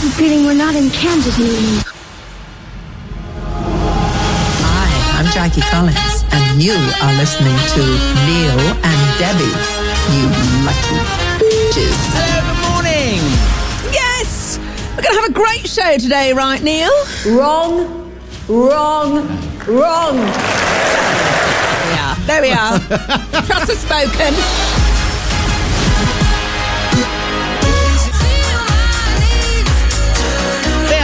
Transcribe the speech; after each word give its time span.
have 0.00 0.12
a 0.12 0.16
feeling 0.16 0.46
we're 0.46 0.54
not 0.54 0.74
in 0.74 0.88
Kansas 0.90 1.38
anymore. 1.38 1.84
Hi, 4.64 5.18
I'm 5.18 5.26
Jackie 5.32 5.60
Collins, 5.62 6.24
and 6.32 6.62
you 6.62 6.72
are 6.72 7.14
listening 7.18 7.56
to 7.74 7.82
Neil 8.24 8.60
and 8.80 9.00
Debbie. 9.18 9.44
You 10.16 10.24
lucky 10.64 10.96
bitches. 11.36 11.98
Hello, 12.16 12.40
good 12.48 12.60
morning. 12.72 13.20
Yes! 13.92 14.58
We're 14.96 15.02
going 15.02 15.16
to 15.16 15.20
have 15.20 15.30
a 15.30 15.34
great 15.34 15.68
show 15.68 15.98
today, 15.98 16.32
right, 16.32 16.62
Neil? 16.62 16.90
Wrong, 17.26 18.10
wrong, 18.48 19.26
wrong. 19.66 20.16
Yeah, 21.92 22.14
there 22.26 22.40
we 22.40 22.52
are. 22.52 22.78
Truss 23.44 23.68
has 23.68 23.78
spoken. 23.78 24.69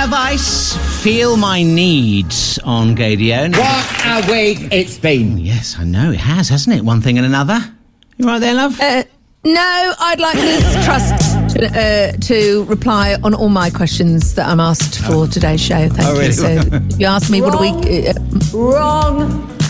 Bit 0.06 0.12
ice. 0.14 1.02
Feel 1.02 1.36
my 1.36 1.64
needs 1.64 2.60
on 2.60 2.94
Gadio. 2.94 3.50
What 3.56 4.04
a 4.06 4.30
week 4.30 4.68
it's 4.72 4.96
been. 4.98 5.36
Yes, 5.38 5.76
I 5.80 5.84
know 5.84 6.12
it 6.12 6.20
has, 6.20 6.48
hasn't 6.48 6.76
it? 6.76 6.82
One 6.84 7.00
thing 7.00 7.16
and 7.18 7.26
another. 7.26 7.58
You 8.16 8.26
right 8.26 8.38
there, 8.38 8.54
love? 8.54 8.78
Uh, 8.80 9.02
no, 9.44 9.94
I'd 9.98 10.20
like 10.20 10.36
Liz 10.36 10.62
Truss 10.84 11.54
to, 11.54 11.66
uh, 11.66 12.12
to 12.28 12.64
reply 12.66 13.16
on 13.24 13.34
all 13.34 13.48
my 13.48 13.68
questions 13.68 14.34
that 14.34 14.46
I'm 14.48 14.60
asked 14.60 15.00
for 15.00 15.26
today's 15.26 15.60
show. 15.60 15.88
Thank 15.88 16.08
Oh, 16.08 16.20
you. 16.20 16.30
So 16.32 16.50
you 16.98 17.06
ask 17.06 17.28
me, 17.28 17.42
what 17.42 17.52
do 17.52 17.58
we 17.58 18.06
uh, 18.06 18.12
Wrong, 18.54 19.18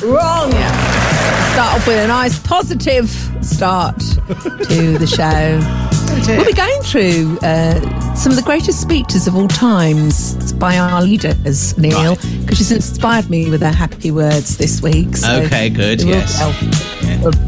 wrong. 0.02 0.50
start 0.50 1.76
off 1.76 1.86
with 1.86 2.04
a 2.04 2.08
nice 2.08 2.38
positive 2.40 3.08
start 3.40 3.98
to 4.00 4.98
the 4.98 5.06
show? 5.06 5.85
We'll 6.10 6.44
be 6.44 6.52
going 6.52 6.80
through 6.82 7.38
uh, 7.42 8.14
some 8.14 8.30
of 8.32 8.36
the 8.36 8.42
greatest 8.44 8.80
speeches 8.80 9.26
of 9.26 9.36
all 9.36 9.48
times 9.48 10.52
by 10.54 10.78
our 10.78 11.02
leaders, 11.02 11.76
Neil, 11.78 12.14
Right. 12.14 12.40
because 12.40 12.58
she's 12.58 12.72
inspired 12.72 13.28
me 13.30 13.48
with 13.50 13.60
her 13.62 13.72
happy 13.72 14.10
words 14.10 14.56
this 14.56 14.80
week. 14.82 15.16
So 15.16 15.42
Okay, 15.42 15.68
good, 15.70 16.02
yes. 16.02 16.40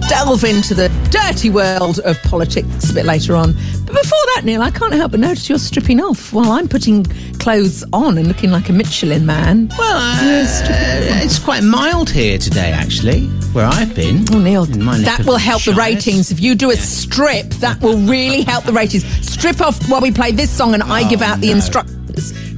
Delve 0.09 0.45
into 0.45 0.75
the 0.75 0.89
dirty 1.11 1.51
world 1.51 1.99
of 2.01 2.21
politics 2.23 2.91
a 2.91 2.95
bit 2.95 3.05
later 3.05 3.35
on. 3.37 3.53
But 3.85 4.03
before 4.03 4.25
that, 4.35 4.43
Neil, 4.45 4.63
I 4.63 4.71
can't 4.71 4.93
help 4.93 5.13
but 5.13 5.21
notice 5.21 5.49
you're 5.49 5.59
stripping 5.59 6.01
off 6.01 6.33
while 6.33 6.53
I'm 6.53 6.69
putting 6.69 7.05
clothes 7.39 7.85
on 7.93 8.19
and 8.19 8.29
looking 8.29 8.51
like 8.51 8.69
a 8.69 8.73
Michelin 8.73 9.27
man. 9.27 9.69
Well, 9.79 9.97
uh, 9.97 11.25
it's 11.25 11.39
quite 11.39 11.63
mild 11.63 12.11
here 12.11 12.39
today, 12.39 12.73
actually, 12.73 13.27
where 13.53 13.67
I've 13.67 13.95
been. 13.95 14.25
Oh, 14.33 14.39
Neil, 14.39 14.65
In 14.65 14.83
my 14.83 14.99
neck 14.99 15.19
that 15.19 15.27
will 15.27 15.39
help 15.39 15.63
the 15.65 15.75
ratings. 15.75 16.31
If 16.31 16.41
you 16.41 16.55
do 16.55 16.71
a 16.71 16.77
strip, 16.77 17.49
that 17.61 17.81
will 17.81 17.99
really 17.99 18.43
help 18.43 18.65
the 18.65 18.73
ratings. 18.73 19.05
Strip 19.27 19.61
off 19.61 19.89
while 19.89 20.01
we 20.01 20.11
play 20.11 20.33
this 20.33 20.51
song 20.51 20.75
and 20.75 20.83
I 20.83 21.09
give 21.09 21.23
out 21.23 21.41
the 21.41 21.49
no. 21.49 21.57
instructions 21.57 21.99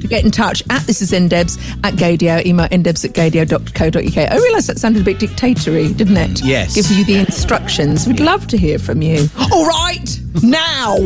to 0.01 0.09
get 0.09 0.25
in 0.25 0.31
touch 0.31 0.63
at 0.71 0.83
this 0.87 1.03
is 1.03 1.13
ndebs 1.13 1.59
at 1.85 1.95
gadio, 1.95 2.45
email 2.47 2.67
ndebs 2.69 3.05
at 3.05 3.13
gadio.co.uk. 3.13 4.17
I 4.33 4.37
realise 4.37 4.67
that 4.67 4.79
sounded 4.79 5.03
a 5.03 5.05
bit 5.05 5.19
dictatory, 5.19 5.93
didn't 5.93 6.17
it? 6.17 6.43
Yes. 6.45 6.75
Give 6.75 6.91
you 6.91 7.05
the 7.05 7.17
instructions. 7.19 8.07
We'd 8.07 8.21
love 8.21 8.47
to 8.49 8.59
hear 8.59 8.79
from 8.79 9.03
you. 9.03 9.29
All 9.53 9.67
right, 9.67 10.19
now. 10.43 10.97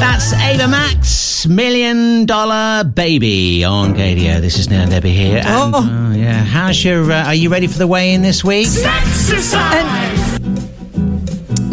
That's 0.00 0.32
Ava 0.32 0.66
Max, 0.66 1.46
Million 1.46 2.24
Dollar 2.24 2.84
Baby 2.84 3.64
on 3.64 3.94
Gadio. 3.94 4.40
This 4.40 4.58
is 4.58 4.68
Neil 4.70 4.80
and 4.80 4.90
Debbie 4.90 5.10
here. 5.12 5.38
And, 5.44 5.74
Oh. 5.74 5.78
uh, 5.78 6.14
yeah. 6.14 6.42
How's 6.44 6.82
your? 6.82 7.10
Uh, 7.12 7.24
are 7.26 7.34
you 7.34 7.50
ready 7.50 7.66
for 7.66 7.78
the 7.78 7.86
weigh-in 7.86 8.22
this 8.22 8.42
week? 8.42 8.68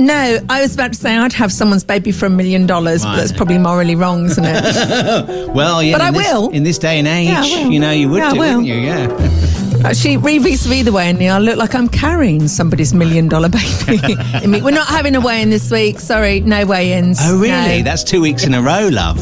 No, 0.08 0.40
I 0.50 0.62
was 0.62 0.74
about 0.74 0.94
to 0.94 0.98
say 1.00 1.18
I'd 1.18 1.34
have 1.34 1.52
someone's 1.52 1.84
baby 1.84 2.12
for 2.14 2.28
a 2.28 2.30
million 2.30 2.66
dollars, 2.66 3.04
but 3.04 3.18
that's 3.18 3.32
probably 3.34 3.58
morally 3.58 3.96
wrong, 3.96 4.26
isn't 4.26 4.44
it? 4.46 5.48
Well, 5.58 5.82
yeah. 5.84 5.98
But 5.98 6.02
in 6.02 6.08
I 6.08 6.12
this, 6.18 6.32
will. 6.34 6.50
in 6.52 6.64
this 6.64 6.78
day 6.78 7.00
and 7.00 7.08
age. 7.08 7.28
Yeah, 7.28 7.42
I 7.42 7.64
will. 7.64 7.72
You 7.72 7.80
know, 7.80 7.92
you 7.92 8.10
would 8.10 8.20
Yeah, 8.20 8.28
I 8.30 8.34
do, 8.34 8.40
will. 8.40 8.58
wouldn't 8.62 8.68
you? 8.68 8.76
Yeah. 8.76 9.82
Actually, 9.86 10.18
re 10.18 10.38
vis 10.38 10.64
the 10.64 10.92
way, 10.92 11.12
Neil, 11.14 11.36
I 11.36 11.40
look 11.40 11.58
like 11.58 11.76
I'm 11.76 11.88
carrying 11.90 12.48
somebody's 12.48 12.94
million 12.94 13.28
dollar 13.28 13.50
baby. 13.50 14.00
I 14.34 14.46
mean, 14.48 14.64
we're 14.64 14.72
not 14.72 14.88
having 14.88 15.16
a 15.16 15.22
weigh 15.22 15.42
in 15.42 15.50
this 15.50 15.70
week. 15.72 16.00
Sorry, 16.00 16.40
no 16.42 16.66
weigh 16.66 16.94
ins. 16.94 17.20
Oh, 17.22 17.38
really? 17.40 17.82
That's 17.82 18.04
two 18.04 18.22
weeks 18.22 18.46
in 18.46 18.54
a 18.54 18.62
row, 18.62 18.88
love. 18.92 19.18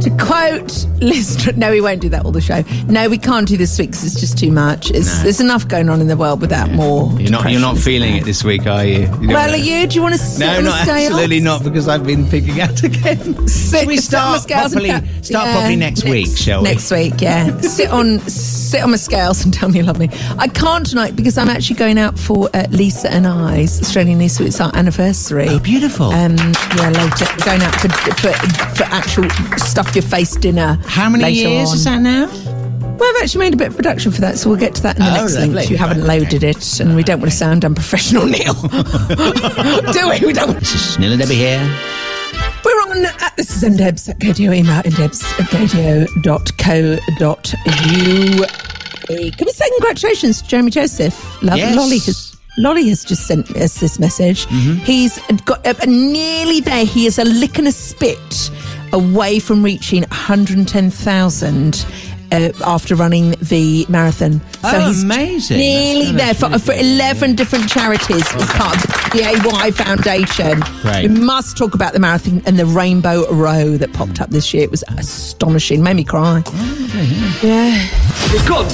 To 0.00 0.10
quote 0.18 0.86
Liz, 1.00 1.56
no, 1.56 1.70
we 1.70 1.80
won't 1.80 2.00
do 2.00 2.08
that 2.10 2.24
all 2.24 2.32
the 2.32 2.40
show. 2.40 2.62
No, 2.88 3.08
we 3.08 3.18
can't 3.18 3.46
do 3.46 3.56
this 3.56 3.78
week 3.78 3.90
because 3.90 4.04
it's 4.04 4.20
just 4.20 4.38
too 4.38 4.50
much. 4.50 4.90
It's, 4.90 5.22
There's 5.22 5.40
enough 5.40 5.68
going 5.68 5.88
on 5.88 6.00
in 6.00 6.08
the 6.08 6.16
world 6.16 6.40
without 6.40 6.70
more. 6.70 7.10
You're 7.20 7.30
not. 7.30 7.50
You're 7.50 7.60
not 7.60 7.78
feeling 7.78 8.16
it 8.16 8.24
this 8.24 8.42
week, 8.44 8.66
are 8.66 8.84
you? 8.84 9.00
You 9.20 9.28
Well, 9.28 9.50
are 9.50 9.56
you? 9.56 9.86
Do 9.86 9.94
you 9.94 10.02
want 10.02 10.14
to 10.14 10.18
sit 10.20 10.44
No, 10.46 10.58
on 10.58 10.64
not 10.64 10.88
absolutely 10.88 11.40
not, 11.40 11.62
because 11.62 11.88
I've 11.88 12.04
been 12.06 12.26
picking 12.28 12.60
out 12.60 12.82
again. 12.82 13.46
Sit, 13.54 13.80
Shall 13.80 13.86
we 13.86 13.96
start 13.98 14.50
and 14.50 14.52
properly? 14.52 14.88
Start 15.22 15.46
Yeah, 15.46 15.52
properly 15.52 15.76
next, 15.76 16.04
week, 16.04 16.36
shall 16.36 16.62
we? 16.62 16.68
Next 16.70 16.90
week, 16.90 17.14
yeah. 17.20 17.58
sit 17.60 17.90
on 17.90 18.18
sit 18.20 18.82
on 18.82 18.90
my 18.90 18.96
scales 18.96 19.44
and 19.44 19.52
tell 19.54 19.68
me 19.68 19.78
you 19.78 19.84
love 19.84 19.98
me. 19.98 20.08
I 20.38 20.48
can't 20.48 20.86
tonight 20.86 21.16
because 21.16 21.38
I'm 21.38 21.48
actually 21.48 21.76
going 21.76 21.98
out 21.98 22.18
for 22.18 22.48
uh, 22.54 22.66
Lisa 22.70 23.10
and 23.12 23.26
I's 23.26 23.80
Australian 23.80 24.18
Lisa. 24.18 24.44
It's 24.44 24.60
our 24.60 24.74
anniversary. 24.74 25.46
Oh, 25.48 25.58
beautiful. 25.58 26.06
Um, 26.06 26.36
yeah, 26.76 26.90
later 26.90 27.26
going 27.44 27.62
out 27.62 27.74
for, 27.80 27.88
for 27.88 28.32
for 28.76 28.84
actual 28.84 29.28
stuff 29.58 29.83
your 29.94 30.02
face 30.02 30.36
dinner. 30.36 30.78
How 30.86 31.08
many 31.10 31.30
years 31.32 31.70
on. 31.70 31.76
is 31.76 31.84
that 31.84 32.00
now? 32.00 32.28
Well, 32.96 33.10
I've 33.16 33.22
actually 33.24 33.40
made 33.46 33.54
a 33.54 33.56
bit 33.56 33.68
of 33.68 33.76
production 33.76 34.12
for 34.12 34.20
that, 34.20 34.38
so 34.38 34.48
we'll 34.48 34.58
get 34.58 34.74
to 34.76 34.82
that 34.82 34.96
in 34.96 35.02
the 35.04 35.10
Oh, 35.10 35.14
next 35.22 35.34
link. 35.36 35.68
You 35.70 35.76
haven't 35.76 36.04
Right, 36.04 36.20
loaded 36.20 36.44
it, 36.44 36.80
and 36.80 36.94
we 36.94 37.02
don't 37.02 37.18
want 37.20 37.32
to 37.32 37.36
sound 37.36 37.64
unprofessional, 37.64 38.26
Neil. 38.34 38.54
Do 38.54 40.08
we? 40.08 40.20
We 40.26 40.32
don't. 40.32 40.58
This 40.60 40.74
is 40.74 40.98
Neil 40.98 41.12
and 41.12 41.20
Debbie 41.20 41.34
here. 41.34 41.60
We're 42.64 42.80
on 42.90 43.04
at 43.20 43.34
this 43.36 43.62
is 43.62 43.68
ndebs 43.68 44.08
at 44.08 44.18
gadio 44.20 44.54
email 44.56 44.82
ndebs 44.82 45.22
at 45.38 45.50
gadio.co.uk. 45.50 47.04
Can 49.06 49.46
we 49.46 49.52
say 49.52 49.68
congratulations 49.76 50.40
to 50.42 50.48
Jeremy 50.48 50.70
Joseph? 50.70 51.42
Love 51.42 51.58
Yes. 51.58 51.76
Lolly 51.76 51.98
has 51.98 52.36
Lolly 52.56 52.88
has 52.88 53.04
just 53.04 53.26
sent 53.26 53.50
us 53.56 53.80
this 53.80 53.98
message. 53.98 54.46
He's 54.84 55.18
got 55.44 55.66
uh, 55.66 55.74
nearly 55.86 56.60
there. 56.60 56.84
He 56.86 57.04
is 57.06 57.18
a 57.18 57.24
lick 57.24 57.58
and 57.58 57.66
a 57.68 57.72
spit 57.72 58.50
away 58.94 59.38
from 59.38 59.62
reaching 59.62 60.02
110,000 60.02 61.86
uh, 62.32 62.50
after 62.64 62.94
running 62.94 63.32
the 63.42 63.84
marathon. 63.88 64.40
Oh, 64.64 64.88
he's 64.88 65.02
amazing. 65.02 65.58
Nearly 65.58 66.12
That's- 66.12 66.38
there 66.40 66.48
that's 66.50 66.64
for, 66.64 66.72
for 66.72 66.78
11 66.78 67.34
different 67.34 67.68
charities 67.68 68.22
as 68.34 68.46
part 68.52 68.76
of 68.76 68.90
the 69.12 69.22
AY 69.24 69.70
Foundation. 69.72 70.60
Great. 70.82 71.08
We 71.10 71.20
must 71.20 71.56
talk 71.56 71.74
about 71.74 71.92
the 71.92 71.98
marathon 72.00 72.42
and 72.46 72.58
the 72.58 72.66
Rainbow 72.66 73.30
Row 73.32 73.76
that 73.76 73.92
popped 73.92 74.20
up 74.20 74.30
this 74.30 74.54
year. 74.54 74.64
It 74.64 74.70
was 74.70 74.82
astonishing. 74.96 75.82
Made 75.82 75.94
me 75.96 76.04
cry. 76.04 76.42
yeah. 77.42 77.86
The 78.32 78.42
good, 78.48 78.70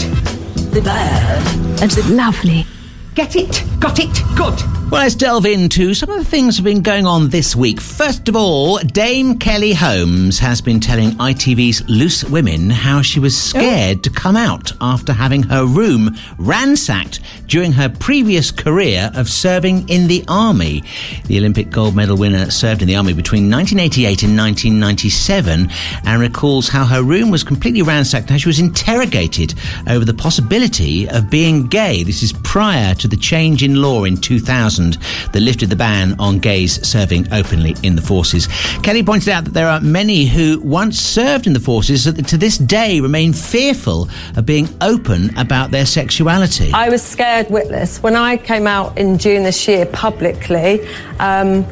the 0.73 0.81
bad, 0.83 1.83
and 1.83 1.91
the 1.91 2.15
lovely. 2.15 2.67
Get 3.15 3.35
it? 3.37 3.65
Got 3.81 3.99
it? 3.99 4.23
Good. 4.37 4.63
Well, 4.91 5.03
let's 5.03 5.15
delve 5.15 5.47
into 5.47 5.95
some 5.95 6.11
of 6.11 6.19
the 6.19 6.25
things 6.25 6.57
that 6.57 6.63
have 6.63 6.65
been 6.65 6.83
going 6.83 7.07
on 7.07 7.29
this 7.29 7.55
week. 7.55 7.81
First 7.81 8.29
of 8.29 8.35
all, 8.35 8.79
Dame 8.79 9.39
Kelly 9.39 9.73
Holmes 9.73 10.41
has 10.41 10.61
been 10.61 10.81
telling 10.81 11.11
ITV's 11.13 11.89
Loose 11.89 12.25
Women 12.25 12.71
how 12.71 13.01
she 13.01 13.21
was 13.21 13.37
oh. 13.37 13.61
scared 13.61 14.03
to 14.03 14.11
come 14.11 14.35
out 14.35 14.73
after 14.81 15.13
having 15.13 15.45
her 15.45 15.65
room 15.65 16.17
ransacked 16.39 17.21
during 17.51 17.73
her 17.73 17.89
previous 17.89 18.53
career 18.53 19.11
of 19.15 19.29
serving 19.29 19.89
in 19.89 20.07
the 20.07 20.25
army. 20.29 20.85
The 21.27 21.37
Olympic 21.37 21.69
gold 21.69 21.97
medal 21.97 22.17
winner 22.17 22.49
served 22.51 22.81
in 22.81 22.87
the 22.87 22.95
army 22.95 23.13
between 23.13 23.51
1988 23.51 24.23
and 24.23 24.39
1997 24.39 25.69
and 26.07 26.21
recalls 26.21 26.69
how 26.69 26.85
her 26.85 27.03
room 27.03 27.29
was 27.31 27.43
completely 27.43 27.83
ransacked 27.83 28.31
and 28.31 28.41
she 28.41 28.49
was 28.49 28.61
interrogated 28.61 29.55
over 29.89 30.05
the 30.05 30.15
possibility 30.15 31.09
of 31.09 31.29
being 31.29 31.67
gay. 31.67 32.05
This 32.05 32.23
is 32.23 32.33
prior 32.45 32.95
to 32.95 33.09
the 33.09 33.17
change 33.17 33.65
in 33.65 33.83
law 33.83 34.05
in 34.05 34.17
2000 34.17 34.95
that 35.33 35.41
lifted 35.41 35.71
the 35.71 35.77
ban 35.77 36.15
on 36.21 36.39
gays 36.39 36.87
serving 36.87 37.33
openly 37.33 37.75
in 37.83 37.97
the 37.97 38.03
forces. 38.03 38.47
Kelly 38.85 39.03
pointed 39.03 39.31
out 39.31 39.45
that 39.45 39.55
there 39.55 39.69
are 39.69 39.81
many 39.81 40.27
who 40.27 40.61
once 40.61 41.01
served 41.01 41.49
in 41.49 41.53
the 41.53 41.61
forces 41.61 42.05
that 42.05 42.29
to 42.29 42.37
this 42.37 42.59
day 42.59 43.01
remain 43.01 43.33
fearful 43.33 44.09
of 44.37 44.47
being 44.47 44.69
open 44.81 45.37
about 45.37 45.73
their 45.73 45.87
sexuality. 45.87 46.71
I 46.73 46.89
was 46.89 47.03
scared 47.03 47.40
witless. 47.49 48.03
When 48.03 48.17
I 48.17 48.37
came 48.37 48.67
out 48.67 48.99
in 48.99 49.17
June 49.17 49.45
this 49.45 49.67
year 49.69 49.87
publicly, 49.87 50.87
um, 51.19 51.65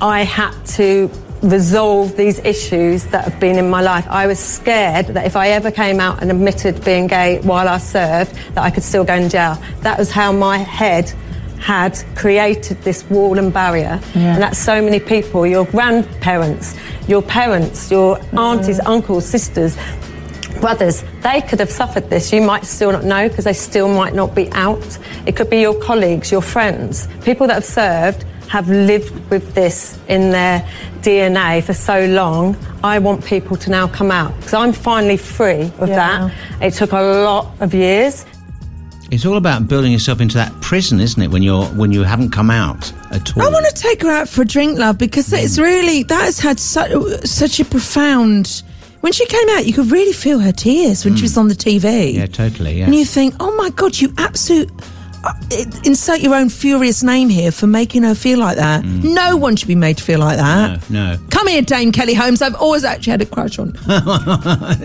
I 0.00 0.22
had 0.22 0.52
to 0.76 1.10
resolve 1.42 2.16
these 2.16 2.38
issues 2.40 3.06
that 3.06 3.24
have 3.24 3.40
been 3.40 3.56
in 3.56 3.70
my 3.70 3.80
life. 3.80 4.06
I 4.08 4.26
was 4.26 4.38
scared 4.38 5.06
that 5.08 5.24
if 5.24 5.36
I 5.36 5.48
ever 5.50 5.70
came 5.70 6.00
out 6.00 6.20
and 6.20 6.30
admitted 6.30 6.84
being 6.84 7.06
gay 7.06 7.40
while 7.40 7.68
I 7.68 7.78
served, 7.78 8.34
that 8.54 8.58
I 8.58 8.70
could 8.70 8.82
still 8.82 9.04
go 9.04 9.14
in 9.14 9.28
jail. 9.28 9.60
That 9.80 9.98
was 9.98 10.10
how 10.10 10.32
my 10.32 10.58
head 10.58 11.12
had 11.58 11.98
created 12.14 12.80
this 12.82 13.08
wall 13.10 13.38
and 13.38 13.52
barrier. 13.52 14.00
And 14.14 14.42
that's 14.42 14.58
so 14.58 14.80
many 14.82 15.00
people, 15.00 15.46
your 15.46 15.64
grandparents, 15.66 16.76
your 17.08 17.22
parents, 17.22 17.90
your 17.90 18.20
aunties, 18.36 18.80
uncles, 18.80 19.26
sisters, 19.26 19.76
brothers, 20.60 21.04
they 21.22 21.40
could 21.42 21.60
have 21.60 21.70
suffered 21.70 22.10
this. 22.10 22.32
You 22.32 22.40
might 22.42 22.64
still 22.64 22.92
not 22.92 23.04
know 23.04 23.28
because 23.28 23.44
they 23.44 23.52
still 23.52 23.88
might 23.88 24.14
not 24.14 24.34
be 24.34 24.50
out. 24.52 24.98
It 25.26 25.36
could 25.36 25.50
be 25.50 25.60
your 25.60 25.78
colleagues, 25.80 26.30
your 26.32 26.42
friends, 26.42 27.08
people 27.22 27.46
that 27.46 27.54
have 27.54 27.64
served 27.64 28.24
have 28.48 28.68
lived 28.68 29.12
with 29.30 29.54
this 29.54 29.98
in 30.08 30.30
their 30.30 30.66
DNA 31.02 31.62
for 31.62 31.74
so 31.74 32.06
long. 32.06 32.56
I 32.82 32.98
want 32.98 33.24
people 33.24 33.56
to 33.58 33.70
now 33.70 33.88
come 33.88 34.10
out 34.10 34.34
because 34.36 34.54
I'm 34.54 34.72
finally 34.72 35.18
free 35.18 35.70
of 35.78 35.88
Yeah. 35.88 35.96
that. 35.96 36.32
It 36.66 36.74
took 36.74 36.92
a 36.92 37.00
lot 37.02 37.48
of 37.60 37.74
years. 37.74 38.24
It's 39.10 39.24
all 39.24 39.36
about 39.38 39.68
building 39.68 39.92
yourself 39.92 40.20
into 40.20 40.34
that 40.36 40.52
prison, 40.60 41.00
isn't 41.00 41.22
it? 41.22 41.30
When 41.30 41.42
you're 41.42 41.64
when 41.66 41.92
you 41.92 42.02
haven't 42.04 42.30
come 42.30 42.50
out 42.50 42.92
at 43.10 43.34
all. 43.36 43.42
I 43.42 43.48
want 43.50 43.64
to 43.66 43.74
take 43.74 44.02
her 44.02 44.10
out 44.10 44.28
for 44.28 44.42
a 44.42 44.44
drink, 44.46 44.78
love, 44.78 44.98
because 44.98 45.28
Mm. 45.28 45.42
it's 45.42 45.58
really 45.58 46.02
that 46.04 46.24
has 46.24 46.38
had 46.38 46.58
such 46.60 46.92
such 47.24 47.60
a 47.60 47.64
profound. 47.64 48.62
When 49.00 49.12
she 49.12 49.26
came 49.26 49.48
out, 49.50 49.66
you 49.66 49.72
could 49.72 49.90
really 49.90 50.12
feel 50.12 50.40
her 50.40 50.52
tears 50.52 51.04
when 51.04 51.16
she 51.16 51.22
was 51.22 51.36
on 51.36 51.48
the 51.48 51.54
TV. 51.54 51.80
Mm. 51.82 52.14
Yeah, 52.14 52.26
totally. 52.26 52.78
Yeah. 52.78 52.86
And 52.86 52.94
you 52.94 53.04
think, 53.04 53.34
oh 53.40 53.54
my 53.56 53.70
God, 53.70 53.98
you 53.98 54.12
absolute. 54.18 54.70
Uh, 55.24 55.32
insert 55.84 56.20
your 56.20 56.34
own 56.34 56.48
furious 56.48 57.02
name 57.02 57.28
here 57.28 57.50
for 57.50 57.66
making 57.66 58.02
her 58.02 58.14
feel 58.14 58.38
like 58.38 58.56
that. 58.56 58.84
No 58.84 59.36
one 59.36 59.56
should 59.56 59.68
be 59.68 59.74
made 59.74 59.98
to 59.98 60.04
feel 60.04 60.20
like 60.20 60.36
that. 60.36 60.80
Mm. 60.80 60.90
no, 60.90 61.12
no. 61.16 61.18
Come 61.30 61.48
here, 61.48 61.62
Dame 61.62 61.90
Kelly 61.92 62.14
Holmes. 62.14 62.40
I've 62.42 62.54
always 62.54 62.84
actually 62.84 63.10
had 63.12 63.22
a 63.22 63.26
crush 63.26 63.58
on. 63.58 63.74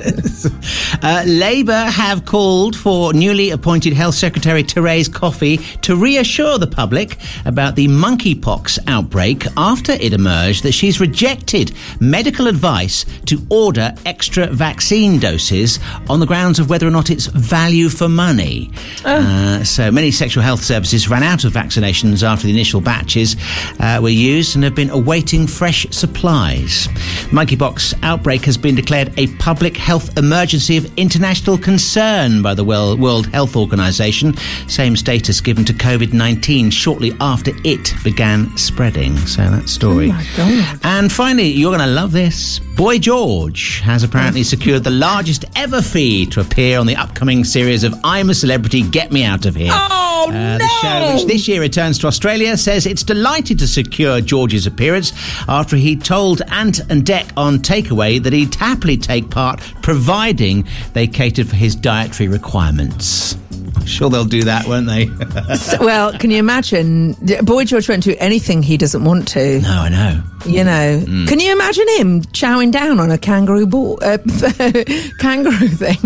Uh, 1.01 1.23
Labour 1.25 1.85
have 1.85 2.25
called 2.25 2.75
for 2.77 3.13
newly 3.13 3.49
appointed 3.49 3.91
Health 3.93 4.15
Secretary 4.15 4.63
Therese 4.63 5.07
Coffey 5.09 5.57
to 5.81 5.95
reassure 5.95 6.57
the 6.57 6.67
public 6.67 7.17
about 7.45 7.75
the 7.75 7.87
monkeypox 7.87 8.79
outbreak 8.87 9.45
after 9.57 9.91
it 9.93 10.13
emerged 10.13 10.63
that 10.63 10.71
she's 10.71 11.01
rejected 11.01 11.73
medical 11.99 12.47
advice 12.47 13.05
to 13.25 13.45
order 13.49 13.93
extra 14.05 14.47
vaccine 14.47 15.19
doses 15.19 15.79
on 16.09 16.19
the 16.19 16.25
grounds 16.25 16.59
of 16.59 16.69
whether 16.69 16.87
or 16.87 16.91
not 16.91 17.09
it's 17.09 17.25
value 17.25 17.89
for 17.89 18.07
money. 18.07 18.71
Uh, 19.03 19.63
so 19.63 19.91
many 19.91 20.11
sexual 20.23 20.41
health 20.41 20.63
services 20.63 21.09
ran 21.09 21.21
out 21.21 21.43
of 21.43 21.51
vaccinations 21.51 22.23
after 22.23 22.47
the 22.47 22.53
initial 22.53 22.79
batches 22.79 23.35
uh, 23.81 23.99
were 24.01 24.07
used 24.07 24.55
and 24.55 24.63
have 24.63 24.73
been 24.73 24.89
awaiting 24.89 25.45
fresh 25.45 25.85
supplies. 25.91 26.87
Monkeypox 27.33 27.93
outbreak 28.03 28.45
has 28.45 28.57
been 28.57 28.73
declared 28.73 29.13
a 29.19 29.27
public 29.35 29.75
health 29.75 30.17
emergency 30.17 30.77
of 30.77 30.85
international 30.97 31.57
concern 31.57 32.41
by 32.41 32.53
the 32.53 32.63
World 32.63 33.27
Health 33.33 33.57
Organization, 33.57 34.33
same 34.69 34.95
status 34.95 35.41
given 35.41 35.65
to 35.65 35.73
COVID-19 35.73 36.71
shortly 36.71 37.11
after 37.19 37.51
it 37.65 37.91
began 38.05 38.55
spreading. 38.55 39.17
So 39.17 39.41
that 39.49 39.67
story. 39.67 40.09
Oh 40.09 40.13
my 40.13 40.27
God. 40.37 40.79
And 40.83 41.11
finally, 41.11 41.49
you're 41.49 41.75
going 41.75 41.85
to 41.85 41.93
love 41.93 42.13
this. 42.13 42.59
Boy 42.77 42.97
George 42.97 43.81
has 43.81 44.03
apparently 44.03 44.43
secured 44.43 44.85
the 44.85 44.89
largest 44.89 45.43
ever 45.57 45.81
fee 45.81 46.25
to 46.27 46.39
appear 46.39 46.79
on 46.79 46.87
the 46.87 46.95
upcoming 46.95 47.43
series 47.43 47.83
of 47.83 47.93
I'm 48.05 48.29
a 48.29 48.33
Celebrity, 48.33 48.83
Get 48.83 49.11
Me 49.11 49.25
Out 49.25 49.45
of 49.45 49.55
Here. 49.55 49.69
Oh, 49.71 50.12
Uh, 50.13 50.57
The 50.57 50.67
show, 50.81 51.13
which 51.15 51.25
this 51.25 51.47
year 51.47 51.59
returns 51.61 51.97
to 51.99 52.07
Australia, 52.07 52.55
says 52.57 52.85
it's 52.85 53.03
delighted 53.03 53.59
to 53.59 53.67
secure 53.67 54.21
George's 54.21 54.67
appearance 54.67 55.11
after 55.47 55.75
he 55.75 55.95
told 55.95 56.41
Ant 56.49 56.79
and 56.89 57.03
Dec 57.03 57.31
on 57.35 57.59
Takeaway 57.59 58.21
that 58.21 58.31
he'd 58.33 58.53
happily 58.55 58.97
take 58.97 59.29
part, 59.29 59.59
providing 59.81 60.67
they 60.93 61.07
catered 61.07 61.47
for 61.49 61.55
his 61.55 61.75
dietary 61.75 62.29
requirements. 62.29 63.35
I'm 63.75 63.85
sure 63.85 64.09
they'll 64.09 64.23
do 64.25 64.43
that, 64.43 64.65
won't 64.67 64.87
they? 64.87 65.07
So- 65.57 65.83
well, 65.85 66.13
can 66.17 66.31
you 66.31 66.37
imagine? 66.37 67.13
Boy 67.43 67.65
George 67.65 67.89
won't 67.89 68.03
do 68.03 68.15
anything 68.19 68.63
he 68.63 68.77
doesn't 68.77 69.03
want 69.03 69.27
to. 69.29 69.59
no, 69.61 69.69
I 69.69 69.89
know. 69.89 70.23
You 70.45 70.63
know, 70.65 70.99
Mm. 71.05 71.27
can 71.27 71.39
you 71.39 71.51
imagine 71.53 71.87
him 71.97 72.21
chowing 72.33 72.69
down 72.71 72.99
on 72.99 73.09
a 73.11 73.17
kangaroo 73.17 73.65
ball, 73.65 73.97
uh, 74.01 74.17
kangaroo 75.19 75.69
thing? 75.69 75.97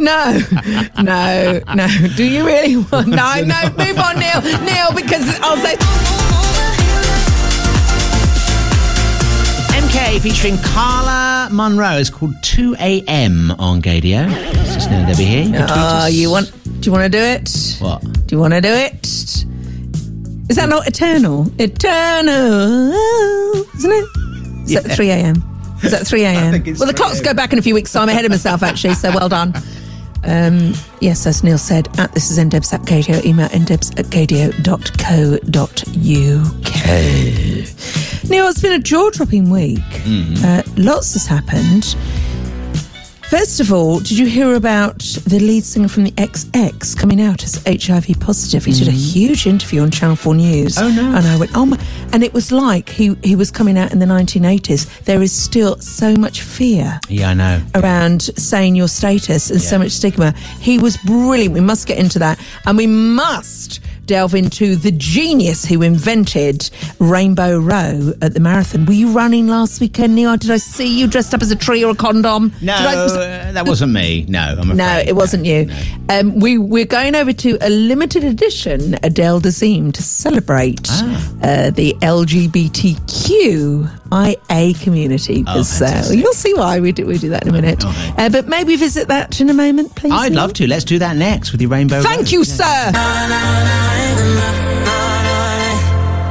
No, 0.00 0.38
no, 1.02 1.02
no, 1.02 1.60
no. 1.74 1.86
Do 2.16 2.24
you 2.24 2.44
really 2.44 2.76
want? 2.76 3.08
No, 3.08 3.34
no. 3.44 3.62
Move 3.78 3.98
on, 3.98 4.18
Neil. 4.18 4.40
Neil, 4.64 4.92
because 4.94 5.38
I'll 5.40 5.56
say. 5.58 5.76
MK 9.76 10.20
featuring 10.20 10.56
Carla 10.58 11.48
Monroe 11.52 11.98
is 11.98 12.10
called 12.10 12.34
2 12.42 12.76
a.m. 12.80 13.52
on 13.58 13.80
Gadio. 13.82 14.28
This 14.54 14.76
is 14.76 14.86
Neil 14.88 15.06
Debbie 15.06 15.24
here. 15.24 15.44
You 15.44 15.66
Oh, 15.68 16.06
you 16.06 16.30
want? 16.30 16.50
Do 16.80 16.88
you 16.88 16.92
want 16.92 17.10
to 17.10 17.18
do 17.18 17.22
it? 17.24 17.76
What? 17.80 18.02
Do 18.26 18.34
you 18.34 18.40
want 18.40 18.54
to 18.54 18.60
do 18.60 18.68
it? 18.72 19.06
Is 20.48 20.56
that 20.56 20.68
not 20.68 20.86
eternal? 20.86 21.50
Eternal, 21.60 22.92
isn't 23.76 23.90
it? 23.90 24.08
Is 24.70 24.82
that 24.82 24.92
3 24.94 25.10
a.m.? 25.10 25.42
Is 25.82 25.90
that 25.90 26.06
3 26.06 26.22
a.m.? 26.24 26.52
Well, 26.78 26.86
the 26.86 26.92
3 26.92 26.94
clocks 26.94 27.20
go 27.20 27.34
back 27.34 27.52
in 27.52 27.58
a 27.58 27.62
few 27.62 27.74
weeks' 27.74 27.90
so 27.90 28.00
I'm 28.00 28.08
ahead 28.08 28.24
of 28.24 28.30
myself, 28.30 28.62
actually, 28.62 28.94
so 28.94 29.10
well 29.10 29.28
done. 29.28 29.52
Um, 30.24 30.72
yes, 31.00 31.26
as 31.26 31.42
Neil 31.44 31.58
said, 31.58 31.88
at 31.98 32.12
this 32.12 32.30
is 32.30 32.38
ndebs 32.38 32.72
at 32.72 32.82
gadio, 32.82 33.24
email 33.24 33.48
ndebs 33.48 33.98
at 33.98 34.06
gadio.co.uk. 34.06 34.62
Neil, 38.30 38.46
it's 38.48 38.60
been 38.60 38.72
a 38.72 38.78
jaw 38.78 39.10
dropping 39.10 39.50
week. 39.50 39.80
Uh, 40.44 40.62
lots 40.76 41.12
has 41.14 41.26
happened. 41.26 41.96
First 43.28 43.58
of 43.58 43.72
all, 43.72 43.98
did 43.98 44.12
you 44.12 44.26
hear 44.26 44.54
about 44.54 45.00
the 45.00 45.40
lead 45.40 45.64
singer 45.64 45.88
from 45.88 46.04
the 46.04 46.12
XX 46.12 46.96
coming 46.96 47.20
out 47.20 47.42
as 47.42 47.60
HIV 47.66 48.20
positive? 48.20 48.64
He 48.64 48.72
did 48.72 48.86
a 48.86 48.92
mm-hmm. 48.92 48.98
huge 48.98 49.48
interview 49.48 49.82
on 49.82 49.90
Channel 49.90 50.14
4 50.14 50.36
News. 50.36 50.78
Oh, 50.78 50.88
no. 50.88 51.02
And 51.16 51.26
I 51.26 51.36
went, 51.36 51.50
oh 51.56 51.66
my. 51.66 51.76
And 52.12 52.22
it 52.22 52.32
was 52.32 52.52
like 52.52 52.88
he, 52.88 53.16
he 53.24 53.34
was 53.34 53.50
coming 53.50 53.76
out 53.76 53.90
in 53.90 53.98
the 53.98 54.06
1980s. 54.06 55.02
There 55.06 55.20
is 55.22 55.32
still 55.32 55.76
so 55.78 56.14
much 56.14 56.42
fear 56.42 57.00
Yeah, 57.08 57.30
I 57.30 57.34
know. 57.34 57.62
around 57.74 58.22
saying 58.22 58.76
your 58.76 58.86
status 58.86 59.50
and 59.50 59.60
so 59.60 59.76
much 59.76 59.90
stigma. 59.90 60.30
He 60.60 60.78
was 60.78 60.96
brilliant. 60.98 61.52
We 61.52 61.60
must 61.60 61.88
get 61.88 61.98
into 61.98 62.20
that. 62.20 62.38
And 62.64 62.76
we 62.78 62.86
must 62.86 63.80
delve 64.06 64.34
into 64.34 64.76
the 64.76 64.90
genius 64.92 65.64
who 65.64 65.82
invented 65.82 66.68
Rainbow 66.98 67.58
Row 67.58 68.12
at 68.22 68.34
the 68.34 68.40
marathon. 68.40 68.86
Were 68.86 68.92
you 68.92 69.10
running 69.12 69.48
last 69.48 69.80
weekend, 69.80 70.14
Neil? 70.14 70.36
Did 70.36 70.50
I 70.50 70.56
see 70.58 70.98
you 70.98 71.06
dressed 71.06 71.34
up 71.34 71.42
as 71.42 71.50
a 71.50 71.56
tree 71.56 71.84
or 71.84 71.92
a 71.92 71.94
condom? 71.94 72.52
No, 72.62 72.74
I- 72.74 72.94
was- 72.96 73.12
uh, 73.16 73.50
that 73.54 73.66
wasn't 73.66 73.92
me. 73.92 74.24
No, 74.28 74.40
I'm 74.40 74.58
afraid. 74.70 74.76
no, 74.76 74.98
it 75.06 75.14
wasn't 75.16 75.44
you. 75.44 75.68
Um, 76.08 76.38
we 76.40 76.58
we're 76.58 76.84
going 76.86 77.14
over 77.14 77.32
to 77.32 77.58
a 77.60 77.68
limited 77.70 78.24
edition 78.24 78.96
Adele 79.02 79.40
Dazeem 79.40 79.92
to 79.92 80.02
celebrate 80.02 80.88
Ah. 80.90 81.32
uh, 81.42 81.70
the 81.70 81.94
LGBTQIA 82.02 84.80
community. 84.82 85.44
Oh, 85.46 85.54
'cause, 85.54 85.82
uh, 85.82 86.08
you'll 86.12 86.32
see 86.32 86.54
why 86.54 86.80
we 86.80 86.92
do 86.92 87.06
we 87.06 87.18
do 87.18 87.28
that 87.30 87.42
in 87.42 87.48
a 87.48 87.52
minute. 87.52 87.82
right. 87.84 88.12
Uh, 88.18 88.28
but 88.28 88.48
maybe 88.48 88.76
visit 88.76 89.08
that 89.08 89.40
in 89.40 89.50
a 89.50 89.54
moment, 89.54 89.94
please. 89.94 90.12
I'd 90.12 90.32
Neil? 90.32 90.40
love 90.42 90.52
to. 90.54 90.66
Let's 90.66 90.84
do 90.84 90.98
that 91.00 91.16
next 91.16 91.52
with 91.52 91.60
your 91.60 91.70
rainbow. 91.70 92.02
Thank 92.02 92.32
you, 92.32 92.44
sir. 92.44 92.92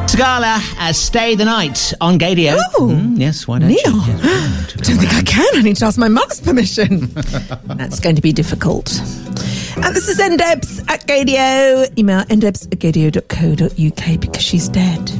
Tagala 0.07 0.59
as 0.79 0.97
Stay 0.97 1.35
the 1.35 1.43
Night 1.45 1.93
on 1.99 2.17
Gadio. 2.17 2.57
Oh, 2.77 2.87
Mm, 2.87 3.19
yes, 3.19 3.47
why 3.47 3.59
don't 3.59 3.67
Neil. 3.69 3.77
you? 3.85 3.93
Yes, 4.07 4.23
why 4.23 4.29
not? 4.29 4.75
I 4.77 4.81
don't 4.81 4.97
think 4.97 5.13
I 5.13 5.21
can. 5.23 5.55
I 5.55 5.61
need 5.61 5.75
to 5.77 5.85
ask 5.85 5.97
my 5.97 6.07
mother's 6.07 6.39
permission. 6.39 7.07
That's 7.65 7.99
going 7.99 8.15
to 8.15 8.21
be 8.21 8.31
difficult. 8.31 8.97
And 9.77 9.93
this 9.95 10.07
is 10.07 10.19
ndebs 10.19 10.79
at 10.89 11.05
Gadio. 11.07 11.97
Email 11.97 12.23
ndebs 12.25 12.65
at 12.71 12.79
gadio.co.uk 12.79 14.19
because 14.21 14.43
she's 14.43 14.69
dead. 14.69 15.11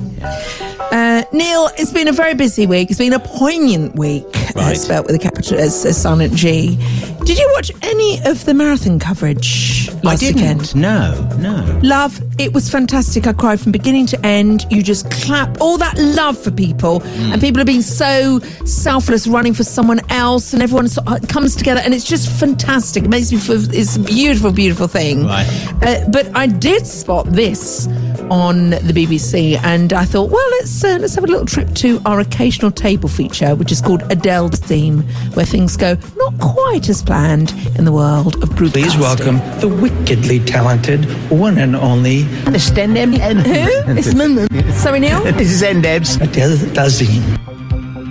Uh, 0.95 1.25
Neil, 1.33 1.67
it's 1.77 1.91
been 1.91 2.07
a 2.07 2.13
very 2.13 2.35
busy 2.35 2.65
week. 2.65 2.89
It's 2.89 2.97
been 2.99 3.11
a 3.11 3.19
poignant 3.19 3.97
week, 3.97 4.23
uh, 4.55 4.61
Right. 4.61 4.77
spelt 4.77 5.05
with 5.07 5.13
a 5.17 5.19
capital 5.19 5.59
S, 5.59 5.83
a 5.83 5.91
silent 5.93 6.33
G. 6.33 6.77
Did 7.25 7.37
you 7.37 7.51
watch 7.53 7.69
any 7.81 8.21
of 8.23 8.45
the 8.45 8.53
marathon 8.53 8.97
coverage 8.97 9.89
I 10.05 10.15
didn't. 10.15 10.35
weekend? 10.37 10.73
No, 10.73 11.27
no. 11.37 11.79
Love, 11.83 12.21
it 12.37 12.53
was 12.53 12.69
fantastic. 12.69 13.27
I 13.27 13.33
cried 13.33 13.59
from 13.59 13.73
beginning 13.73 14.05
to 14.05 14.25
end. 14.25 14.65
You 14.69 14.81
just 14.81 15.11
clap 15.11 15.59
all 15.59 15.77
that 15.79 15.97
love 15.97 16.37
for 16.37 16.51
people, 16.51 17.03
and 17.03 17.41
people 17.41 17.59
have 17.59 17.67
been 17.67 17.81
so 17.81 18.39
selfless, 18.63 19.27
running 19.27 19.53
for 19.53 19.65
someone 19.65 19.99
else, 20.09 20.53
and 20.53 20.63
everyone 20.63 20.87
sort 20.87 21.07
of 21.23 21.27
comes 21.27 21.57
together, 21.57 21.81
and 21.83 21.93
it's 21.93 22.05
just 22.05 22.29
fantastic. 22.29 23.03
It 23.03 23.09
makes 23.09 23.33
me 23.33 23.37
feel 23.37 23.57
it's 23.73 23.97
a 23.97 23.99
beautiful, 23.99 24.53
beautiful 24.53 24.87
thing. 24.87 25.25
Right. 25.25 25.45
Uh, 25.81 26.07
but 26.07 26.31
I 26.37 26.47
did 26.47 26.87
spot 26.87 27.25
this 27.33 27.89
on 28.29 28.69
the 28.71 28.93
BBC, 28.93 29.57
and 29.63 29.93
I 29.93 30.05
thought, 30.05 30.29
well, 30.31 30.47
let's 30.51 30.71
uh, 30.85 30.97
let's 30.99 31.15
have 31.15 31.23
a 31.23 31.27
little 31.27 31.45
trip 31.45 31.73
to 31.75 31.99
our 32.05 32.19
occasional 32.19 32.71
table 32.71 33.09
feature, 33.09 33.55
which 33.55 33.71
is 33.71 33.81
called 33.81 34.03
Adele 34.11 34.49
Dazeem, 34.49 35.03
where 35.35 35.45
things 35.45 35.75
go 35.77 35.97
not 36.15 36.39
quite 36.39 36.89
as 36.89 37.01
planned 37.01 37.51
in 37.77 37.85
the 37.85 37.91
world 37.91 38.35
of 38.43 38.55
broadcasting. 38.55 38.83
Please 38.83 38.97
welcome 38.97 39.37
the 39.59 39.67
wickedly 39.67 40.39
talented 40.39 41.05
one 41.31 41.57
and 41.57 41.75
only 41.75 42.23
Understand 42.45 42.95
them? 42.95 43.13
Who? 43.13 43.95
It's 43.97 44.13
Mum. 44.13 44.47
Sorry, 44.73 44.99
Neil. 44.99 45.23
This 45.23 45.51
is 45.51 45.61
Ndebs. 45.63 46.21
Adele 46.21 46.57
Dazeem. 46.73 47.54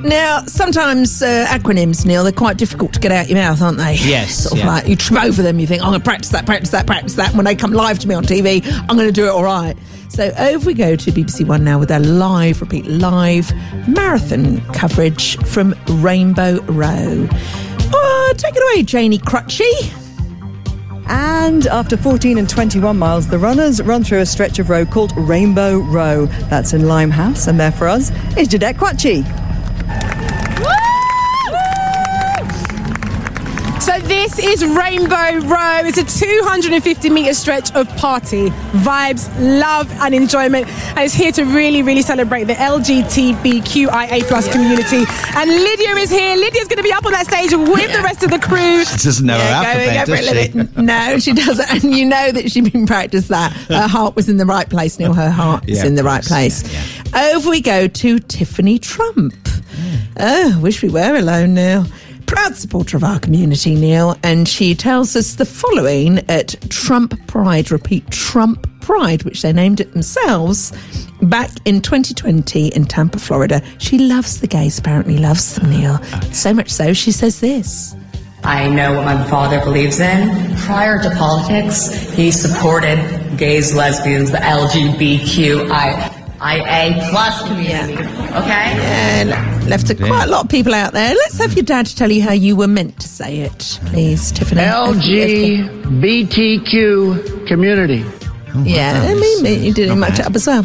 Now, 0.05 0.43
sometimes 0.45 1.23
uh, 1.23 1.47
acronyms, 1.49 2.05
Neil, 2.05 2.25
they're 2.25 2.33
quite 2.33 2.59
difficult 2.59 2.93
to 2.93 3.01
get 3.01 3.11
out 3.11 3.29
your 3.31 3.39
mouth, 3.39 3.63
aren't 3.63 3.79
they? 3.79 3.95
Yes, 3.95 4.43
Sort 4.45 4.53
of 4.53 4.59
yeah. 4.59 4.67
like 4.67 4.87
you 4.87 4.97
trip 4.97 5.25
over 5.25 5.41
them, 5.41 5.59
you 5.59 5.67
think, 5.67 5.83
I'm 5.83 5.89
going 5.89 6.01
to 6.01 6.05
practice 6.05 6.29
that, 6.31 6.45
practice 6.45 6.71
that, 6.71 6.87
practice 6.87 7.15
that. 7.15 7.29
And 7.29 7.39
when 7.39 7.47
they 7.47 7.57
come 7.57 7.73
live 7.73 7.99
to 8.01 8.09
me 8.09 8.15
on 8.15 8.23
TV, 8.23 8.63
I'm 8.87 8.97
going 8.97 9.09
to 9.09 9.13
do 9.13 9.25
it 9.25 9.31
all 9.31 9.43
right. 9.43 9.75
So 10.11 10.31
over 10.39 10.67
we 10.67 10.75
go 10.75 10.95
to 10.95 11.11
BBC 11.11 11.47
One 11.47 11.65
now 11.65 11.79
with 11.79 11.89
their 11.89 12.01
live, 12.01 12.61
repeat, 12.61 12.87
live 12.87 13.51
marathon 13.89 14.61
coverage 14.73 15.39
from 15.47 15.75
Rainbow 15.89 16.61
Row. 16.65 17.27
Oh, 17.95 18.35
take 18.37 18.55
it 18.55 18.63
away, 18.75 18.83
Janie 18.83 19.19
Crutchy. 19.19 19.73
And 21.09 21.67
after 21.67 21.97
14 21.97 22.37
and 22.39 22.49
21 22.49 22.99
miles, 22.99 23.29
the 23.29 23.39
runners 23.39 23.83
run 23.83 24.05
through 24.05 24.21
a 24.21 24.27
stretch 24.27 24.59
of 24.59 24.69
road 24.69 24.91
called 24.91 25.17
Rainbow 25.17 25.79
Row. 25.79 26.27
That's 26.49 26.75
in 26.75 26.87
Limehouse, 26.89 27.47
and 27.47 27.59
there 27.59 27.73
for 27.73 27.89
us 27.89 28.11
is 28.37 28.49
Jeanette 28.49 28.77
Kwakye. 28.77 29.44
So 33.85 33.99
this 34.01 34.39
is 34.39 34.65
Rainbow 34.65 35.47
Row. 35.47 35.83
It's 35.85 35.99
a 35.99 36.05
250 36.05 37.11
metre 37.11 37.35
stretch 37.35 37.71
of 37.75 37.87
party, 37.99 38.49
vibes, 38.81 39.29
love 39.39 39.91
and 40.01 40.15
enjoyment. 40.15 40.67
And 40.97 41.01
it's 41.01 41.13
here 41.13 41.31
to 41.33 41.45
really, 41.45 41.83
really 41.83 42.01
celebrate 42.01 42.45
the 42.45 42.55
LGBTQIA 42.55 44.23
plus 44.27 44.51
community. 44.51 45.05
And 45.37 45.51
Lydia 45.51 45.91
is 45.97 46.09
here. 46.11 46.35
Lydia's 46.35 46.67
going 46.67 46.79
to 46.79 46.83
be 46.83 46.95
up 46.95 47.05
on 47.05 47.13
that 47.13 47.27
stage 47.27 47.53
with 47.53 47.93
the 47.93 48.01
rest 48.03 48.23
of 48.23 48.31
the 48.31 48.39
crew. 48.39 48.85
She 48.95 49.05
doesn't 49.05 49.27
know 49.27 49.35
her 49.35 49.39
Yeah, 49.39 49.75
go, 49.75 50.13
alphabet, 50.15 50.53
does 50.53 50.75
she? 50.75 50.83
No, 50.83 51.19
she 51.19 51.33
doesn't. 51.35 51.71
And 51.85 51.95
you 51.95 52.07
know 52.07 52.33
that 52.33 52.51
she'd 52.51 52.73
been 52.73 52.87
practiced 52.87 53.29
that. 53.29 53.53
Her 53.53 53.87
heart 53.87 54.17
was 54.17 54.31
in 54.31 54.39
the 54.39 54.47
right 54.47 54.69
place, 54.69 54.99
Neil. 54.99 55.13
Her 55.13 55.31
heart 55.31 55.69
is 55.69 55.85
in 55.85 55.95
the 55.95 56.05
right 56.05 56.25
place. 56.25 56.65
Over 57.15 57.51
we 57.51 57.61
go 57.61 57.87
to 57.87 58.19
Tiffany 58.19 58.79
Trump. 58.79 59.35
Oh, 60.19 60.59
wish 60.61 60.83
we 60.83 60.89
were 60.89 61.17
alone, 61.17 61.55
Neil. 61.55 61.87
Proud 62.27 62.57
supporter 62.57 62.97
of 62.97 63.05
our 63.05 63.19
community, 63.19 63.75
Neil, 63.75 64.17
and 64.23 64.49
she 64.49 64.75
tells 64.75 65.15
us 65.17 65.35
the 65.35 65.45
following 65.45 66.19
at 66.29 66.55
Trump 66.71 67.27
Pride. 67.27 67.71
Repeat, 67.71 68.11
Trump 68.11 68.67
Pride, 68.81 69.25
which 69.25 69.43
they 69.43 69.53
named 69.53 69.81
it 69.81 69.93
themselves 69.93 70.73
back 71.23 71.51
in 71.65 71.81
2020 71.81 72.69
in 72.69 72.85
Tampa, 72.85 73.19
Florida. 73.19 73.63
She 73.79 73.99
loves 73.99 74.41
the 74.41 74.47
gays, 74.47 74.79
apparently 74.79 75.19
loves 75.19 75.57
them, 75.57 75.71
Neil. 75.71 76.03
So 76.33 76.55
much 76.55 76.71
so, 76.71 76.93
she 76.93 77.11
says 77.13 77.41
this. 77.41 77.95
I 78.45 78.69
know 78.69 78.95
what 78.95 79.05
my 79.05 79.25
father 79.29 79.59
believes 79.65 80.01
in. 80.01 80.57
Prior 80.59 81.03
to 81.03 81.11
politics, 81.17 81.91
he 82.13 82.31
supported 82.31 83.39
gays, 83.39 83.75
lesbians, 83.75 84.31
the 84.31 84.39
LGBTQIA 86.45 87.11
plus 87.11 87.43
community. 87.49 87.95
Okay? 87.95 88.79
And 88.83 89.31
left 89.69 89.91
a, 89.91 89.95
quite 89.95 90.25
a 90.25 90.31
lot 90.31 90.45
of 90.45 90.51
people 90.51 90.75
out 90.75 90.93
there. 90.93 91.15
Let's 91.15 91.39
have 91.39 91.55
your 91.55 91.65
dad 91.65 91.87
tell 91.87 92.11
you 92.11 92.23
how 92.23 92.33
you 92.33 92.57
were 92.57 92.69
meant 92.69 93.01
to 93.01 93.09
say 93.09 93.41
it, 93.41 93.81
please, 93.87 94.31
Tiffany. 94.33 94.61
LGBTQ 94.61 97.47
community. 97.47 98.05
Yeah, 98.63 99.07
I 99.09 99.15
mean, 99.15 99.65
you 99.65 99.73
did 99.73 99.91
it 99.91 99.97
much 99.97 100.21
up 100.21 100.35
as 100.35 100.47
well. 100.47 100.65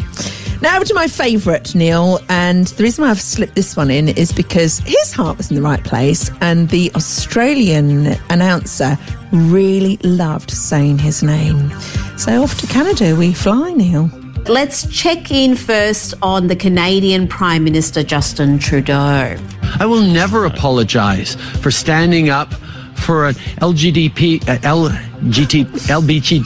Now 0.62 0.76
over 0.76 0.84
to 0.84 0.94
my 0.94 1.08
favourite, 1.08 1.74
Neil, 1.74 2.20
and 2.28 2.66
the 2.66 2.82
reason 2.82 3.02
why 3.02 3.10
I've 3.10 3.20
slipped 3.20 3.54
this 3.54 3.76
one 3.76 3.90
in 3.90 4.10
is 4.10 4.30
because 4.30 4.80
his 4.80 5.12
heart 5.12 5.38
was 5.38 5.50
in 5.50 5.56
the 5.56 5.62
right 5.62 5.82
place, 5.82 6.30
and 6.42 6.68
the 6.68 6.92
Australian 6.94 8.08
announcer 8.28 8.98
really 9.32 9.96
loved 10.04 10.50
saying 10.50 10.98
his 10.98 11.22
name. 11.22 11.70
So 12.18 12.42
off 12.42 12.60
to 12.60 12.66
Canada 12.66 13.16
we 13.16 13.32
fly, 13.32 13.72
Neil. 13.72 14.10
Let's 14.48 14.86
check 14.88 15.30
in 15.30 15.54
first 15.54 16.14
on 16.22 16.46
the 16.48 16.56
Canadian 16.56 17.28
Prime 17.28 17.62
Minister 17.62 18.02
Justin 18.02 18.58
Trudeau. 18.58 19.36
I 19.78 19.86
will 19.86 20.02
never 20.02 20.44
apologize 20.44 21.34
for 21.60 21.70
standing 21.70 22.30
up 22.30 22.52
for 22.96 23.28
an 23.28 23.34
LGDP, 23.60 24.42
uh, 24.48 24.58
LGT, 24.58 25.66
LBT, 25.88 26.42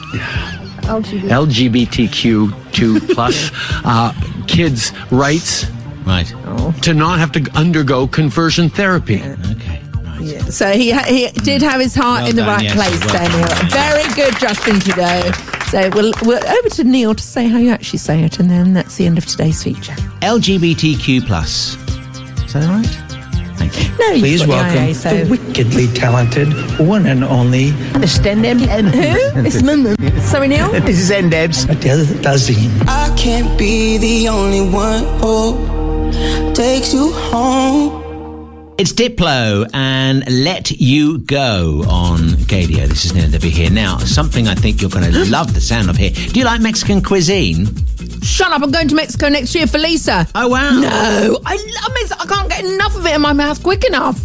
LGBTQ2 1.29 3.13
plus 3.13 3.51
uh, 3.85 4.13
kids' 4.47 4.91
rights. 5.11 5.65
Right. 6.05 6.27
To 6.83 6.93
not 6.93 7.17
have 7.19 7.31
to 7.31 7.49
undergo 7.55 8.07
conversion 8.07 8.69
therapy. 8.69 9.23
Okay. 9.23 9.81
So 10.49 10.71
he 10.71 10.93
he 10.93 11.27
did 11.43 11.61
have 11.61 11.79
his 11.81 11.93
heart 11.95 12.21
Well 12.21 12.29
in 12.29 12.35
the 12.35 12.41
done, 12.43 12.55
right 12.55 12.63
yes, 12.63 12.73
place 12.75 12.99
well 13.05 13.29
there, 13.29 13.47
done. 13.47 13.69
Very 13.69 14.13
good, 14.15 14.39
Justin 14.39 14.79
Trudeau. 14.79 15.31
So 15.71 15.89
we'll, 15.93 16.13
we're 16.23 16.37
over 16.47 16.69
to 16.69 16.83
Neil 16.83 17.15
to 17.15 17.23
say 17.23 17.47
how 17.47 17.57
you 17.57 17.69
actually 17.71 17.99
say 17.99 18.23
it, 18.23 18.39
and 18.39 18.49
then 18.49 18.73
that's 18.73 18.95
the 18.97 19.05
end 19.05 19.17
of 19.17 19.25
today's 19.25 19.63
feature. 19.63 19.93
LGBTQ 20.21 21.25
plus. 21.25 21.75
Is 22.45 22.53
that 22.53 22.63
all 22.69 22.75
right? 22.77 22.85
Thank 23.57 23.77
you. 23.83 23.97
No, 23.97 24.07
you've 24.11 24.19
Please 24.21 24.39
got 24.41 24.45
the 24.45 24.51
welcome 24.51 24.83
IA, 24.83 24.93
so- 24.95 25.23
the 25.23 25.29
wickedly 25.31 25.87
talented 25.87 26.53
one 26.79 27.05
and 27.07 27.23
only 27.23 27.71
Understand 27.93 28.43
them? 28.45 28.59
Who? 28.59 29.39
It's 29.45 29.61
Mumu. 29.61 29.95
Sorry, 30.21 30.47
Neil. 30.47 30.71
This 30.71 30.99
is 30.99 31.09
Ndebs. 31.11 31.69
Adele 31.69 32.05
Dazeem. 32.21 32.69
I 32.87 33.13
can't 33.17 33.57
be 33.57 33.97
the 33.97 34.27
only 34.29 34.61
one 34.61 35.03
who 35.19 36.53
takes 36.53 36.93
you 36.93 37.11
home. 37.11 38.04
It's 38.77 38.91
Diplo 38.91 39.69
and 39.73 40.29
Let 40.43 40.69
You 40.69 41.19
Go 41.19 41.85
on 41.87 42.19
Gadio. 42.49 42.87
This 42.89 43.05
is 43.05 43.13
Nina 43.13 43.29
Debbie 43.29 43.49
here. 43.49 43.69
Now, 43.69 43.99
something 43.99 44.49
I 44.49 44.55
think 44.55 44.81
you're 44.81 44.89
going 44.89 45.09
to 45.09 45.25
love 45.29 45.53
the 45.53 45.61
sound 45.61 45.89
of 45.89 45.95
here. 45.95 46.11
Do 46.11 46.37
you 46.37 46.45
like 46.45 46.59
Mexican 46.59 47.01
cuisine? 47.01 47.67
Shut 48.21 48.51
up! 48.51 48.61
I'm 48.61 48.71
going 48.71 48.89
to 48.89 48.95
Mexico 48.95 49.29
next 49.29 49.55
year 49.55 49.65
for 49.65 49.77
Lisa. 49.77 50.27
Oh, 50.35 50.49
wow. 50.49 50.71
No, 50.71 51.39
I 51.45 51.55
love 51.55 51.93
it. 51.95 52.11
I 52.19 52.25
can't 52.25 52.49
get 52.49 52.65
enough 52.65 52.97
of 52.97 53.05
it 53.05 53.15
in 53.15 53.21
my 53.21 53.31
mouth 53.31 53.63
quick 53.63 53.85
enough. 53.85 54.19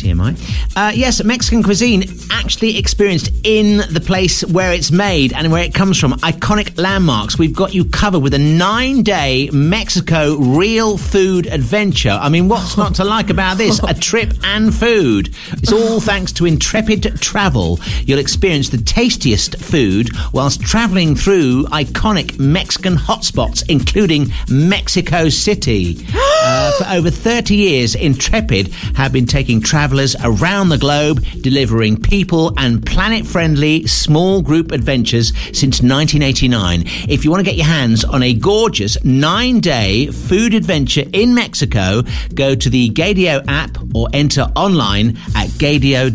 TMI. 0.00 0.36
Uh, 0.76 0.92
yes, 0.94 1.22
Mexican 1.24 1.62
cuisine 1.62 2.04
actually 2.30 2.78
experienced 2.78 3.30
in 3.44 3.78
the 3.92 4.00
place 4.00 4.44
where 4.44 4.72
it's 4.72 4.90
made 4.90 5.32
and 5.32 5.50
where 5.52 5.62
it 5.62 5.74
comes 5.74 5.98
from. 5.98 6.12
Iconic 6.12 6.78
landmarks. 6.78 7.38
We've 7.38 7.54
got 7.54 7.74
you 7.74 7.84
covered 7.84 8.20
with 8.20 8.34
a 8.34 8.38
nine 8.38 9.02
day 9.02 9.50
Mexico 9.52 10.36
real 10.36 10.96
food 10.98 11.46
adventure. 11.46 12.18
I 12.20 12.28
mean, 12.28 12.48
what's 12.48 12.76
not 12.76 12.94
to 12.96 13.04
like 13.04 13.30
about 13.30 13.58
this? 13.58 13.80
A 13.82 13.94
trip 14.00 14.32
and 14.44 14.74
food. 14.74 15.34
It's 15.52 15.72
all 15.72 16.00
thanks 16.00 16.32
to 16.32 16.46
Intrepid 16.46 17.20
Travel. 17.20 17.78
You'll 18.04 18.18
experience 18.18 18.68
the 18.68 18.78
tastiest 18.78 19.56
food 19.58 20.10
whilst 20.32 20.60
travelling 20.62 21.14
through 21.16 21.64
iconic 21.66 22.38
Mexican 22.38 22.94
hotspots, 22.94 23.62
including 23.68 24.32
Mexico 24.48 25.28
City. 25.28 26.06
Uh, 26.42 26.72
for 26.78 26.86
over 26.96 27.10
30 27.10 27.54
years, 27.54 27.94
Intrepid 27.94 28.68
have 28.96 29.12
been 29.12 29.26
taking 29.26 29.60
travellers 29.90 30.14
around 30.22 30.68
the 30.68 30.78
globe, 30.78 31.20
delivering 31.40 32.00
people 32.00 32.52
and 32.56 32.84
planet 32.86 33.26
friendly 33.26 33.84
small 33.88 34.40
group 34.40 34.70
adventures 34.70 35.32
since 35.52 35.82
1989. 35.82 36.84
If 37.08 37.24
you 37.24 37.30
want 37.32 37.40
to 37.40 37.44
get 37.44 37.56
your 37.56 37.66
hands 37.66 38.04
on 38.04 38.22
a 38.22 38.32
gorgeous 38.32 39.02
nine 39.04 39.58
day 39.58 40.06
food 40.06 40.54
adventure 40.54 41.02
in 41.12 41.34
Mexico, 41.34 42.02
go 42.34 42.54
to 42.54 42.70
the 42.70 42.90
Gadio 42.90 43.42
app 43.48 43.76
or 43.92 44.06
enter 44.12 44.42
online 44.54 45.16
at 45.34 45.48
gadio.co.uk. 45.58 46.14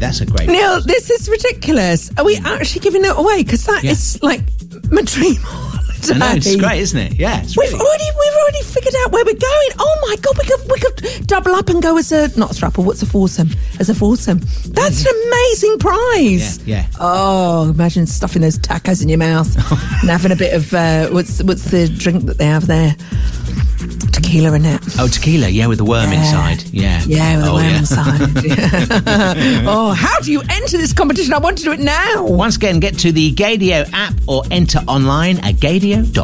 That's 0.00 0.20
a 0.22 0.26
great 0.26 0.48
Neil, 0.48 0.80
this 0.80 1.10
is 1.10 1.28
ridiculous. 1.28 2.10
Are 2.16 2.24
we 2.24 2.36
actually 2.38 2.80
giving 2.80 3.04
it 3.04 3.12
away? 3.14 3.42
Because 3.42 3.66
that 3.66 3.84
is 3.84 4.18
Yeah. 4.22 4.28
like 4.30 4.40
my 4.90 5.02
dream 5.02 5.36
know, 6.14 6.32
it's 6.32 6.56
great, 6.56 6.80
isn't 6.80 6.98
it? 6.98 7.14
Yeah, 7.14 7.42
it's 7.42 7.56
We've 7.56 7.72
really 7.72 7.84
already 7.84 8.04
we've 8.04 8.34
already 8.42 8.62
figured 8.62 8.94
out 9.02 9.12
where 9.12 9.24
we're 9.24 9.32
going. 9.34 9.70
Oh 9.78 9.98
my 10.08 10.16
god, 10.16 10.38
we 10.38 10.44
could 10.44 10.70
we 10.70 10.78
could 10.80 11.26
double 11.26 11.52
up 11.54 11.68
and 11.68 11.82
go 11.82 11.96
as 11.98 12.12
a 12.12 12.28
not 12.38 12.50
a 12.50 12.54
throuple. 12.54 12.84
What's 12.84 13.02
a 13.02 13.06
foursome? 13.06 13.50
As 13.80 13.88
a 13.88 13.94
foursome. 13.94 14.40
That's 14.66 15.04
an 15.04 15.12
amazing 15.28 15.78
prize. 15.78 16.58
Yeah, 16.66 16.76
yeah. 16.76 16.86
Oh, 17.00 17.70
imagine 17.70 18.06
stuffing 18.06 18.42
those 18.42 18.58
tacos 18.58 19.02
in 19.02 19.08
your 19.08 19.18
mouth 19.18 19.54
and 20.02 20.10
having 20.10 20.32
a 20.32 20.36
bit 20.36 20.54
of 20.54 20.72
uh, 20.74 21.08
what's 21.08 21.42
what's 21.42 21.64
the 21.70 21.88
drink 21.88 22.24
that 22.26 22.38
they 22.38 22.46
have 22.46 22.66
there? 22.66 22.96
Tequila 24.26 24.54
in 24.54 24.64
it. 24.64 24.80
Oh, 24.98 25.06
tequila, 25.06 25.48
yeah, 25.48 25.68
with 25.68 25.78
the 25.78 25.84
worm 25.84 26.10
Yeah. 26.10 26.18
inside. 26.18 26.64
Yeah. 26.72 27.00
Yeah, 27.06 27.36
with 27.36 27.46
a 27.46 27.48
oh, 27.48 27.54
worm 27.54 27.64
yeah. 27.64 27.78
inside. 27.78 29.64
oh, 29.68 29.92
how 29.92 30.18
do 30.18 30.32
you 30.32 30.40
enter 30.50 30.78
this 30.78 30.92
competition? 30.92 31.32
I 31.32 31.38
want 31.38 31.58
to 31.58 31.64
do 31.64 31.70
it 31.70 31.78
now. 31.78 32.24
Once 32.24 32.56
again, 32.56 32.80
get 32.80 32.98
to 32.98 33.12
the 33.12 33.32
Gadio 33.32 33.88
app 33.92 34.14
or 34.26 34.42
enter 34.50 34.80
online 34.88 35.38
at 35.44 35.54
gadio.co.uk. 35.60 36.16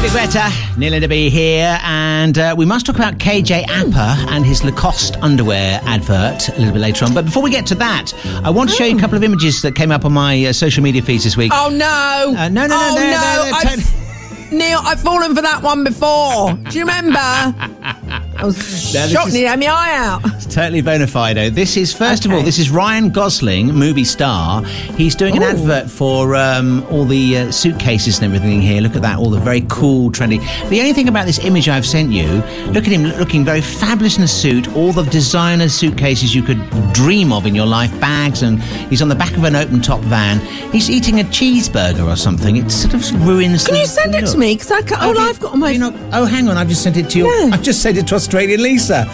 David 0.00 0.16
Guetta, 0.16 0.78
Neil 0.78 0.98
to 0.98 1.08
be 1.08 1.28
here, 1.28 1.78
and 1.82 2.38
uh, 2.38 2.54
we 2.56 2.64
must 2.64 2.86
talk 2.86 2.96
about 2.96 3.18
KJ 3.18 3.64
Apa 3.68 4.16
and 4.30 4.46
his 4.46 4.64
Lacoste 4.64 5.16
underwear 5.18 5.78
advert 5.84 6.48
a 6.48 6.52
little 6.52 6.72
bit 6.72 6.78
later 6.78 7.04
on. 7.04 7.12
But 7.12 7.26
before 7.26 7.42
we 7.42 7.50
get 7.50 7.66
to 7.66 7.74
that, 7.74 8.14
I 8.42 8.48
want 8.48 8.70
to 8.70 8.76
show 8.76 8.84
you 8.86 8.96
a 8.96 8.98
couple 8.98 9.18
of 9.18 9.22
images 9.22 9.60
that 9.60 9.74
came 9.74 9.92
up 9.92 10.06
on 10.06 10.14
my 10.14 10.42
uh, 10.46 10.52
social 10.54 10.82
media 10.82 11.02
feeds 11.02 11.24
this 11.24 11.36
week. 11.36 11.52
Oh 11.54 11.68
no! 11.68 12.34
Uh, 12.34 12.48
no, 12.48 12.62
no, 12.62 12.68
no, 12.68 12.76
oh, 12.80 12.94
they're- 12.94 13.10
no! 13.10 13.42
they're- 13.42 13.76
they're 13.76 14.46
I've- 14.48 14.56
Neil, 14.56 14.80
I've 14.82 15.00
fallen 15.02 15.36
for 15.36 15.42
that 15.42 15.62
one 15.62 15.84
before. 15.84 16.54
Do 16.54 16.78
you 16.78 16.86
remember? 16.86 17.18
I 18.40 18.44
was 18.44 18.90
shocked. 18.90 19.32
had 19.32 19.60
my 19.60 19.66
eye 19.66 19.96
out. 19.96 20.22
It's 20.24 20.46
totally 20.46 20.80
bona 20.80 21.06
fide. 21.06 21.36
This 21.54 21.76
is, 21.76 21.92
first 21.92 22.24
of 22.24 22.32
all, 22.32 22.42
this 22.42 22.58
is 22.58 22.70
Ryan 22.70 23.10
Gosling, 23.10 23.66
movie 23.74 24.04
star. 24.04 24.64
He's 24.64 25.14
doing 25.14 25.36
an 25.36 25.42
advert 25.42 25.90
for 25.90 26.34
um, 26.34 26.82
all 26.90 27.04
the 27.04 27.36
uh, 27.36 27.50
suitcases 27.50 28.18
and 28.18 28.34
everything 28.34 28.62
here. 28.62 28.80
Look 28.80 28.96
at 28.96 29.02
that, 29.02 29.18
all 29.18 29.28
the 29.28 29.38
very 29.38 29.66
cool, 29.68 30.10
trendy. 30.10 30.40
The 30.70 30.80
only 30.80 30.94
thing 30.94 31.08
about 31.08 31.26
this 31.26 31.38
image 31.40 31.68
I've 31.68 31.84
sent 31.84 32.12
you, 32.12 32.26
look 32.72 32.84
at 32.84 32.92
him 32.92 33.04
looking 33.18 33.44
very 33.44 33.60
fabulous 33.60 34.16
in 34.16 34.24
a 34.24 34.28
suit, 34.28 34.74
all 34.74 34.92
the 34.92 35.02
designer 35.04 35.68
suitcases 35.68 36.34
you 36.34 36.42
could 36.42 36.58
dream 36.94 37.32
of 37.32 37.44
in 37.44 37.54
your 37.54 37.66
life, 37.66 37.90
bags, 38.00 38.42
and 38.42 38.62
he's 38.88 39.02
on 39.02 39.08
the 39.08 39.14
back 39.14 39.36
of 39.36 39.44
an 39.44 39.54
open 39.54 39.82
top 39.82 40.00
van. 40.02 40.40
He's 40.72 40.88
eating 40.88 41.20
a 41.20 41.24
cheeseburger 41.24 42.10
or 42.10 42.16
something. 42.16 42.56
It 42.56 42.70
sort 42.70 42.94
of 42.94 43.26
ruins 43.26 43.66
Can 43.66 43.76
you 43.76 43.86
send 43.86 44.14
it 44.14 44.26
to 44.28 44.38
me? 44.38 44.54
Because 44.54 44.70
I 44.70 44.80
can't, 44.80 45.02
all 45.02 45.18
I've 45.18 45.40
got 45.40 45.52
on 45.52 45.58
my. 45.58 45.78
Oh, 46.12 46.24
hang 46.24 46.48
on, 46.48 46.56
I've 46.56 46.68
just 46.68 46.82
sent 46.82 46.96
it 46.96 47.10
to 47.10 47.18
you. 47.18 47.26
Yeah. 47.26 47.50
I've 47.52 47.62
just 47.62 47.82
sent 47.82 47.98
it 47.98 48.06
to 48.08 48.14
Australian 48.30 48.62
Lisa. 48.62 49.06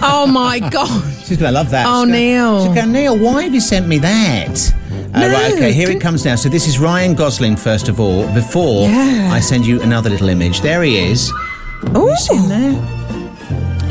oh 0.00 0.24
my 0.32 0.60
god! 0.60 0.88
She's 1.24 1.36
going 1.38 1.48
to 1.48 1.58
love 1.58 1.70
that. 1.70 1.86
Oh, 1.88 2.04
She's 2.04 2.12
Neil. 2.12 2.66
She's 2.66 2.74
going, 2.76 2.92
Neil, 2.92 3.18
why 3.18 3.42
have 3.42 3.52
you 3.52 3.60
sent 3.60 3.88
me 3.88 3.98
that? 3.98 4.72
Uh, 5.12 5.20
No, 5.22 5.32
right, 5.32 5.54
okay, 5.54 5.72
here 5.72 5.90
it 5.90 6.00
comes 6.00 6.24
now. 6.24 6.36
So 6.36 6.48
this 6.48 6.68
is 6.68 6.78
Ryan 6.78 7.16
Gosling, 7.16 7.56
first 7.56 7.88
of 7.88 7.98
all, 7.98 8.32
before 8.34 8.88
Yeah. 8.88 9.30
I 9.32 9.40
send 9.40 9.66
you 9.66 9.82
another 9.82 10.08
little 10.08 10.28
image. 10.28 10.60
There 10.60 10.84
he 10.84 10.98
is. 11.10 11.32
Oh, 11.96 12.14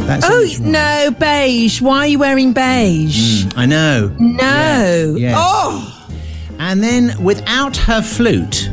That's 0.08 0.26
oh 0.26 0.42
image 0.44 0.60
one. 0.62 0.72
no, 0.72 1.12
beige. 1.20 1.82
Why 1.82 1.98
are 2.00 2.08
you 2.08 2.20
wearing 2.20 2.54
beige? 2.54 3.48
I 3.58 3.66
know. 3.66 4.16
No. 4.18 5.16
Yes. 5.18 5.36
Oh, 5.38 6.08
And 6.58 6.82
then 6.82 7.22
without 7.22 7.76
her 7.76 8.02
flute, 8.02 8.70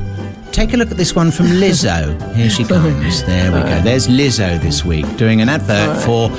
take 0.55 0.73
a 0.73 0.77
look 0.77 0.91
at 0.93 0.97
this 0.97 1.15
one 1.17 1.31
from 1.33 1.47
Lizzo. 1.47 2.15
Here 2.35 2.49
she 2.49 2.65
comes. 2.75 3.25
There 3.25 3.51
we 3.53 3.59
go. 3.69 3.81
There's 3.83 4.07
Lizzo 4.07 4.61
this 4.63 4.85
week 4.85 5.05
doing 5.17 5.41
an 5.41 5.49
advert 5.49 6.01
for, 6.03 6.31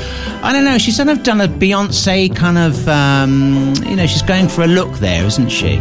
I 0.42 0.54
don't 0.54 0.64
know, 0.64 0.78
she's 0.78 0.96
kind 0.98 1.10
of 1.10 1.22
done 1.24 1.42
a 1.42 1.48
Beyonce 1.48 2.34
kind 2.36 2.58
of, 2.58 2.88
um, 2.88 3.74
you 3.86 3.96
know, 3.98 4.08
she's 4.08 4.22
going 4.22 4.48
for 4.48 4.64
a 4.64 4.68
look 4.68 4.92
there, 5.00 5.26
isn't 5.26 5.50
she? 5.50 5.78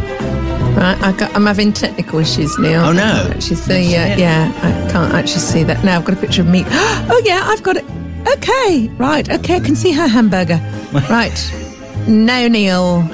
right. 0.75 1.01
I 1.01 1.13
got, 1.13 1.33
I'm 1.33 1.45
having 1.45 1.71
technical 1.71 2.19
issues 2.19 2.59
now. 2.59 2.89
Oh, 2.89 2.91
no. 2.91 3.29
Actually 3.31 3.55
see. 3.55 3.91
That's 3.93 4.17
Uh, 4.17 4.21
yeah, 4.21 4.51
I 4.61 4.91
can't 4.91 5.13
actually 5.13 5.39
see 5.39 5.63
that 5.63 5.85
now. 5.85 5.97
I've 5.97 6.05
got 6.05 6.17
a 6.17 6.19
picture 6.19 6.41
of 6.41 6.47
me. 6.47 6.63
Oh 7.07 7.21
yeah, 7.23 7.41
I've 7.45 7.63
got 7.63 7.77
it. 7.77 7.85
Okay, 8.27 8.89
right. 8.97 9.29
Okay, 9.29 9.55
I 9.55 9.59
can 9.61 9.75
see 9.75 9.91
her 9.93 10.07
hamburger. 10.07 10.59
right. 11.09 11.53
No, 12.07 12.47
Neil. 12.47 13.07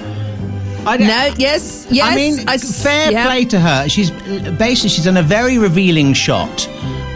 I 0.85 0.97
don't- 0.97 1.07
No. 1.07 1.33
Yes. 1.37 1.85
Yes. 1.89 2.07
I 2.11 2.15
mean, 2.15 2.43
I- 2.47 2.57
fair 2.57 3.11
yeah. 3.11 3.25
play 3.25 3.45
to 3.45 3.59
her. 3.59 3.87
She's 3.87 4.09
basically 4.11 4.89
she's 4.89 5.05
done 5.05 5.17
a 5.17 5.23
very 5.23 5.57
revealing 5.57 6.13
shot 6.13 6.67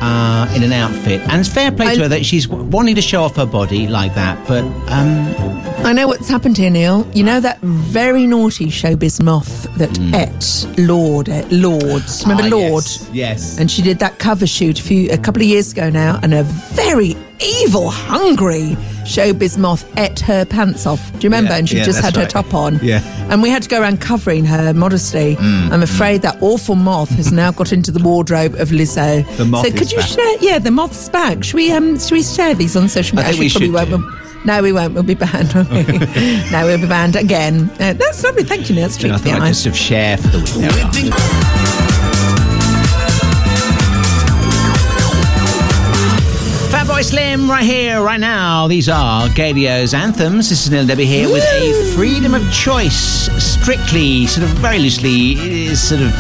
uh, 0.02 0.48
in 0.56 0.62
an 0.64 0.72
outfit, 0.74 1.22
and 1.30 1.40
it's 1.40 1.50
fair 1.50 1.72
play 1.72 1.88
I- 1.88 1.96
to 1.96 2.02
her 2.04 2.08
that 2.10 2.26
she's 2.26 2.48
wanting 2.48 2.96
to 2.96 3.02
show 3.02 3.24
off 3.24 3.36
her 3.38 3.46
body 3.46 3.88
like 3.88 4.14
that. 4.16 4.38
But 4.48 4.64
um, 4.90 5.34
I 5.86 5.94
know 5.94 6.08
what's 6.08 6.28
happened 6.28 6.58
here, 6.58 6.70
Neil. 6.70 7.08
You 7.14 7.24
know 7.24 7.40
that 7.40 7.60
very 7.62 8.28
naughty 8.28 8.68
showbiz 8.68 9.22
moth 9.22 9.68
that 9.78 9.90
ate 10.14 10.78
Lorde, 10.78 11.30
et 11.30 11.52
Lorde's. 11.52 12.24
Remember 12.24 12.44
ah, 12.44 12.58
Lorde? 12.58 12.84
Yes. 12.86 13.10
yes. 13.14 13.58
And 13.58 13.72
she 13.72 13.82
did 13.82 14.00
that 14.00 14.20
cover 14.20 14.46
shoot 14.46 14.80
a 14.80 14.84
few 14.84 15.10
a 15.12 15.18
couple 15.18 15.42
of 15.42 15.48
years 15.48 15.72
ago 15.72 15.90
now, 15.90 16.20
and 16.22 16.34
a 16.34 16.44
very 16.44 17.16
evil, 17.40 17.90
hungry 17.90 18.78
showbiz 19.06 19.58
moth 19.58 19.86
ate 19.98 20.20
her 20.20 20.46
pants 20.46 20.86
off. 20.86 21.00
Do 21.14 21.18
you 21.20 21.22
remember? 21.30 21.52
Yeah, 21.52 21.58
and 21.58 21.70
she 21.70 21.78
yeah, 21.78 21.86
just 21.86 22.02
that's 22.02 22.16
had 22.16 22.24
her 22.24 22.30
top 22.30 22.54
on. 22.54 22.80
Yeah. 22.82 23.02
And 23.32 23.42
we 23.42 23.50
had 23.50 23.64
to 23.64 23.70
go 23.70 23.80
around 23.82 24.02
covering 24.02 24.46
her 24.46 24.74
modesty. 24.74 25.36
Mm, 25.36 25.72
I'm 25.72 25.84
afraid 25.84 26.22
that 26.24 26.38
awful 26.42 26.76
moth 26.76 27.10
has 27.12 27.32
now 27.32 27.52
got 27.52 27.72
into 27.72 27.92
the 27.92 28.04
wardrobe 28.04 28.56
of 28.56 28.70
Lizzo. 28.70 29.26
The 29.38 29.46
moth 29.46 29.66
So 29.68 29.74
is 29.74 29.80
could 29.80 29.92
you 29.92 29.98
back. 30.00 30.08
share? 30.08 30.38
Yeah, 30.42 30.60
the 30.60 30.72
moth's 30.72 31.08
back. 31.10 31.44
Should 31.44 31.56
we 31.56 31.72
um? 31.72 31.98
Should 32.00 32.12
we 32.12 32.24
share 32.24 32.54
these 32.56 32.76
on 32.76 32.90
social 32.90 33.18
I 33.20 33.24
media? 33.24 33.32
think 33.32 33.40
we 33.40 33.46
Actually, 33.48 33.66
should 33.68 33.74
probably 33.74 33.98
do. 33.98 34.04
won't. 34.04 34.46
No, 34.46 34.62
we 34.62 34.72
won't. 34.74 34.94
We'll 34.94 35.02
be 35.04 35.16
banned. 35.16 35.54
won't 35.56 35.70
we? 35.72 35.82
no, 36.52 36.66
we'll 36.66 36.78
be 36.80 36.88
banned 36.88 37.16
again. 37.16 37.70
Uh, 37.80 37.94
that's 37.94 38.24
lovely. 38.24 38.44
Thank 38.44 38.70
you, 38.70 38.76
Neil. 38.76 38.86
It's 38.86 39.04
And 39.04 39.12
I 39.14 39.18
treat 39.18 39.24
for 39.24 39.30
thought 39.30 39.40
the 39.40 39.44
I'd 39.46 39.48
just 39.50 39.66
have 39.66 39.76
share 39.78 40.18
for 40.18 40.28
the 40.28 40.40
week. 40.40 41.55
Fatboy 46.96 47.04
Slim 47.04 47.50
right 47.52 47.66
here, 47.66 48.02
right 48.02 48.22
now. 48.22 48.70
These 48.70 48.88
are 48.88 49.28
Gadio's 49.28 49.94
anthems. 49.94 50.48
This 50.50 50.64
is 50.66 50.72
Neil 50.72 50.88
Debbie 50.88 51.06
here 51.06 51.30
with 51.30 51.44
a 51.44 51.94
freedom 51.94 52.34
of 52.34 52.42
choice, 52.54 53.28
strictly, 53.44 54.26
sort 54.28 54.46
of 54.50 54.56
very 54.60 54.80
loosely, 54.80 55.34
is 55.34 55.86
sort 55.90 56.00
of, 56.00 56.12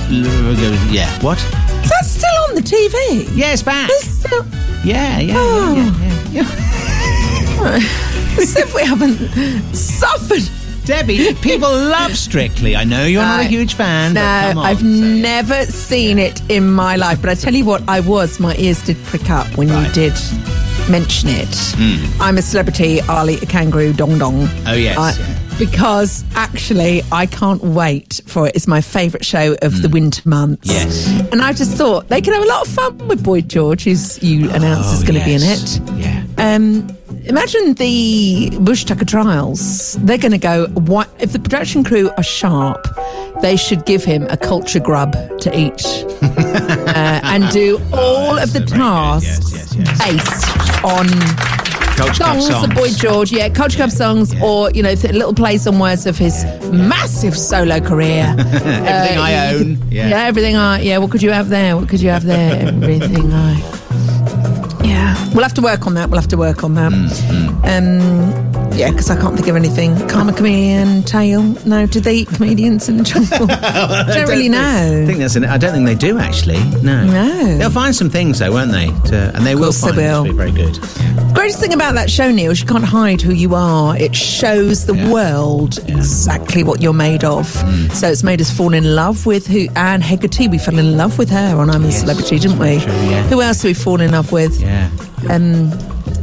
yeah. 0.91 1.07
What? 1.23 1.37
Is 1.37 1.89
that 1.91 2.03
still 2.03 2.43
on 2.49 2.55
the 2.55 2.61
TV? 2.61 3.25
Yeah, 3.37 3.53
it's 3.53 3.63
back. 3.63 3.89
It's 3.89 4.05
still. 4.05 4.45
Yeah, 4.83 5.19
yeah, 5.19 5.33
Oh. 5.37 5.75
yeah, 5.77 6.43
yeah, 6.43 7.79
yeah. 7.79 8.37
As 8.41 8.57
if 8.57 8.75
we 8.75 8.81
haven't 8.81 9.73
suffered. 9.73 10.41
Debbie, 10.83 11.33
people 11.35 11.71
love 11.71 12.15
Strictly. 12.15 12.75
I 12.75 12.83
know 12.83 13.05
you're 13.05 13.23
not 13.23 13.39
a 13.39 13.43
huge 13.45 13.73
fan. 13.73 14.13
but 14.13 14.21
No, 14.21 14.47
come 14.49 14.57
on, 14.59 14.65
I've 14.65 14.81
it. 14.81 14.83
never 14.85 15.63
seen 15.67 16.19
it 16.19 16.41
in 16.51 16.69
my 16.69 16.95
life. 16.97 17.21
But 17.21 17.31
I 17.31 17.35
tell 17.35 17.55
you 17.55 17.63
what, 17.65 17.81
I 17.87 18.01
was. 18.01 18.39
My 18.41 18.55
ears 18.57 18.83
did 18.83 19.01
prick 19.05 19.29
up 19.31 19.47
when 19.57 19.69
you 19.69 19.91
did 19.93 20.13
mention 20.89 21.29
it. 21.29 21.55
Hmm. 21.77 22.21
I'm 22.21 22.37
a 22.37 22.41
celebrity. 22.41 23.01
I'll 23.01 23.29
eat 23.29 23.41
a 23.43 23.45
kangaroo 23.45 23.93
dong 23.93 24.17
dong. 24.17 24.47
Oh, 24.67 24.73
yes, 24.73 24.97
I- 24.97 25.11
yeah. 25.19 25.41
Because 25.57 26.25
actually, 26.35 27.01
I 27.13 27.27
can't 27.27 27.63
wait 27.63 28.19
for 28.27 28.45
it. 28.47 28.55
It's 28.57 28.67
my 28.67 28.81
favourite 28.81 29.23
show 29.23 29.55
of 29.61 29.81
the 29.81 29.87
winter 29.87 30.21
months. 30.27 30.67
Hmm. 30.69 30.73
Yes. 30.75 31.07
And 31.31 31.41
I 31.41 31.53
just 31.53 31.77
thought 31.77 32.09
they 32.09 32.21
could 32.21 32.33
have 32.33 32.43
a 32.43 32.47
lot 32.47 32.67
of 32.67 32.73
fun 32.73 33.07
with 33.07 33.23
Boy 33.23 33.39
George, 33.39 33.85
who's 33.85 34.21
you 34.21 34.49
announced 34.51 34.93
is 34.95 35.03
Oh, 35.03 35.07
going 35.07 35.23
to 35.23 35.29
yes. 35.29 35.79
be 35.79 35.85
in 35.85 35.97
it. 35.97 36.03
Yeah. 36.37 36.55
Um, 36.55 36.87
imagine 37.27 37.73
the 37.75 38.49
Bush 38.59 38.83
Tucker 38.85 39.05
trials. 39.05 39.93
They're 39.93 40.17
going 40.17 40.31
to 40.31 40.37
go. 40.37 40.67
What 40.67 41.09
if 41.19 41.31
the 41.33 41.39
production 41.39 41.83
crew 41.83 42.09
are 42.17 42.23
sharp? 42.23 42.87
They 43.41 43.57
should 43.57 43.85
give 43.85 44.03
him 44.03 44.23
a 44.29 44.37
culture 44.37 44.79
grub 44.79 45.11
to 45.39 45.57
eat 45.59 45.83
uh, 46.21 47.19
and 47.23 47.49
do 47.51 47.79
all 47.93 48.37
of 48.37 48.53
the 48.53 48.61
tasks 48.61 49.51
Yes, 49.53 49.75
yes, 49.75 49.75
yes. 49.75 49.99
based 49.99 50.83
on 50.85 51.05
Club 51.95 52.13
songs 52.41 52.63
of 52.63 52.75
Boy 52.75 52.89
George. 52.89 53.31
Yeah, 53.31 53.47
culture 53.49 53.77
club 53.77 53.91
songs, 53.91 54.33
or 54.41 54.69
you 54.71 54.83
know, 54.83 54.95
th- 54.95 55.13
little 55.13 55.33
plays 55.33 55.65
on 55.67 55.79
words 55.79 56.05
of 56.05 56.17
his 56.17 56.43
massive 56.71 57.37
solo 57.37 57.79
career. 57.79 58.35
Everything 58.37 59.17
I 59.17 59.53
own. 59.53 59.77
Yeah. 59.89 60.09
Yeah, 60.09 60.23
everything 60.25 60.55
I. 60.57 60.81
Yeah, 60.81 60.97
what 60.97 61.11
could 61.11 61.21
you 61.21 61.31
have 61.31 61.47
there? 61.49 61.77
What 61.77 61.87
could 61.87 62.01
you 62.01 62.09
have 62.09 62.23
there? 62.25 62.67
Everything 62.67 63.31
I. 63.31 63.61
Yeah, 65.15 65.33
we'll 65.33 65.43
have 65.43 65.53
to 65.55 65.61
work 65.61 65.87
on 65.87 65.93
that. 65.95 66.09
We'll 66.09 66.19
have 66.19 66.29
to 66.29 66.37
work 66.37 66.63
on 66.63 66.73
that. 66.75 66.91
Um, 67.63 67.99
yeah, 68.77 68.91
because 68.91 69.09
I 69.09 69.15
can't 69.19 69.35
think 69.35 69.47
of 69.47 69.55
anything. 69.55 69.95
Karma 70.07 70.33
Chameleon, 70.33 71.03
Tail. 71.03 71.43
No, 71.65 71.85
did 71.85 72.03
they 72.03 72.15
eat 72.15 72.27
comedians 72.27 72.89
in 72.89 72.97
the 72.97 73.03
jungle? 73.03 73.47
I 73.49 74.13
don't 74.13 74.27
really 74.27 74.45
I 74.47 74.49
know. 74.49 75.05
think 75.05 75.19
that's. 75.19 75.35
An, 75.35 75.45
I 75.45 75.57
don't 75.57 75.73
think 75.73 75.85
they 75.85 75.95
do 75.95 76.17
actually. 76.17 76.59
No. 76.81 77.05
No. 77.05 77.57
They'll 77.57 77.69
find 77.69 77.95
some 77.95 78.09
things 78.09 78.39
though, 78.39 78.51
won't 78.51 78.71
they? 78.71 78.87
To, 79.09 79.31
and 79.35 79.45
they 79.45 79.55
will 79.55 79.65
course 79.65 79.81
they 79.81 79.87
find 79.89 79.99
them 79.99 80.23
will. 80.23 80.31
be 80.31 80.31
very 80.37 80.51
good. 80.51 80.79
Greatest 81.33 81.59
thing 81.59 81.73
about 81.73 81.95
that 81.95 82.09
show, 82.09 82.31
Neil, 82.31 82.51
is 82.51 82.61
you 82.61 82.67
can't 82.67 82.83
hide 82.83 83.21
who 83.21 83.33
you 83.33 83.55
are. 83.55 83.97
It 83.97 84.15
shows 84.15 84.85
the 84.85 84.93
world 85.11 85.77
exactly 85.89 86.63
what 86.63 86.81
you're 86.81 86.93
made 86.93 87.23
of. 87.23 87.45
Mm. 87.51 87.91
So 87.91 88.07
it's 88.09 88.23
made 88.23 88.39
us 88.41 88.49
fall 88.55 88.73
in 88.73 88.95
love 88.95 89.25
with 89.25 89.47
who 89.47 89.67
Anne 89.75 90.01
Hegarty. 90.01 90.47
We 90.49 90.57
fell 90.57 90.79
in 90.79 90.97
love 90.97 91.17
with 91.17 91.29
her 91.29 91.57
on 91.57 91.69
I'm 91.69 91.83
a 91.85 91.91
Celebrity, 91.91 92.39
didn't 92.39 92.59
we? 92.59 92.79
True, 92.79 92.91
yeah. 92.93 93.23
Who 93.23 93.41
else 93.41 93.61
do 93.61 93.67
we 93.69 93.73
fall 93.73 93.99
in 94.01 94.11
love 94.11 94.31
with? 94.31 94.59
Yeah. 94.61 94.89
Um, 95.29 95.71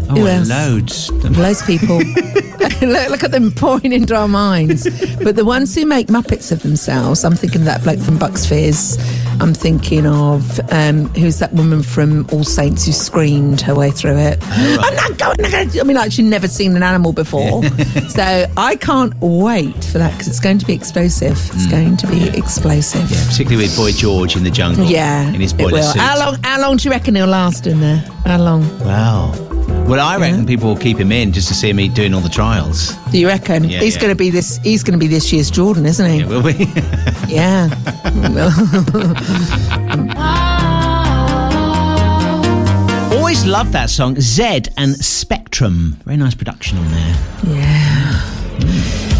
Oh, 0.08 0.16
who 0.16 0.26
else? 0.26 0.48
loads. 0.48 1.10
Loads 1.10 1.60
of 1.62 1.66
people. 1.66 1.96
look, 2.82 3.10
look 3.10 3.24
at 3.24 3.30
them 3.30 3.50
pouring 3.50 3.92
into 3.92 4.14
our 4.14 4.28
minds. 4.28 4.84
But 5.22 5.36
the 5.36 5.44
ones 5.44 5.74
who 5.74 5.86
make 5.86 6.08
Muppets 6.08 6.52
of 6.52 6.62
themselves, 6.62 7.24
I'm 7.24 7.34
thinking 7.34 7.62
of 7.62 7.64
that 7.66 7.82
bloke 7.82 8.00
from 8.00 8.18
Bucks 8.18 8.44
Fizz. 8.44 8.98
I'm 9.40 9.54
thinking 9.54 10.06
of 10.06 10.60
um, 10.70 11.06
who's 11.14 11.38
that 11.38 11.52
woman 11.52 11.82
from 11.82 12.26
All 12.32 12.44
Saints 12.44 12.86
who 12.86 12.92
screamed 12.92 13.60
her 13.62 13.74
way 13.74 13.90
through 13.90 14.16
it. 14.18 14.38
I'm 14.42 14.94
not 14.94 15.18
going. 15.18 15.44
I'm 15.44 15.50
not 15.50 15.72
going 15.72 15.80
I 15.80 15.84
mean, 15.84 15.96
like 15.96 16.12
she'd 16.12 16.24
never 16.24 16.48
seen 16.48 16.76
an 16.76 16.82
animal 16.82 17.12
before, 17.12 17.64
so 18.08 18.46
I 18.56 18.76
can't 18.76 19.14
wait 19.20 19.84
for 19.84 19.98
that 19.98 20.12
because 20.12 20.28
it's 20.28 20.40
going 20.40 20.58
to 20.58 20.66
be 20.66 20.74
explosive. 20.74 21.32
It's 21.32 21.66
going 21.66 21.96
to 21.98 22.06
be 22.06 22.28
explosive. 22.28 23.10
Yeah, 23.10 23.24
particularly 23.28 23.64
with 23.64 23.76
Boy 23.76 23.92
George 23.92 24.36
in 24.36 24.44
the 24.44 24.50
jungle. 24.50 24.84
Yeah, 24.86 25.28
in 25.28 25.40
his 25.40 25.52
boiler 25.52 25.82
suit. 25.82 26.00
How 26.00 26.18
long? 26.18 26.36
How 26.42 26.60
long 26.60 26.76
do 26.76 26.84
you 26.84 26.90
reckon 26.90 27.14
he'll 27.14 27.26
last 27.26 27.66
in 27.66 27.80
there? 27.80 28.04
How 28.24 28.38
long? 28.38 28.62
Wow. 28.80 29.51
Well, 29.92 30.00
I 30.00 30.16
reckon 30.16 30.46
people 30.46 30.68
will 30.70 30.80
keep 30.80 30.96
him 30.96 31.12
in 31.12 31.32
just 31.34 31.48
to 31.48 31.54
see 31.54 31.70
me 31.74 31.86
doing 31.86 32.14
all 32.14 32.22
the 32.22 32.30
trials. 32.30 32.94
Do 33.10 33.18
you 33.18 33.26
reckon 33.28 33.64
Yeah, 33.64 33.80
he's 33.80 33.96
yeah. 33.96 34.00
going 34.00 34.10
to 34.10 34.16
be 34.16 34.30
this? 34.30 34.56
He's 34.62 34.82
going 34.82 34.98
to 34.98 34.98
be 34.98 35.06
this 35.06 35.30
year's 35.30 35.50
Jordan, 35.50 35.84
isn't 35.84 36.10
he? 36.10 36.20
Yeah, 36.20 36.26
will 36.28 36.40
we? 36.42 36.52
Yeah. 37.28 37.68
Always 43.12 43.44
love 43.44 43.72
that 43.72 43.90
song, 43.90 44.16
Zedd 44.16 44.68
and 44.78 44.94
Spectrum. 44.96 45.98
Very 46.04 46.16
nice 46.16 46.34
production 46.34 46.78
on 46.78 46.90
there. 46.90 47.16
yeah. 47.44 48.40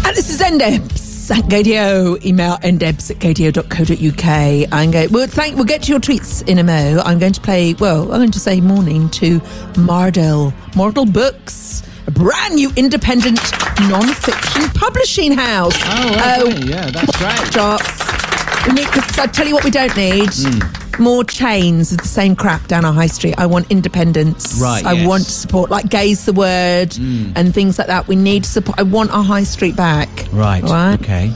And 0.05 0.15
this 0.17 0.29
is 0.29 0.39
Zendeps. 0.41 1.02
Gadio. 1.29 2.23
Email 2.25 2.57
ndebs 2.57 3.09
at 3.11 3.17
gadio.co.uk. 3.19 4.69
I'm 4.71 4.91
going, 4.91 5.11
we'll, 5.11 5.27
thank, 5.27 5.55
we'll 5.55 5.65
get 5.65 5.83
to 5.83 5.91
your 5.91 5.99
tweets 5.99 6.47
in 6.47 6.59
a 6.59 6.63
mo. 6.63 7.01
I'm 7.05 7.19
going 7.19 7.33
to 7.33 7.41
play, 7.41 7.73
well, 7.75 8.03
I'm 8.03 8.19
going 8.19 8.31
to 8.31 8.39
say 8.39 8.59
morning 8.61 9.09
to 9.11 9.39
Mardle. 9.75 10.51
Mardle 10.75 11.11
Books, 11.11 11.83
a 12.07 12.11
brand 12.11 12.55
new 12.55 12.71
independent 12.75 13.39
non-fiction 13.81 14.69
publishing 14.75 15.31
house. 15.31 15.77
Oh, 15.85 16.09
okay. 16.11 16.63
Uh, 16.63 16.65
yeah, 16.65 16.91
that's. 16.91 17.49
Drops. 17.51 18.22
We 18.67 18.73
need, 18.73 18.87
I 19.19 19.27
tell 19.27 19.47
you 19.47 19.53
what 19.53 19.63
we 19.63 19.71
don't 19.71 19.95
need. 19.97 20.29
Hmm. 20.31 21.01
More 21.01 21.23
chains 21.23 21.91
of 21.91 21.97
the 21.97 22.07
same 22.07 22.35
crap 22.35 22.67
down 22.67 22.85
our 22.85 22.93
high 22.93 23.07
street. 23.07 23.33
I 23.37 23.47
want 23.47 23.71
independence. 23.71 24.59
Right, 24.61 24.85
I 24.85 24.93
yes. 24.93 25.07
want 25.07 25.23
support, 25.23 25.71
like 25.71 25.89
Gays 25.89 26.25
the 26.25 26.33
Word 26.33 26.95
and 27.35 27.51
things 27.53 27.79
like 27.79 27.87
that. 27.87 28.07
We 28.07 28.15
need 28.15 28.45
support. 28.45 28.79
I 28.79 28.83
want 28.83 29.11
our 29.11 29.23
high 29.23 29.43
street 29.43 29.75
back. 29.75 30.07
Right. 30.31 30.61
Right. 30.63 30.93
Okay. 31.01 31.33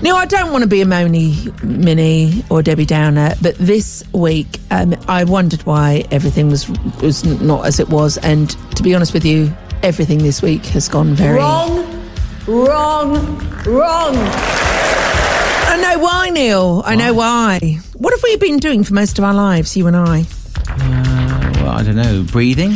No, 0.00 0.16
I 0.16 0.26
don't 0.26 0.52
want 0.52 0.62
to 0.62 0.68
be 0.68 0.80
a 0.80 0.86
Moni 0.86 1.36
Mini 1.62 2.44
or 2.50 2.62
Debbie 2.62 2.86
Downer, 2.86 3.34
but 3.42 3.56
this 3.56 4.04
week 4.12 4.58
um, 4.70 4.94
I 5.08 5.24
wondered 5.24 5.62
why 5.66 6.04
everything 6.12 6.48
was 6.50 6.68
was 7.02 7.24
not 7.24 7.66
as 7.66 7.80
it 7.80 7.88
was, 7.88 8.16
and 8.18 8.48
to 8.76 8.82
be 8.82 8.94
honest 8.94 9.12
with 9.12 9.24
you, 9.24 9.52
everything 9.82 10.18
this 10.18 10.40
week 10.40 10.64
has 10.66 10.88
gone 10.88 11.14
very 11.14 11.38
Wrong, 11.38 11.84
wrong, 12.46 13.38
wrong. 13.66 14.67
I 15.78 15.94
know 15.94 15.98
why, 16.00 16.30
Neil. 16.30 16.82
I 16.84 16.96
know 16.96 17.14
why. 17.14 17.78
What 17.96 18.12
have 18.12 18.20
we 18.24 18.34
been 18.36 18.56
doing 18.56 18.82
for 18.82 18.94
most 18.94 19.16
of 19.16 19.24
our 19.24 19.32
lives, 19.32 19.76
you 19.76 19.86
and 19.86 19.96
I? 19.96 20.22
Uh, 20.68 21.52
well, 21.62 21.70
I 21.70 21.84
don't 21.84 21.94
know. 21.94 22.24
Breathing. 22.24 22.72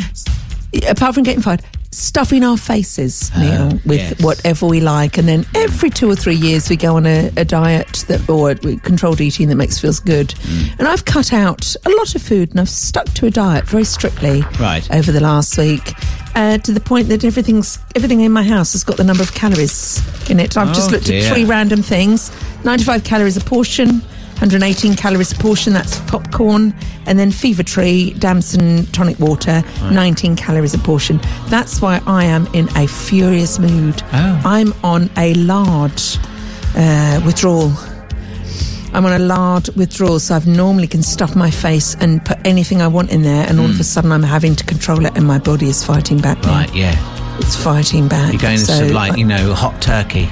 Apart 0.89 1.15
from 1.15 1.23
getting 1.25 1.43
fired, 1.43 1.63
stuffing 1.91 2.43
our 2.43 2.57
faces, 2.57 3.31
Neil, 3.37 3.69
with 3.85 4.01
Uh, 4.01 4.15
yes. 4.17 4.23
whatever 4.23 4.67
we 4.67 4.81
like, 4.81 5.19
and 5.19 5.29
then 5.29 5.45
every 5.55 5.91
two 5.91 6.11
or 6.11 6.17
three 6.17 6.35
years 6.35 6.71
we 6.71 6.77
go 6.77 6.97
on 6.97 7.05
a, 7.05 7.31
a 7.37 7.45
diet 7.45 8.05
that 8.09 8.27
or 8.31 8.55
controlled 8.79 9.21
eating 9.21 9.49
that 9.49 9.57
makes 9.57 9.75
us 9.85 10.01
feel 10.01 10.07
good. 10.07 10.29
Mm. 10.29 10.79
And 10.79 10.89
I've 10.89 11.05
cut 11.05 11.33
out 11.35 11.77
a 11.85 11.91
lot 11.91 12.15
of 12.15 12.23
food, 12.23 12.51
and 12.53 12.61
I've 12.61 12.71
stuck 12.71 13.05
to 13.15 13.27
a 13.27 13.31
diet 13.31 13.67
very 13.67 13.85
strictly 13.85 14.43
Right. 14.59 14.89
over 14.91 15.13
the 15.13 15.21
last 15.21 15.59
week. 15.59 15.93
Uh, 16.35 16.57
to 16.57 16.73
the 16.73 16.81
point 16.81 17.09
that 17.11 17.25
everything's 17.25 17.79
everything 17.95 18.21
in 18.23 18.33
my 18.33 18.43
house 18.43 18.73
has 18.73 18.83
got 18.85 18.97
the 18.97 19.05
number 19.05 19.23
of 19.23 19.35
calories 19.35 20.01
in 20.31 20.41
it. 20.41 20.57
I've 20.57 20.69
just 20.75 20.89
Oh, 20.89 20.93
looked 20.93 21.05
dear. 21.05 21.27
at 21.27 21.31
three 21.35 21.45
random 21.45 21.83
things: 21.83 22.33
ninety-five 22.65 23.05
calories 23.05 23.37
a 23.37 23.41
portion, 23.43 24.01
118 24.43 24.97
calories 24.97 25.31
a 25.31 25.37
portion. 25.37 25.73
That's 25.73 26.01
popcorn, 26.11 26.75
and 27.07 27.17
then 27.17 27.31
Fever 27.31 27.63
Tree 27.63 28.13
Damson 28.15 28.87
tonic 28.87 29.21
water, 29.21 29.63
19 29.93 30.35
calories 30.35 30.75
a 30.75 30.79
portion. 30.79 31.21
That's 31.47 31.81
why 31.81 32.03
I 32.09 32.25
am 32.25 32.49
in 32.53 32.69
a 32.77 32.89
furious 32.89 33.61
mood. 33.61 34.03
Oh. 34.13 34.43
I'm 34.45 34.75
on 34.83 35.11
a 35.17 35.33
large 35.35 36.19
uh, 36.75 37.23
withdrawal. 37.25 37.71
I'm 38.93 39.07
on 39.07 39.13
a 39.13 39.21
lard 39.21 39.69
withdrawal, 39.77 40.19
so 40.19 40.35
I've 40.35 40.49
normally 40.49 40.89
can 40.89 41.05
stuff 41.05 41.37
my 41.37 41.51
face 41.51 41.95
and 42.01 42.23
put 42.25 42.45
anything 42.45 42.83
I 42.83 42.89
want 42.89 43.11
in 43.13 43.23
there, 43.23 43.47
and 43.49 43.61
all 43.61 43.71
of 43.71 43.79
a 43.79 43.85
sudden 43.85 44.11
I'm 44.11 44.25
having 44.25 44.57
to 44.57 44.65
control 44.65 45.07
it, 45.07 45.17
and 45.17 45.25
my 45.25 45.39
body 45.39 45.69
is 45.69 45.85
fighting 45.85 46.19
back. 46.19 46.43
now. 46.43 46.49
Right. 46.49 46.75
Yeah. 46.75 47.39
It's 47.39 47.55
fighting 47.55 48.09
back. 48.09 48.33
You're 48.33 48.43
going 48.43 48.59
so 48.59 48.89
to 48.89 48.93
like 48.93 49.17
you 49.17 49.25
know 49.25 49.55
hot 49.55 49.81
turkey. 49.81 50.29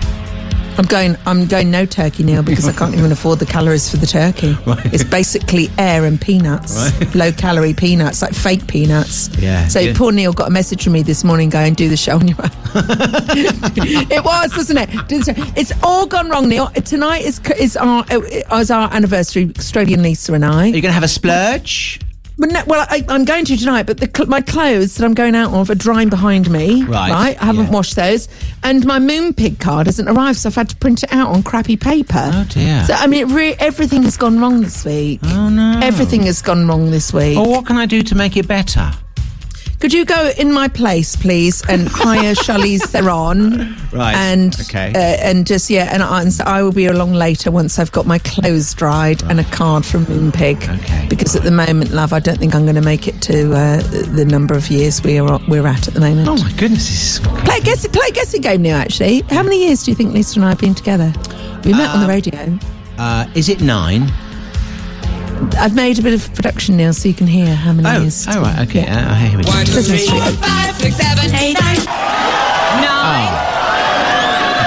I'm 0.78 0.85
going. 0.87 1.16
I'm 1.26 1.46
going 1.46 1.70
no 1.70 1.85
turkey 1.85 2.22
now 2.22 2.42
because 2.42 2.66
I 2.66 2.72
can't 2.72 2.94
even 2.94 3.12
afford 3.12 3.38
the 3.38 3.46
calories 3.46 3.90
for 3.90 3.96
the 3.98 4.06
turkey. 4.06 4.56
Right. 4.66 4.94
It's 4.94 5.04
basically 5.04 5.68
air 5.78 6.04
and 6.04 6.20
peanuts, 6.20 6.74
Right. 7.00 7.14
low 7.14 7.33
calorie 7.33 7.74
peanuts, 7.74 8.22
like 8.22 8.33
fake 8.35 8.66
peanuts. 8.66 9.28
Yeah, 9.38 9.66
So 9.68 9.80
yeah. 9.80 9.92
poor 9.96 10.12
Neil 10.12 10.33
got 10.33 10.48
a 10.48 10.50
message 10.50 10.85
from 10.85 10.92
me 10.92 11.02
this 11.02 11.24
morning 11.24 11.48
going, 11.50 11.74
"Do 11.74 11.88
the 11.88 11.96
show 11.96 12.16
on 12.16 12.28
your 12.28 12.37
own." 12.42 12.50
it 14.11 14.24
was, 14.24 14.56
wasn't 14.56 14.78
it? 14.80 15.09
Do 15.09 15.22
the 15.22 15.35
show. 15.35 15.52
It's 15.56 15.72
all 15.83 16.06
gone 16.06 16.28
wrong, 16.30 16.48
Neil. 16.48 16.68
Tonight 16.68 17.24
is 17.24 17.40
is 17.59 17.76
our 17.76 18.04
is 18.11 18.70
our 18.70 18.92
anniversary. 18.92 19.52
Australian 19.59 20.02
Lisa 20.02 20.33
and 20.35 20.44
I. 20.44 20.64
Are 20.64 20.66
you 20.66 20.72
going 20.83 20.83
to 20.85 20.92
have 20.92 21.02
a 21.02 21.09
splurge? 21.09 22.00
But 22.40 22.53
no, 22.53 22.62
well, 22.66 22.87
I, 22.88 23.05
I'm 23.09 23.26
going 23.26 23.44
to 23.44 23.57
tonight, 23.59 23.83
but 23.83 23.98
the, 23.98 24.11
cl- 24.12 24.26
my 24.26 24.40
clothes 24.40 24.94
that 24.96 25.05
I'm 25.05 25.12
going 25.12 25.35
out 25.35 25.53
of 25.53 25.68
are 25.68 25.74
drying 25.74 26.09
behind 26.09 26.50
me. 26.50 26.85
Right, 26.85 27.37
I 27.38 27.44
haven't 27.44 27.66
yeah. 27.66 27.70
washed 27.70 27.96
those. 27.96 28.29
And 28.62 28.87
my 28.87 28.98
Moonpig 28.98 29.61
card 29.61 29.87
hasn't 29.87 30.09
arrived, 30.09 30.38
so 30.38 30.48
I've 30.48 30.55
had 30.55 30.70
to 30.70 30.76
print 30.76 31.03
it 31.03 31.12
out 31.12 31.29
on 31.29 31.42
crappy 31.42 31.76
paper. 31.76 32.31
Oh, 32.33 32.46
dear. 32.48 32.83
So, 32.85 32.94
I 32.94 33.09
mean, 33.09 33.35
re- 33.35 33.57
everything 33.59 34.05
has 34.05 34.16
gone 34.16 34.40
wrong 34.40 34.62
this 34.62 34.87
week. 34.87 35.20
Oh 35.24 35.50
no. 35.50 35.81
Everything 35.83 36.22
has 36.22 36.40
gone 36.40 36.66
wrong 36.66 36.90
this 36.90 37.12
week. 37.12 37.37
Well, 37.37 37.50
what 37.50 37.66
can 37.66 37.76
I 37.76 37.85
do 37.85 38.03
to 38.03 38.14
make 38.14 38.38
it 38.38 38.48
better? 38.48 38.90
Could 39.81 39.95
you 39.95 40.05
go 40.05 40.31
in 40.37 40.53
my 40.53 40.69
place, 40.69 41.16
please, 41.16 41.62
and 41.66 41.88
hire 41.88 42.35
Charlize 42.45 42.83
Theron? 42.83 43.75
Right, 43.90 44.14
And 44.14 44.55
okay. 44.61 44.93
uh, 44.95 44.99
and 45.27 45.47
just 45.47 45.71
yeah, 45.71 45.88
and 45.90 46.03
I, 46.03 46.21
and 46.21 46.31
so 46.31 46.45
I 46.45 46.62
will 46.62 46.71
be 46.73 46.85
along 46.85 47.14
later 47.14 47.51
once 47.51 47.79
I've 47.79 47.90
got 47.90 48.05
my 48.07 48.19
clothes 48.19 48.75
dried 48.75 49.23
and 49.23 49.40
a 49.40 49.45
card 49.45 49.87
from 49.87 50.05
Moonpig. 50.05 50.69
Okay, 50.81 51.07
Because 51.09 51.35
at 51.35 51.45
the 51.45 51.51
moment, 51.51 51.93
love, 51.93 52.12
I 52.12 52.21
don't 52.21 52.38
think 52.38 52.55
I'm 52.55 52.64
going 52.64 52.75
to 52.75 52.83
make 52.83 53.09
it 53.09 53.23
to 53.23 53.55
uh, 53.55 53.77
the 53.85 54.03
the 54.14 54.25
number 54.27 54.55
of 54.55 54.69
years 54.71 55.03
we 55.03 55.19
are 55.19 55.40
we're 55.49 55.66
at 55.66 55.88
at 55.88 55.95
the 55.95 56.01
moment. 56.01 56.29
Oh 56.29 56.37
my 56.37 56.53
goodness, 56.59 56.87
this 56.87 57.19
is 57.19 57.27
Play 57.45 57.57
a 57.57 57.61
guessing, 57.62 57.90
play 57.90 58.07
a 58.11 58.12
guessing 58.12 58.43
game 58.43 58.61
now. 58.61 58.77
Actually, 58.77 59.23
how 59.31 59.43
many 59.43 59.64
years 59.64 59.83
do 59.85 59.90
you 59.93 59.95
think 59.95 60.12
Lisa 60.12 60.38
and 60.40 60.45
I 60.45 60.51
have 60.51 60.61
been 60.61 60.75
together? 60.75 61.11
We 61.64 61.73
met 61.73 61.88
on 61.88 62.03
the 62.03 62.07
radio. 62.07 62.59
Uh, 62.99 63.27
is 63.35 63.49
it 63.49 63.62
nine? 63.62 64.12
I've 65.59 65.74
made 65.74 65.98
a 65.98 66.03
bit 66.03 66.14
of 66.14 66.33
production 66.35 66.76
now, 66.76 66.92
so 66.92 67.09
you 67.09 67.14
can 67.14 67.26
hear 67.26 67.55
how 67.55 67.72
many 67.72 67.88
Oh, 67.88 68.03
years. 68.03 68.26
oh 68.29 68.40
right, 68.40 68.68
okay. 68.68 68.87
Uh, 68.87 69.14
here 69.14 69.38
we 69.38 69.44
go. 69.44 69.50
Says 69.64 69.90
mystery. 69.90 70.18
five, 70.18 70.74
six, 70.76 70.96
seven, 70.96 71.35
eight, 71.35 71.59
nine. 71.61 71.76
Nine. 72.81 73.33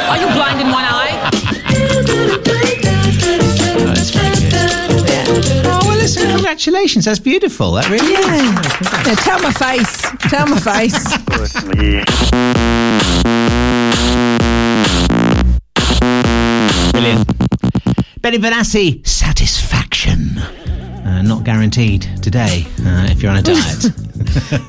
Are 0.09 0.17
you 0.19 0.27
blind 0.33 0.61
in 0.61 0.67
one 0.71 0.83
eye? 0.85 1.29
Oh, 3.75 3.85
that's 3.87 4.09
very 4.11 4.35
good. 4.35 5.65
Oh 5.65 5.79
well, 5.87 5.97
listen, 5.97 6.29
congratulations. 6.29 7.05
That's 7.05 7.19
beautiful. 7.19 7.71
That 7.73 7.89
really. 7.89 8.11
Yeah. 8.13 8.19
Oh, 8.23 8.61
congrats. 8.77 9.07
yeah, 9.07 9.15
tell 9.15 9.39
my 9.41 9.51
face. 9.51 10.01
Tell 10.29 10.47
my 10.47 10.59
face. 10.59 12.13
Brilliant. 16.91 17.27
Benny 18.21 18.37
Benassi, 18.37 19.05
satisfaction. 19.05 20.32
Uh, 21.05 21.21
not 21.21 21.43
guaranteed 21.43 22.01
today 22.21 22.65
uh, 22.85 23.07
if 23.11 23.21
you're 23.21 23.31
on 23.31 23.37
a 23.37 23.41
diet. 23.43 23.83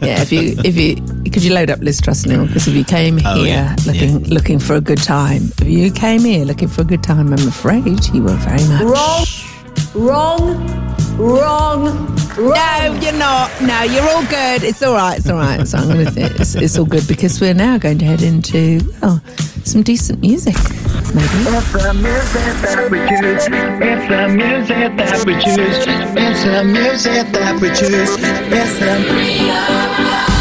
yeah, 0.03 0.21
if 0.21 0.33
you 0.33 0.57
if 0.65 0.77
you 0.77 0.97
could 1.31 1.45
you 1.45 1.55
load 1.55 1.71
up 1.71 1.79
Liz 1.81 2.01
Truss 2.01 2.27
now? 2.27 2.45
Because 2.47 2.67
if 2.67 2.75
you 2.75 2.85
came 2.85 3.21
Oh, 3.25 3.37
here 3.37 3.47
yeah, 3.55 3.77
looking 3.87 4.25
looking 4.25 4.59
for 4.59 4.75
a 4.75 4.81
good 4.81 5.03
time, 5.03 5.43
if 5.61 5.69
you 5.69 5.91
came 5.93 6.23
here 6.23 6.45
looking 6.45 6.69
for 6.69 6.81
a 6.83 6.85
good 6.85 7.03
time, 7.03 7.33
I'm 7.33 7.47
afraid 7.49 8.05
you 8.13 8.23
were 8.25 8.35
very 8.37 8.67
much 8.69 8.83
Wrong, 8.83 9.25
wrong, 9.95 10.97
wrong, 11.17 11.85
wrong. 12.37 12.55
No, 12.55 12.99
you're 13.01 13.13
not. 13.13 13.51
No, 13.63 13.83
you're 13.83 14.09
all 14.09 14.25
good. 14.27 14.63
It's 14.63 14.83
all 14.83 14.95
right. 14.95 15.19
It's 15.19 15.29
all 15.29 15.37
right. 15.37 15.67
So 15.67 15.79
I'm 15.79 15.89
gonna 15.89 16.13
it's, 16.17 16.55
it's 16.55 16.79
all 16.79 16.85
good 16.85 17.07
because 17.07 17.41
we're 17.41 17.55
now 17.55 17.79
going 17.79 17.99
to 17.99 18.05
head 18.05 18.23
into 18.23 18.81
well 19.01 19.21
some 19.65 19.83
decent 19.83 20.21
music, 20.21 20.55
maybe. 21.15 21.27
It's 21.27 21.73
the 21.73 21.95
music 21.95 22.57
that 22.63 22.89
we 22.91 22.99
choose. 23.09 23.47
It's 23.49 24.09
the 24.09 24.29
music 24.29 24.97
that 24.97 25.25
we 25.27 25.35
choose. 25.35 25.87
It's 26.17 26.45
the 26.45 26.65
music 26.65 27.33
that 27.33 27.61
we 27.61 27.69
choose. 27.69 28.17
It's 28.53 28.79
the. 28.79 30.34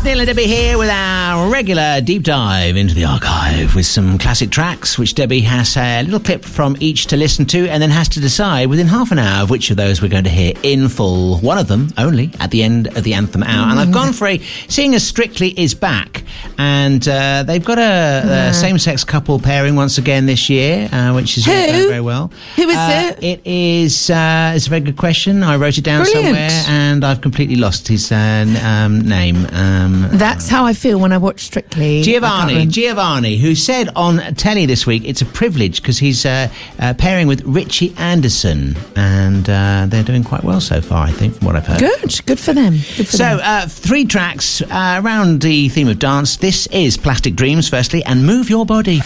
It's 0.00 0.06
Neil 0.06 0.18
and 0.20 0.26
Debbie 0.28 0.46
here 0.46 0.78
with 0.78 0.88
our 0.88 1.50
regular 1.52 2.00
deep 2.00 2.22
dive 2.22 2.74
into 2.74 2.94
the 2.94 3.04
archive 3.04 3.74
with 3.74 3.84
some 3.84 4.16
classic 4.16 4.48
tracks, 4.48 4.98
which 4.98 5.14
Debbie 5.14 5.42
has 5.42 5.76
a 5.76 6.02
little 6.04 6.18
clip 6.20 6.42
from 6.42 6.74
each 6.80 7.04
to 7.08 7.18
listen 7.18 7.44
to 7.46 7.68
and 7.68 7.82
then 7.82 7.90
has 7.90 8.08
to 8.10 8.20
decide 8.20 8.70
within 8.70 8.86
half 8.86 9.12
an 9.12 9.18
hour 9.18 9.42
of 9.42 9.50
which 9.50 9.70
of 9.70 9.76
those 9.76 10.00
we're 10.00 10.08
going 10.08 10.24
to 10.24 10.30
hear 10.30 10.54
in 10.62 10.88
full. 10.88 11.36
One 11.40 11.58
of 11.58 11.68
them 11.68 11.88
only 11.98 12.30
at 12.40 12.50
the 12.50 12.62
end 12.62 12.86
of 12.96 13.04
the 13.04 13.12
anthem 13.12 13.42
hour. 13.42 13.68
And 13.70 13.78
I've 13.78 13.92
gone 13.92 14.14
for 14.14 14.26
a 14.26 14.38
Seeing 14.68 14.94
as 14.94 15.06
Strictly 15.06 15.48
is 15.60 15.74
back. 15.74 16.24
And 16.56 17.06
uh, 17.06 17.42
they've 17.42 17.64
got 17.64 17.78
a, 17.78 18.48
a 18.48 18.54
same 18.54 18.78
sex 18.78 19.04
couple 19.04 19.38
pairing 19.38 19.76
once 19.76 19.98
again 19.98 20.24
this 20.24 20.48
year, 20.48 20.88
uh, 20.90 21.12
which 21.12 21.36
is 21.36 21.44
Who? 21.44 21.52
going 21.52 21.88
very 21.88 22.00
well. 22.00 22.32
Who 22.56 22.70
is 22.70 22.76
Uh, 22.76 23.12
it? 23.18 23.22
It 23.22 23.40
is, 23.46 24.08
uh, 24.08 24.52
it's 24.56 24.66
a 24.66 24.70
very 24.70 24.80
good 24.80 24.96
question. 24.96 25.42
I 25.42 25.56
wrote 25.56 25.76
it 25.76 25.84
down 25.84 26.04
Brilliant. 26.04 26.24
somewhere 26.24 26.64
and 26.68 27.04
I've 27.04 27.20
completely 27.20 27.56
lost 27.56 27.86
his 27.86 28.10
uh, 28.10 28.46
um, 28.64 29.00
name. 29.02 29.46
Um, 29.52 29.89
That's 30.12 30.48
how 30.48 30.64
I 30.66 30.72
feel 30.72 30.98
when 31.00 31.12
I 31.12 31.18
watch 31.18 31.40
Strictly. 31.44 32.02
Giovanni. 32.02 32.66
Giovanni, 32.66 33.36
who 33.36 33.54
said 33.54 33.88
on 33.96 34.18
telly 34.34 34.66
this 34.66 34.86
week 34.86 35.02
it's 35.04 35.22
a 35.22 35.26
privilege 35.26 35.80
because 35.82 35.98
he's 35.98 36.24
uh, 36.26 36.48
uh, 36.78 36.94
pairing 36.94 37.26
with 37.26 37.42
Richie 37.44 37.94
Anderson, 37.96 38.76
and 38.96 39.48
uh, 39.48 39.86
they're 39.88 40.02
doing 40.04 40.24
quite 40.24 40.44
well 40.44 40.60
so 40.60 40.80
far, 40.80 41.06
I 41.06 41.12
think, 41.12 41.34
from 41.36 41.46
what 41.46 41.56
I've 41.56 41.66
heard. 41.66 41.80
Good, 41.80 42.26
good 42.26 42.38
for 42.40 42.52
them. 42.52 42.72
Good 42.96 43.06
for 43.08 43.16
So, 43.16 43.24
them. 43.36 43.40
uh, 43.42 43.66
three 43.68 44.04
tracks 44.04 44.62
uh, 44.62 45.00
around 45.04 45.40
the 45.40 45.68
theme 45.68 45.88
of 45.88 45.98
dance. 45.98 46.36
This 46.36 46.66
is 46.68 46.96
Plastic 46.96 47.34
Dreams, 47.36 47.68
firstly, 47.68 48.04
and 48.04 48.24
Move 48.26 48.48
Your 48.50 48.64
Body. 48.66 49.00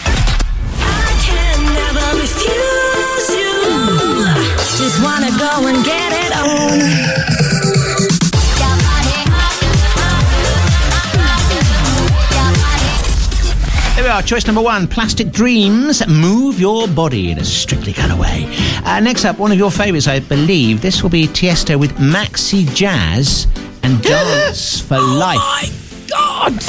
Just 4.77 5.01
wanna 5.01 5.31
go 5.39 5.67
and 5.67 5.83
get 5.83 6.11
it 6.13 6.31
on. 6.37 7.44
Are. 14.15 14.21
Choice 14.21 14.45
number 14.45 14.61
one 14.61 14.87
Plastic 14.87 15.31
Dreams. 15.31 16.05
Move 16.07 16.59
your 16.59 16.87
body 16.87 17.31
in 17.31 17.39
a 17.39 17.43
strictly 17.43 17.91
kind 17.91 18.11
of 18.11 18.19
way. 18.19 18.45
Uh, 18.85 18.99
next 18.99 19.25
up, 19.25 19.37
one 19.37 19.51
of 19.51 19.57
your 19.57 19.71
favourites, 19.71 20.07
I 20.07 20.19
believe. 20.19 20.81
This 20.81 21.03
will 21.03 21.09
be 21.09 21.27
Tiesto 21.27 21.77
with 21.77 21.91
Maxi 21.93 22.73
Jazz 22.73 23.47
and 23.83 24.01
Dance 24.03 24.79
for 24.79 24.99
Life. 24.99 25.39
Oh 26.13 26.49
God! 26.49 26.59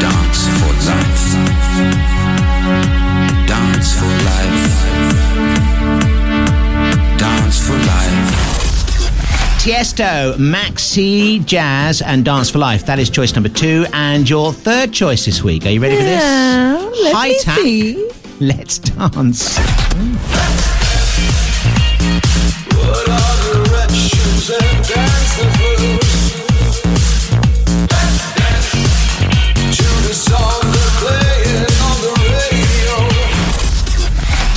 Dance 0.00 0.46
for 0.58 0.72
life. 0.90 2.09
Tiesto, 9.60 10.36
Maxi, 10.38 11.44
Jazz, 11.44 12.00
and 12.00 12.24
Dance 12.24 12.48
for 12.48 12.56
Life. 12.58 12.86
That 12.86 12.98
is 12.98 13.10
choice 13.10 13.34
number 13.34 13.50
two. 13.50 13.84
And 13.92 14.28
your 14.28 14.54
third 14.54 14.90
choice 14.90 15.26
this 15.26 15.42
week. 15.44 15.66
Are 15.66 15.68
you 15.70 15.80
ready 15.82 15.96
Yeah, 15.96 16.78
for 16.78 16.90
this? 16.90 17.02
let 17.02 17.14
High 17.14 17.32
see. 17.56 18.10
Let's 18.40 18.78
dance. 18.78 19.58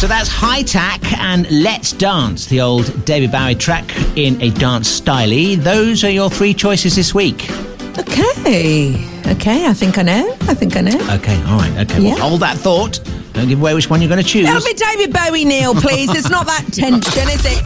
So 0.04 0.10
that's 0.10 0.28
Hi-Tack 0.28 1.14
and 1.14 1.50
Let's 1.50 1.94
Dance, 1.94 2.48
the 2.48 2.60
old 2.60 3.06
David 3.06 3.32
Bowie 3.32 3.56
track 3.56 3.90
in 4.18 4.42
a 4.42 4.50
dance 4.50 4.90
style. 4.90 5.56
Those 5.56 6.04
are 6.04 6.10
your 6.10 6.30
three 6.30 6.54
choices 6.54 6.98
this 6.98 7.16
week. 7.16 7.50
Okay. 7.98 8.96
Okay, 9.28 9.66
I 9.66 9.72
think 9.74 9.98
I 9.98 10.02
know. 10.02 10.36
I 10.42 10.56
think 10.56 10.76
I 10.76 10.82
know. 10.82 11.00
Okay, 11.16 11.42
all 11.44 11.58
right, 11.58 11.72
okay. 11.90 12.02
Yeah. 12.02 12.16
Well, 12.16 12.32
hold 12.32 12.42
that 12.42 12.58
thought. 12.58 13.00
Don't 13.32 13.48
give 13.48 13.62
away 13.62 13.74
which 13.76 13.90
one 13.90 14.02
you're 14.02 14.10
going 14.10 14.22
to 14.22 14.28
choose. 14.28 14.46
Tell 14.46 14.60
me 14.60 14.74
David 14.74 15.14
Bowie, 15.14 15.46
Neil, 15.46 15.74
please. 15.74 16.10
It's 16.10 16.30
not 16.30 16.48
that 16.48 16.66
tension, 16.74 17.30
is 17.30 17.46
it? 17.46 17.64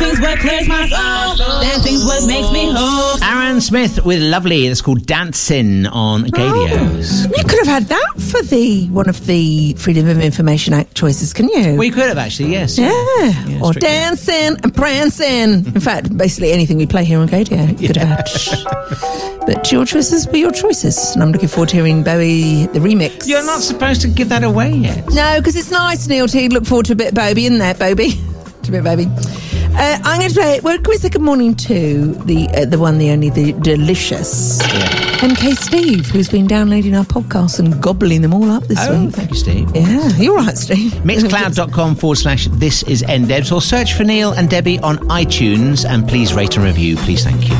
Things 0.00 0.18
what 0.18 0.38
clears 0.38 0.66
my 0.66 0.88
soul. 0.88 1.60
Dancing's 1.60 2.04
what 2.04 2.26
makes 2.26 2.50
me 2.52 2.72
whole. 2.72 3.22
Aaron 3.22 3.60
Smith 3.60 4.02
with 4.04 4.20
Luvli. 4.20 4.70
It's 4.70 4.80
called 4.80 5.04
Dancing 5.04 5.86
on 5.86 6.24
oh, 6.24 6.28
Gadios. 6.28 7.24
You 7.36 7.44
could 7.44 7.58
have 7.58 7.66
had 7.66 7.82
that 7.84 8.14
for 8.18 8.40
the 8.42 8.88
one 8.88 9.10
of 9.10 9.26
the 9.26 9.74
Freedom 9.74 10.08
of 10.08 10.18
Information 10.18 10.72
Act 10.72 10.94
choices, 10.94 11.34
can 11.34 11.50
you? 11.50 11.76
We 11.76 11.90
could 11.90 12.08
have 12.08 12.16
actually, 12.16 12.52
yes. 12.52 12.78
Yeah. 12.78 12.90
or 13.62 13.72
strictly. 13.72 13.80
dancing 13.80 14.56
and 14.62 14.74
prancing. 14.74 15.66
In 15.66 15.80
fact, 15.80 16.16
basically 16.16 16.52
anything 16.52 16.78
we 16.78 16.86
play 16.86 17.04
here 17.04 17.18
on 17.18 17.28
Gadio, 17.28 17.78
you 17.78 17.88
could 17.88 17.96
have 17.96 18.08
had. 18.08 19.46
But 19.46 19.70
your 19.70 19.84
choices 19.84 20.26
were 20.28 20.36
your 20.36 20.52
choices, 20.52 21.12
and 21.12 21.22
I'm 21.22 21.32
looking 21.32 21.48
forward 21.48 21.68
to 21.70 21.76
hearing 21.76 22.02
Bowie 22.02 22.66
the 22.68 22.78
remix. 22.78 23.28
You're 23.28 23.44
not 23.44 23.60
supposed 23.60 24.00
to 24.02 24.08
give 24.08 24.30
that 24.30 24.44
away 24.44 24.72
yet. 24.72 25.08
No, 25.10 25.36
because 25.38 25.56
it's 25.56 25.70
nice, 25.70 26.08
Neil. 26.08 26.26
To 26.28 26.48
look 26.48 26.64
forward 26.64 26.86
to 26.86 26.92
a 26.94 26.96
bit 26.96 27.08
of 27.08 27.14
Bobby 27.14 27.44
in 27.46 27.58
there, 27.58 27.74
Bobby. 27.74 28.12
to 28.62 28.68
a 28.68 28.70
bit 28.70 28.78
of 28.78 28.84
Bobby. 28.84 29.49
Uh, 29.82 29.98
I'm 30.04 30.18
going 30.18 30.28
to 30.28 30.34
play. 30.34 30.60
Well, 30.60 30.76
can 30.76 30.90
we 30.90 30.96
say 30.98 31.08
good 31.08 31.22
morning 31.22 31.54
to 31.56 32.12
the 32.26 32.48
uh, 32.50 32.66
the 32.66 32.78
one, 32.78 32.98
the 32.98 33.10
only, 33.12 33.30
the 33.30 33.52
delicious 33.52 34.60
MK 35.22 35.54
Steve, 35.56 36.06
who's 36.06 36.28
been 36.28 36.46
downloading 36.46 36.94
our 36.94 37.04
podcasts 37.04 37.58
and 37.58 37.82
gobbling 37.82 38.20
them 38.20 38.34
all 38.34 38.50
up 38.50 38.64
this 38.64 38.78
Oh, 38.82 39.04
week. 39.06 39.14
thank 39.14 39.30
you, 39.30 39.36
Steve. 39.36 39.74
Yeah, 39.74 40.06
you're 40.18 40.36
right, 40.36 40.58
Steve. 40.58 40.92
Mixcloud.com 40.92 41.96
forward 41.96 42.16
slash 42.16 42.46
this 42.48 42.82
is 42.82 43.02
NDebs 43.04 43.50
or 43.52 43.62
search 43.62 43.94
for 43.94 44.04
Neil 44.04 44.32
and 44.32 44.50
Debbie 44.50 44.78
on 44.80 44.98
iTunes 45.08 45.88
and 45.88 46.06
please 46.06 46.34
rate 46.34 46.56
and 46.56 46.64
review. 46.66 46.96
Please, 46.98 47.24
thank 47.24 47.48
you. 47.48 47.54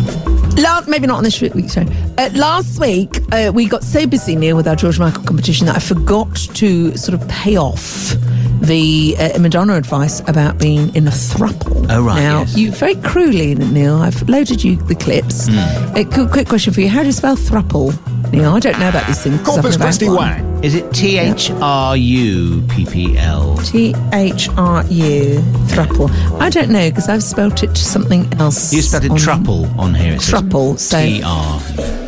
Last, 0.63 0.89
maybe 0.89 1.07
not 1.07 1.17
on 1.19 1.25
this 1.25 1.41
week's 1.41 1.73
show. 1.73 1.87
Uh, 2.19 2.29
last 2.35 2.79
week, 2.79 3.21
uh, 3.33 3.51
we 3.55 3.65
got 3.67 3.83
so 3.83 4.07
busy, 4.07 4.37
Neil, 4.37 4.57
with 4.57 4.69
our 4.69 4.77
George 4.77 4.99
Michael 4.99 5.25
competition 5.25 5.67
that 5.69 5.77
I 5.77 5.79
forgot 5.79 6.35
to 6.37 6.95
sort 6.99 7.19
of 7.19 7.27
pay 7.29 7.57
off 7.57 8.13
the 8.61 9.17
uh, 9.19 9.39
Madonna 9.39 9.75
advice 9.77 10.21
about 10.29 10.59
being 10.59 10.95
in 10.95 11.07
a 11.09 11.11
thruple. 11.11 11.87
Oh, 11.91 12.03
right, 12.03 12.21
Now, 12.23 12.41
yes. 12.41 12.57
you 12.57 12.71
very 12.73 12.95
cruelly, 12.97 13.55
Neil, 13.55 13.97
I've 13.97 14.29
loaded 14.29 14.63
you 14.63 14.77
the 14.77 14.95
clips. 14.95 15.49
Hmm. 15.49 15.59
Uh, 15.59 16.05
quick, 16.13 16.31
quick 16.31 16.49
question 16.49 16.73
for 16.73 16.81
you. 16.81 16.89
How 16.89 17.01
do 17.01 17.07
you 17.07 17.13
spell 17.13 17.37
thruple? 17.37 17.95
Neil, 18.33 18.53
I 18.55 18.61
don't 18.61 18.79
know 18.79 18.89
about 18.89 19.07
these 19.09 19.21
things. 19.23 19.41
'cause 19.41 19.59
I've 19.59 19.65
never 19.65 19.87
had 19.87 20.03
one. 20.43 20.61
Is 20.63 20.75
it 20.75 20.93
T 20.93 21.19
H 21.19 21.51
R 21.61 21.97
U 21.97 22.63
P 22.69 22.85
P 22.87 23.19
L? 23.19 23.57
T 23.65 23.95
H 24.13 24.49
R 24.57 24.85
U, 24.89 25.41
thruple. 25.67 26.11
I 26.41 26.49
don't 26.51 26.71
know 26.71 26.89
because 26.91 27.09
I've 27.09 27.25
spelt 27.25 27.63
it 27.65 27.77
something 27.77 28.31
else. 28.39 28.73
You 28.73 28.83
spelled 28.83 29.05
it 29.07 29.11
on- 29.11 29.17
truple 29.17 29.77
on 29.79 29.95
here. 29.95 30.13
It 30.15 30.21
Truple, 30.21 30.79
so- 30.79 31.01
T 31.03 31.23
R. 31.25 31.61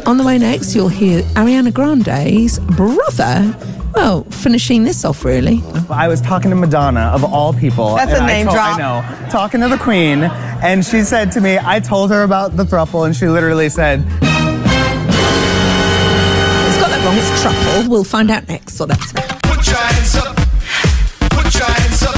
On 0.07 0.17
the 0.19 0.23
way 0.25 0.37
next, 0.39 0.75
you'll 0.77 0.89
hear 0.89 1.23
Ariana 1.35 1.73
Grande's 1.73 2.59
brother. 2.59 3.57
Well, 3.95 4.25
finishing 4.25 4.85
this 4.85 5.05
off, 5.05 5.25
really. 5.25 5.63
I 5.91 6.09
was 6.09 6.21
talking 6.21 6.51
to 6.51 6.57
Madonna, 6.57 7.11
of 7.15 7.25
all 7.25 7.53
people. 7.53 7.95
That's 7.97 8.13
a 8.13 8.17
a 8.17 8.21
I 8.21 8.27
name 8.27 8.47
told- 8.47 8.57
drop. 8.57 8.79
I 8.79 8.79
know. 8.79 9.03
Talking 9.31 9.61
to 9.61 9.69
the 9.69 9.77
Queen, 9.79 10.23
and 10.25 10.85
she 10.85 11.03
said 11.03 11.31
to 11.33 11.41
me, 11.41 11.59
I 11.63 11.81
told 11.81 12.11
her 12.11 12.23
about 12.23 12.57
the 12.57 12.65
thruple, 12.65 13.05
and 13.07 13.15
she 13.15 13.29
literally 13.29 13.69
said, 13.69 14.01
It's 14.01 14.09
got 16.79 16.89
that 16.91 17.03
wrong. 17.05 17.17
It's 17.19 17.31
truple. 17.43 17.89
We'll 17.89 18.05
find 18.05 18.31
out 18.31 18.49
next 18.49 18.81
what 18.81 18.89
that's 18.89 19.11
about. 19.11 19.43
Put 19.43 19.67
your 19.67 19.77
hands 19.77 20.17
up. 20.17 20.37
Put 21.31 21.55
your 21.55 21.67
hands 21.69 22.03
up. 22.03 22.15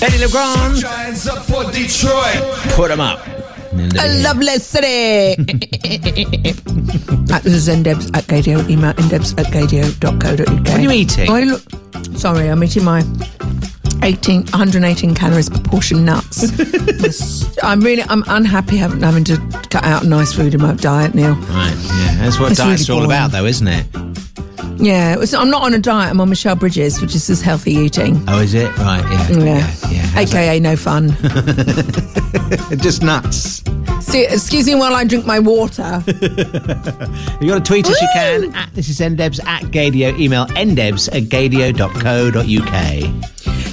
Fedde 0.00 0.18
Le 0.20 0.28
Grand. 0.30 0.72
Put 0.74 0.80
your 0.82 0.90
hands 0.90 1.26
up 1.28 1.44
for 1.44 1.64
Detroit. 1.70 2.40
Put 2.74 2.88
them 2.88 3.00
up. 3.00 3.20
A 3.80 4.22
lovely 4.22 4.58
city. 4.58 5.34
at 7.32 7.42
this 7.42 7.54
is 7.54 7.68
ndebs 7.68 8.14
at 8.16 8.24
gadio. 8.24 8.68
Email 8.68 8.92
ndebs 8.94 9.38
at 9.38 9.46
gadio.co.uk. 9.52 10.48
What 10.48 10.68
are 10.68 10.80
you 10.80 10.90
eating? 10.90 11.30
I 11.30 11.42
look, 11.42 11.62
sorry, 12.16 12.48
I'm 12.48 12.62
eating 12.64 12.84
my 12.84 13.02
18, 14.02 14.42
118 14.46 15.14
calories 15.14 15.48
per 15.50 15.58
portion 15.60 16.04
nuts. 16.04 16.52
I'm 17.62 17.80
really, 17.80 18.02
I'm 18.08 18.24
unhappy 18.28 18.76
having, 18.76 19.00
having 19.00 19.24
to 19.24 19.36
cut 19.70 19.84
out 19.84 20.04
nice 20.04 20.32
food 20.32 20.54
in 20.54 20.62
my 20.62 20.74
diet, 20.74 21.14
Neil. 21.14 21.34
Right, 21.34 21.74
yeah. 21.76 22.14
That's 22.18 22.38
what 22.38 22.50
It's 22.52 22.60
diets 22.60 22.88
really 22.88 23.00
all 23.00 23.06
about, 23.06 23.32
though, 23.32 23.44
isn't 23.44 23.68
it? 23.68 23.86
Yeah, 24.80 25.16
it's, 25.20 25.34
I'm 25.34 25.50
not 25.50 25.62
on 25.64 25.74
a 25.74 25.78
diet. 25.78 26.10
I'm 26.10 26.20
on 26.20 26.28
Michelle 26.28 26.54
Bridges, 26.54 27.00
which 27.00 27.14
is 27.14 27.26
just 27.26 27.42
healthy 27.42 27.72
eating. 27.72 28.22
Oh, 28.28 28.40
is 28.40 28.54
it? 28.54 28.68
Right, 28.78 29.02
yeah. 29.10 29.28
Yeah. 29.30 29.74
yeah. 29.90 30.02
How's 30.06 30.32
AKA 30.34 30.60
no 30.60 30.76
fun. 30.76 31.08
Just 32.78 33.02
nuts. 33.02 33.62
See, 34.10 34.24
excuse 34.26 34.66
me 34.66 34.74
while 34.74 34.94
I 34.94 35.04
drink 35.04 35.26
my 35.26 35.38
water. 35.38 36.02
You 37.40 37.52
want 37.52 37.64
to 37.64 37.68
tweet 37.72 37.86
us, 37.86 38.00
you 38.00 38.08
can. 38.14 38.54
At 38.54 38.74
this 38.74 38.88
is 38.88 38.98
ndebs 38.98 39.38
at 39.46 39.62
gadio. 39.70 40.18
Email 40.18 40.46
ndebs 40.46 41.08
at 41.14 41.24
gadio.co.uk. 41.24 42.74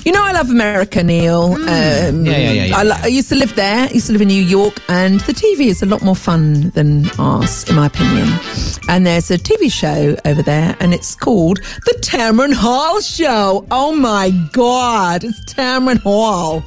You 0.05 0.11
know, 0.11 0.21
I 0.23 0.31
love 0.33 0.49
America, 0.51 1.01
Neil. 1.03 1.53
Um, 1.53 1.65
Yeah, 1.65 2.37
yeah, 2.37 2.51
yeah, 2.51 2.65
yeah. 2.65 2.77
I, 2.77 2.83
lo- 2.83 2.95
I 3.01 3.07
used 3.07 3.29
to 3.29 3.35
live 3.35 3.55
there. 3.55 3.87
I 3.87 3.91
used 3.91 4.05
to 4.07 4.11
live 4.13 4.21
in 4.21 4.27
New 4.27 4.43
York, 4.43 4.79
and 4.87 5.19
the 5.21 5.33
TV 5.33 5.61
is 5.67 5.81
a 5.81 5.87
lot 5.87 6.03
more 6.03 6.15
fun 6.15 6.69
than 6.71 7.09
ours, 7.19 7.67
in 7.69 7.75
my 7.75 7.87
opinion. 7.87 8.27
And 8.87 9.07
there's 9.07 9.31
a 9.31 9.37
TV 9.39 9.71
show 9.71 10.15
over 10.25 10.43
there, 10.43 10.75
and 10.79 10.93
it's 10.93 11.15
called 11.15 11.57
The 11.85 11.97
Tamron 12.03 12.53
Hall 12.53 13.01
Show. 13.01 13.65
Oh 13.71 13.95
my 13.95 14.29
God, 14.51 15.23
it's 15.23 15.39
Tamron 15.51 15.97
Hall. 16.01 16.61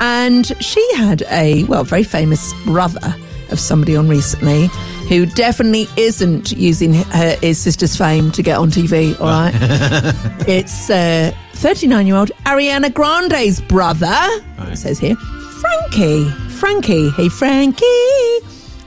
And 0.00 0.46
she 0.62 0.86
had 0.94 1.22
a, 1.30 1.64
well, 1.64 1.84
very 1.84 2.04
famous 2.04 2.52
brother 2.64 3.14
of 3.50 3.60
somebody 3.60 3.96
on 3.96 4.08
recently 4.08 4.68
who 5.08 5.26
definitely 5.26 5.86
isn't 5.96 6.52
using 6.52 6.94
her, 6.94 7.36
his 7.40 7.58
sister's 7.58 7.96
fame 7.96 8.30
to 8.32 8.42
get 8.42 8.58
on 8.58 8.70
TV, 8.70 9.18
all 9.20 9.26
right? 9.26 9.52
It's 10.48 10.90
uh, 10.90 11.32
39 11.54 12.06
year 12.06 12.16
old 12.16 12.30
Ariana 12.44 12.92
Grande's 12.92 13.60
brother, 13.60 14.14
it 14.58 14.76
says 14.76 14.98
here, 14.98 15.16
Frankie. 15.16 16.28
Frankie. 16.50 17.10
Hey, 17.10 17.28
Frankie. 17.28 17.84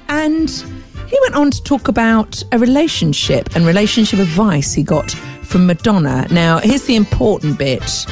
And 0.09 0.49
he 1.07 1.17
went 1.21 1.35
on 1.35 1.51
to 1.51 1.63
talk 1.63 1.87
about 1.87 2.43
a 2.51 2.59
relationship 2.59 3.55
and 3.55 3.65
relationship 3.65 4.19
advice 4.19 4.73
he 4.73 4.83
got 4.83 5.15
from 5.47 5.65
Madonna. 5.65 6.27
Now, 6.29 6.59
here's 6.59 6.83
the 6.83 6.95
important 6.95 7.57
bit 7.57 8.05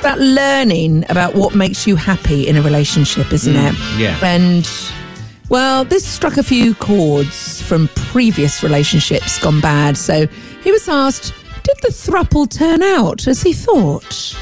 about 0.00 0.18
learning 0.18 1.04
about 1.08 1.34
what 1.34 1.54
makes 1.54 1.86
you 1.86 1.96
happy 1.96 2.46
in 2.46 2.56
a 2.56 2.62
relationship, 2.62 3.32
isn't 3.32 3.54
Mm, 3.54 3.72
it? 3.72 4.00
yeah. 4.00 4.18
And 4.24 4.68
well, 5.48 5.84
this 5.84 6.04
struck 6.06 6.36
a 6.36 6.42
few 6.42 6.74
chords 6.74 7.60
from 7.62 7.88
previous 7.88 8.62
relationships 8.62 9.38
gone 9.40 9.60
bad. 9.60 9.96
So 9.96 10.26
he 10.62 10.70
was 10.72 10.88
asked, 10.88 11.32
Did 11.64 11.76
the 11.82 11.88
thruple 11.88 12.48
turn 12.48 12.82
out 12.82 13.26
as 13.26 13.42
he 13.42 13.52
thought? 13.52 14.36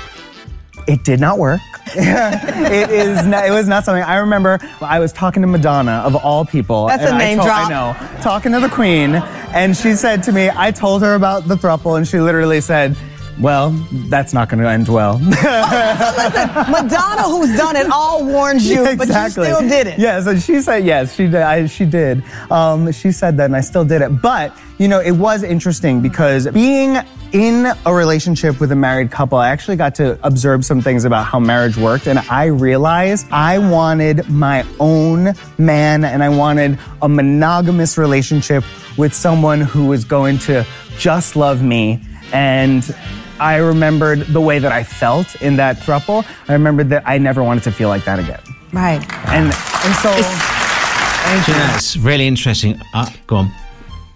It 0.86 1.04
did 1.04 1.20
not 1.20 1.38
work. 1.38 1.60
it 1.96 2.90
is. 2.90 3.26
Not, 3.26 3.46
it 3.46 3.50
was 3.50 3.68
not 3.68 3.84
something 3.84 4.02
I 4.02 4.16
remember. 4.16 4.58
I 4.80 4.98
was 5.00 5.12
talking 5.12 5.42
to 5.42 5.46
Madonna, 5.46 6.02
of 6.04 6.16
all 6.16 6.44
people. 6.44 6.86
That's 6.86 7.02
a 7.04 7.10
I 7.10 7.18
name 7.18 7.36
told- 7.38 7.48
drop. 7.48 7.66
I 7.66 7.70
know. 7.70 8.20
Talking 8.22 8.52
to 8.52 8.60
the 8.60 8.68
Queen, 8.68 9.14
and 9.14 9.76
she 9.76 9.94
said 9.94 10.22
to 10.24 10.32
me, 10.32 10.50
I 10.54 10.70
told 10.70 11.02
her 11.02 11.14
about 11.14 11.46
the 11.46 11.56
thruple, 11.56 11.96
and 11.96 12.06
she 12.08 12.20
literally 12.20 12.60
said, 12.60 12.96
Well, 13.40 13.70
that's 14.08 14.32
not 14.32 14.48
going 14.48 14.62
to 14.62 14.68
end 14.68 14.88
well. 14.88 15.18
Madonna, 15.18 17.22
who's 17.24 17.56
done 17.56 17.76
it 17.76 17.90
all, 17.90 18.24
warns 18.24 18.68
you, 18.68 18.96
but 18.96 19.08
you 19.08 19.30
still 19.30 19.60
did 19.60 19.88
it. 19.88 19.98
Yeah, 19.98 20.20
so 20.20 20.38
she 20.38 20.60
said 20.60 20.84
yes, 20.84 21.14
she 21.14 21.24
did. 21.24 21.36
I, 21.36 21.66
she 21.66 21.84
did. 21.84 22.22
Um, 22.50 22.90
she 22.92 23.10
said 23.10 23.36
that, 23.38 23.46
and 23.46 23.56
I 23.56 23.60
still 23.60 23.84
did 23.84 24.02
it. 24.02 24.22
But 24.22 24.56
you 24.78 24.88
know, 24.88 25.00
it 25.00 25.12
was 25.12 25.42
interesting 25.42 26.00
because 26.00 26.48
being 26.48 26.96
in 27.32 27.72
a 27.84 27.94
relationship 27.94 28.60
with 28.60 28.70
a 28.72 28.76
married 28.76 29.10
couple, 29.10 29.38
I 29.38 29.48
actually 29.48 29.76
got 29.76 29.94
to 29.96 30.18
observe 30.22 30.64
some 30.64 30.80
things 30.80 31.04
about 31.04 31.26
how 31.26 31.40
marriage 31.40 31.76
worked, 31.76 32.06
and 32.06 32.20
I 32.20 32.46
realized 32.46 33.26
I 33.32 33.58
wanted 33.58 34.28
my 34.28 34.64
own 34.78 35.34
man, 35.58 36.04
and 36.04 36.22
I 36.22 36.28
wanted 36.28 36.78
a 37.02 37.08
monogamous 37.08 37.98
relationship 37.98 38.62
with 38.96 39.12
someone 39.12 39.60
who 39.60 39.86
was 39.86 40.04
going 40.04 40.38
to 40.40 40.64
just 40.98 41.34
love 41.34 41.62
me 41.62 42.00
and. 42.32 42.94
I 43.44 43.56
remembered 43.56 44.20
the 44.32 44.40
way 44.40 44.58
that 44.58 44.72
I 44.72 44.82
felt 44.84 45.28
in 45.42 45.56
that 45.56 45.76
throuple. 45.84 46.24
I 46.48 46.52
remembered 46.54 46.88
that 46.90 47.02
I 47.06 47.18
never 47.18 47.42
wanted 47.44 47.62
to 47.64 47.72
feel 47.72 47.88
like 47.94 48.04
that 48.06 48.18
again. 48.18 48.40
Right. 48.72 49.02
And 49.28 49.46
and 49.84 49.94
so 50.02 50.10
Do 50.12 51.52
you 51.52 51.58
that's 51.58 51.96
really 51.96 52.26
interesting. 52.26 52.80
Uh, 52.94 53.08
go 53.26 53.36
on. 53.36 53.50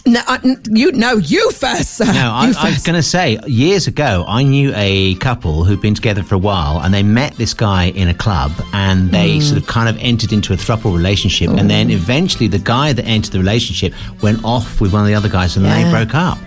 No, 0.07 0.21
I, 0.27 0.37
n- 0.43 0.63
you 0.71 0.91
no, 0.93 1.17
you 1.19 1.51
first, 1.51 1.97
sir. 1.99 2.07
No, 2.07 2.31
I, 2.33 2.47
You 2.49 2.55
I 2.59 2.71
was 2.71 2.83
going 2.83 2.97
to 2.97 3.03
say, 3.03 3.39
years 3.47 3.87
ago, 3.87 4.25
I 4.27 4.43
knew 4.43 4.73
a 4.75 5.15
couple 5.17 5.65
who'd 5.65 5.83
been 5.83 5.95
together 5.95 6.23
for 6.23 6.35
a 6.35 6.39
while 6.39 6.81
and 6.83 6.95
they 6.95 7.03
met 7.03 7.35
this 7.35 7.53
guy 7.53 7.91
in 7.91 8.09
a 8.09 8.15
club 8.15 8.53
and 8.73 9.11
they 9.11 9.37
Mm. 9.39 9.43
sort 9.43 9.59
of 9.61 9.67
kind 9.67 9.89
of 9.91 9.99
entered 10.01 10.33
into 10.33 10.55
a 10.55 10.57
throuple 10.57 10.95
relationship. 10.97 11.51
And 11.51 11.69
then 11.69 11.91
eventually 11.91 12.49
the 12.49 12.59
guy 12.77 12.95
that 12.95 13.05
entered 13.05 13.33
the 13.33 13.39
relationship 13.39 13.93
went 14.23 14.43
off 14.45 14.81
with 14.81 14.93
one 14.95 15.03
of 15.03 15.09
the 15.09 15.15
other 15.15 15.29
guys 15.29 15.57
and 15.59 15.67
Yeah. 15.67 15.85
they 15.85 15.91
broke 15.91 16.15
up. 16.15 16.39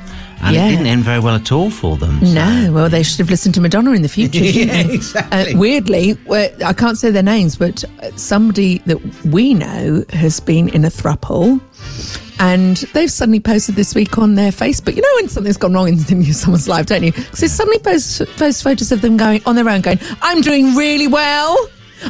And 0.44 0.56
Yeah. 0.56 0.68
it 0.68 0.72
didn't 0.72 0.88
end 0.88 1.04
very 1.04 1.20
well 1.20 1.36
at 1.36 1.52
all 1.52 1.70
for 1.70 1.98
them. 1.98 2.20
No, 2.22 2.72
well, 2.74 2.90
they 2.90 3.04
should 3.04 3.20
have 3.20 3.30
listened 3.30 3.54
to 3.56 3.62
Madonna 3.62 3.92
in 3.92 4.02
the 4.02 4.10
future. 4.10 4.40
Yeah, 4.62 4.74
exactly. 4.88 5.54
Uh, 5.54 5.58
weirdly, 5.58 6.18
I 6.66 6.74
can't 6.74 6.98
say 6.98 7.12
their 7.12 7.24
names, 7.24 7.56
but 7.56 7.84
uh, 8.02 8.12
somebody 8.16 8.80
that 8.88 9.00
we 9.26 9.54
know 9.54 10.04
has 10.12 10.40
been 10.40 10.70
in 10.70 10.84
a 10.86 10.90
thruple. 10.90 11.60
And 12.40 12.78
they've 12.94 13.12
suddenly 13.12 13.40
posted 13.40 13.76
this 13.76 13.94
week 13.94 14.18
on 14.18 14.34
their 14.34 14.52
Facebook. 14.52 14.96
You 14.96 15.04
know 15.04 15.16
when 15.18 15.30
something's 15.30 15.58
gone 15.58 15.74
wrong 15.74 15.88
in, 15.88 16.00
in 16.10 16.34
someone's 16.34 16.68
life, 16.68 16.88
don't 16.88 17.04
you? 17.04 17.12
Because 17.12 17.40
they 17.40 17.48
suddenly 17.48 17.78
post, 17.80 18.22
post 18.38 18.64
photos 18.64 18.92
of 18.92 19.02
them 19.02 19.16
going 19.18 19.42
on 19.46 19.56
their 19.56 19.70
own, 19.70 19.82
going, 19.82 20.00
"I'm 20.24 20.42
doing 20.42 20.74
really 20.76 21.08
well. 21.08 21.56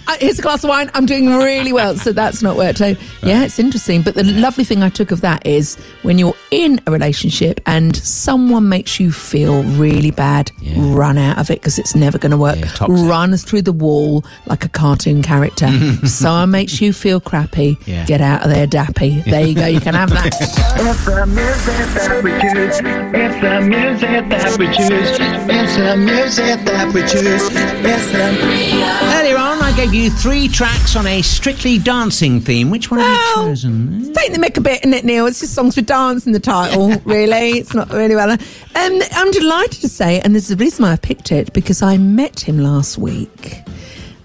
Uh, 0.07 0.17
here's 0.19 0.39
a 0.39 0.41
glass 0.41 0.63
of 0.63 0.69
wine. 0.69 0.89
I'm 0.93 1.05
doing 1.05 1.27
really 1.37 1.73
well." 1.73 1.95
So 1.97 2.11
that's 2.11 2.41
not 2.41 2.57
worked. 2.57 2.79
So 2.79 2.95
yeah, 3.23 3.43
it's 3.43 3.59
interesting. 3.59 4.01
But 4.01 4.15
the 4.15 4.23
lovely 4.23 4.63
thing 4.63 4.83
I 4.83 4.89
took 4.89 5.11
of 5.11 5.21
that 5.21 5.45
is 5.45 5.75
when 6.03 6.17
you're 6.17 6.35
in 6.51 6.79
a 6.87 6.91
relationship 6.91 7.59
and 7.65 7.95
someone 7.95 8.69
makes 8.69 8.99
you 8.99 9.11
feel 9.11 9.63
really 9.63 10.11
bad, 10.11 10.51
run 10.75 11.17
out 11.17 11.37
of 11.37 11.49
it 11.49 11.59
because 11.59 11.77
it's 11.79 11.95
never 11.95 12.17
going 12.17 12.31
to 12.31 12.37
work. 12.37 12.57
run 12.87 13.35
through 13.37 13.61
the 13.61 13.71
wall 13.71 14.23
like 14.45 14.65
a 14.65 14.69
cartoon 14.69 15.21
character. 15.21 15.67
someone 16.05 16.51
makes 16.51 16.81
you 16.81 16.93
feel 16.93 17.19
crappy. 17.19 17.77
Yeah. 17.85 18.05
Get 18.05 18.21
out 18.21 18.43
of 18.43 18.49
there, 18.49 18.67
dappy. 18.67 19.23
There 19.25 19.45
you 19.45 19.55
go. 19.55 19.65
You 19.65 19.79
can 19.79 19.93
have 19.93 20.09
that. 20.09 20.31
It's 20.81 21.05
the 21.05 21.25
music 21.25 21.93
that 21.95 22.23
we 22.23 22.31
choose. 22.31 22.79
It's 23.13 23.41
the 23.41 23.61
music 23.61 24.29
that 24.29 24.57
we 24.57 24.65
choose. 24.67 25.17
It's 25.19 25.75
the 25.77 25.97
music 25.97 26.65
that 26.65 26.93
we 26.93 27.01
choose. 27.01 27.43
It's 27.51 28.11
the. 28.11 29.17
Earlier 29.19 29.37
on, 29.37 29.61
I 29.61 29.71
gave 29.85 29.93
you 29.95 30.11
three 30.11 30.47
tracks 30.47 30.95
on 30.95 31.07
a 31.07 31.23
strictly 31.23 31.79
dancing 31.79 32.39
theme. 32.39 32.69
Which 32.69 32.91
one 32.91 32.99
have 32.99 33.17
you 33.17 33.33
chosen? 33.33 34.01
It's 34.01 34.15
taking 34.15 34.39
the 34.39 34.47
mick 34.47 34.55
a 34.55 34.61
bit, 34.61 34.81
isn't 34.81 34.93
it, 34.93 35.03
Neil? 35.03 35.25
It's 35.25 35.39
just 35.39 35.55
songs 35.55 35.73
for 35.73 35.81
dance 35.81 36.27
in 36.27 36.33
the 36.33 36.39
title, 36.39 36.89
really. 37.05 37.57
It's 37.57 37.73
not 37.73 37.89
really 37.91 38.13
well. 38.13 38.29
Um, 38.29 38.37
I'm 38.75 39.31
delighted 39.31 39.81
to 39.81 39.89
say, 39.89 40.19
and 40.19 40.35
there's 40.35 40.51
a 40.51 40.55
reason 40.55 40.83
why 40.83 40.91
I 40.91 40.97
picked 40.97 41.31
it, 41.31 41.51
because 41.53 41.81
I 41.81 41.97
met 41.97 42.41
him 42.41 42.59
last 42.59 42.99
week. 42.99 43.63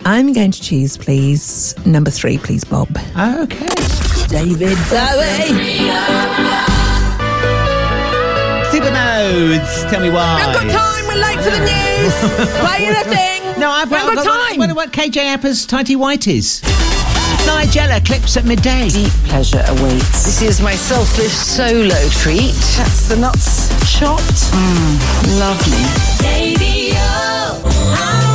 I'm 0.04 0.34
going 0.34 0.50
to 0.50 0.60
choose, 0.60 0.98
please, 0.98 1.74
number 1.86 2.10
three, 2.10 2.36
please, 2.36 2.62
Bob. 2.62 2.90
Okay. 3.18 3.66
David 4.28 4.76
Bowie. 4.90 5.88
Supermodes. 8.70 9.84
Tell 9.90 10.02
me 10.02 10.10
why. 10.10 10.42
I've 10.42 10.54
got 10.54 10.70
time. 10.70 10.95
We're 11.16 11.22
late 11.22 11.38
for 11.38 11.50
the 11.50 11.60
news. 11.60 12.12
Play 12.60 12.88
the 12.92 13.08
thing. 13.08 13.58
No, 13.58 13.70
I've, 13.70 13.90
We 13.90 13.96
haven't 13.96 14.16
got 14.16 14.24
time. 14.50 14.58
Wonder 14.58 14.74
what 14.74 14.88
about 14.94 15.10
KJ 15.10 15.34
Apa's 15.34 15.64
Tighty 15.64 15.96
Whities? 15.96 16.60
Nigella 17.48 18.04
clips 18.04 18.36
at 18.36 18.44
midday. 18.44 18.90
Deep 18.90 19.10
pleasure 19.24 19.64
awaits. 19.66 20.26
This 20.26 20.42
is 20.42 20.60
my 20.60 20.74
selfish 20.74 21.32
solo 21.32 21.96
treat. 22.10 22.52
That's 22.76 23.08
the 23.08 23.16
nuts 23.16 23.68
chopped. 23.98 24.52
Mmm, 24.52 25.40
lovely. 25.40 26.96
Oh, 26.98 28.25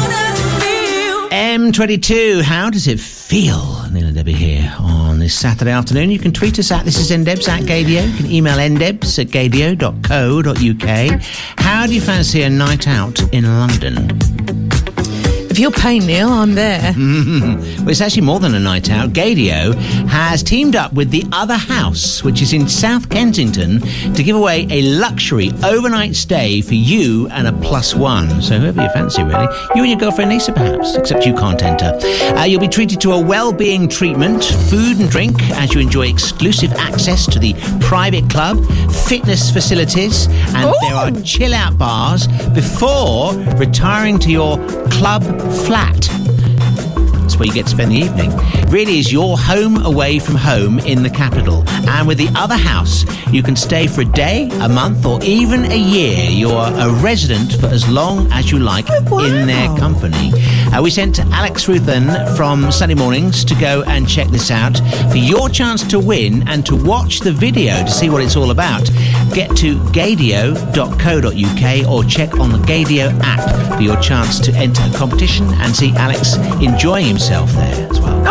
M22, 1.31 2.41
how 2.41 2.69
does 2.69 2.87
it 2.87 2.99
feel? 2.99 3.85
Neil 3.89 4.07
and 4.07 4.15
Debbie 4.15 4.33
here 4.33 4.75
on 4.79 5.19
this 5.19 5.33
Saturday 5.33 5.71
afternoon. 5.71 6.11
You 6.11 6.19
can 6.19 6.33
tweet 6.33 6.59
us 6.59 6.71
at 6.71 6.83
this 6.83 6.97
is 6.97 7.09
ndebs 7.09 7.47
at 7.47 7.61
gaydio. 7.63 8.05
You 8.05 8.17
can 8.17 8.29
email 8.29 8.57
ndebs 8.57 9.17
at 9.17 9.27
gaydio.co.uk. 9.27 11.21
How 11.57 11.87
do 11.87 11.93
you 11.93 12.01
fancy 12.01 12.41
a 12.41 12.49
night 12.49 12.85
out 12.85 13.21
in 13.33 13.45
London? 13.45 14.60
If 15.51 15.59
you're 15.59 15.69
paying 15.69 16.05
Neil, 16.05 16.29
I'm 16.29 16.55
there. 16.55 16.93
well, 16.97 17.89
it's 17.89 17.99
actually 17.99 18.21
more 18.21 18.39
than 18.39 18.55
a 18.55 18.59
night 18.59 18.89
out. 18.89 19.09
Gaydio 19.09 19.75
has 20.07 20.43
teamed 20.43 20.77
up 20.77 20.93
with 20.93 21.11
The 21.11 21.25
Other 21.33 21.57
House, 21.57 22.23
which 22.23 22.41
is 22.41 22.53
in 22.53 22.69
South 22.69 23.09
Kensington, 23.09 23.81
to 24.13 24.23
give 24.23 24.37
away 24.37 24.65
a 24.69 24.81
luxury 24.81 25.51
overnight 25.61 26.15
stay 26.15 26.61
for 26.61 26.75
you 26.75 27.27
and 27.31 27.49
a 27.49 27.51
plus 27.51 27.93
one. 27.93 28.41
So, 28.41 28.59
whoever 28.59 28.81
you 28.81 28.89
fancy, 28.91 29.23
really. 29.23 29.45
You 29.75 29.81
and 29.83 29.89
your 29.89 29.99
girlfriend 29.99 30.31
Lisa, 30.31 30.53
perhaps, 30.53 30.95
except 30.95 31.25
you 31.25 31.33
can't 31.33 31.61
enter. 31.61 31.99
Uh, 32.37 32.45
you'll 32.45 32.61
be 32.61 32.69
treated 32.69 33.01
to 33.01 33.11
a 33.11 33.21
well 33.21 33.51
being 33.51 33.89
treatment, 33.89 34.45
food 34.69 35.01
and 35.01 35.09
drink, 35.09 35.37
as 35.57 35.73
you 35.73 35.81
enjoy 35.81 36.07
exclusive 36.07 36.71
access 36.75 37.25
to 37.25 37.39
the 37.39 37.55
private 37.81 38.29
club, 38.29 38.65
fitness 39.05 39.51
facilities, 39.51 40.27
and 40.55 40.73
there 40.81 40.95
are 40.95 41.11
chill 41.23 41.53
out 41.53 41.77
bars 41.77 42.27
before 42.53 43.33
retiring 43.57 44.17
to 44.19 44.31
your 44.31 44.55
club 44.91 45.40
flat. 45.49 46.40
Where 47.41 47.47
you 47.47 47.55
get 47.55 47.65
to 47.65 47.71
spend 47.71 47.91
the 47.91 47.95
evening. 47.95 48.31
Really 48.69 48.99
is 48.99 49.11
your 49.11 49.35
home 49.35 49.83
away 49.83 50.19
from 50.19 50.35
home 50.35 50.77
in 50.77 51.01
the 51.01 51.09
capital. 51.09 51.67
And 51.89 52.07
with 52.07 52.19
the 52.19 52.29
other 52.35 52.55
house, 52.55 53.03
you 53.33 53.41
can 53.41 53.55
stay 53.55 53.87
for 53.87 54.01
a 54.01 54.05
day, 54.05 54.47
a 54.61 54.69
month, 54.69 55.07
or 55.07 55.19
even 55.23 55.65
a 55.71 55.75
year. 55.75 56.29
You're 56.29 56.51
a 56.51 56.93
resident 57.01 57.53
for 57.53 57.65
as 57.65 57.89
long 57.89 58.31
as 58.31 58.51
you 58.51 58.59
like 58.59 58.87
in 58.91 59.47
their 59.47 59.75
company. 59.77 60.31
Uh, 60.71 60.83
we 60.83 60.91
sent 60.91 61.19
Alex 61.31 61.65
Ruthen 61.65 62.37
from 62.37 62.71
Sunday 62.71 62.93
Mornings 62.93 63.43
to 63.45 63.55
go 63.55 63.81
and 63.87 64.07
check 64.07 64.27
this 64.27 64.51
out. 64.51 64.77
For 65.09 65.17
your 65.17 65.49
chance 65.49 65.81
to 65.87 65.99
win 65.99 66.47
and 66.47 66.63
to 66.67 66.75
watch 66.75 67.21
the 67.21 67.31
video 67.31 67.83
to 67.83 67.89
see 67.89 68.11
what 68.11 68.21
it's 68.21 68.35
all 68.35 68.51
about, 68.51 68.85
get 69.33 69.57
to 69.57 69.79
gaydio.co.uk 69.89 71.89
or 71.89 72.03
check 72.03 72.37
on 72.37 72.51
the 72.51 72.59
Gaydio 72.59 73.19
app 73.23 73.75
for 73.75 73.81
your 73.81 73.99
chance 73.99 74.39
to 74.41 74.53
enter 74.53 74.83
a 74.83 74.95
competition 74.95 75.47
and 75.55 75.75
see 75.75 75.91
Alex 75.95 76.35
enjoying 76.61 77.07
himself 77.07 77.30
there 77.31 77.87
as 77.89 77.99
well. 77.99 78.21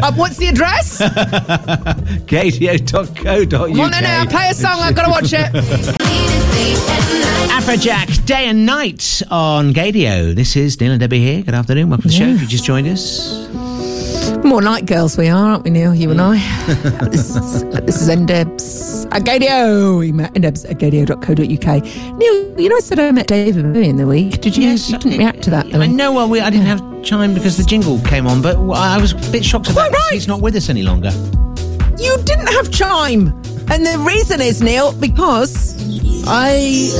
Uh, 0.00 0.12
what's 0.14 0.36
the 0.36 0.48
address? 0.48 1.00
Gaydio.co.uk. 2.26 3.50
Come 3.50 3.80
on, 3.80 3.90
now, 3.90 4.26
play 4.26 4.48
a 4.50 4.54
song. 4.54 4.80
I've 4.80 4.94
got 4.94 5.04
to 5.04 5.10
watch 5.10 5.32
it. 5.32 5.52
Afrojack, 7.50 8.26
day 8.26 8.46
and 8.46 8.66
night 8.66 9.22
on 9.30 9.72
Gaydio. 9.72 10.34
This 10.34 10.56
is 10.56 10.80
Neil 10.80 10.92
and 10.92 11.00
Debbie 11.00 11.20
here. 11.20 11.42
Good 11.42 11.54
afternoon. 11.54 11.90
Welcome 11.90 12.02
to 12.02 12.08
the 12.08 12.14
show. 12.14 12.26
If 12.28 12.40
you 12.40 12.46
just 12.48 12.64
joined 12.64 12.88
us. 12.88 13.48
More 14.44 14.60
night 14.62 14.86
girls 14.86 15.16
we 15.16 15.28
are, 15.28 15.50
aren't 15.50 15.64
we, 15.64 15.70
Neil? 15.70 15.94
You 15.94 16.10
and 16.10 16.20
I. 16.20 16.38
this, 17.10 17.36
is, 17.36 17.64
this 17.64 18.02
is 18.02 18.08
NDebs 18.08 18.87
at 19.12 19.22
Gaydio. 19.22 19.98
We 19.98 20.12
met 20.12 20.34
NDebs 20.34 20.68
at 20.68 20.78
Neil, 22.18 22.60
you 22.60 22.68
know, 22.68 22.76
I 22.76 22.80
said 22.80 22.98
I 22.98 23.10
met 23.10 23.26
David 23.26 23.72
Bowie 23.72 23.88
in 23.88 23.96
the 23.96 24.06
week. 24.06 24.40
Did 24.40 24.56
you? 24.56 24.64
Yes, 24.64 24.90
you 24.90 24.98
didn't 24.98 25.18
react 25.18 25.42
to 25.42 25.50
that, 25.50 25.70
though. 25.70 25.80
I 25.80 25.86
know 25.86 26.12
well, 26.12 26.28
we, 26.28 26.40
I 26.40 26.50
didn't 26.50 26.66
have 26.66 26.80
time 27.04 27.34
because 27.34 27.56
the 27.56 27.64
jingle 27.64 28.00
came 28.02 28.26
on, 28.26 28.42
but 28.42 28.56
I 28.56 28.98
was 28.98 29.12
a 29.12 29.32
bit 29.32 29.44
shocked 29.44 29.70
about 29.70 29.90
this. 29.92 30.08
He's 30.10 30.28
not 30.28 30.40
with 30.40 30.56
us 30.56 30.68
any 30.68 30.82
longer. 30.82 31.10
You 31.98 32.16
didn't 32.24 32.48
have 32.48 32.70
chime. 32.70 33.28
And 33.70 33.84
the 33.84 34.02
reason 34.06 34.40
is, 34.40 34.62
Neil, 34.62 34.92
because 34.92 35.76
I 36.26 36.90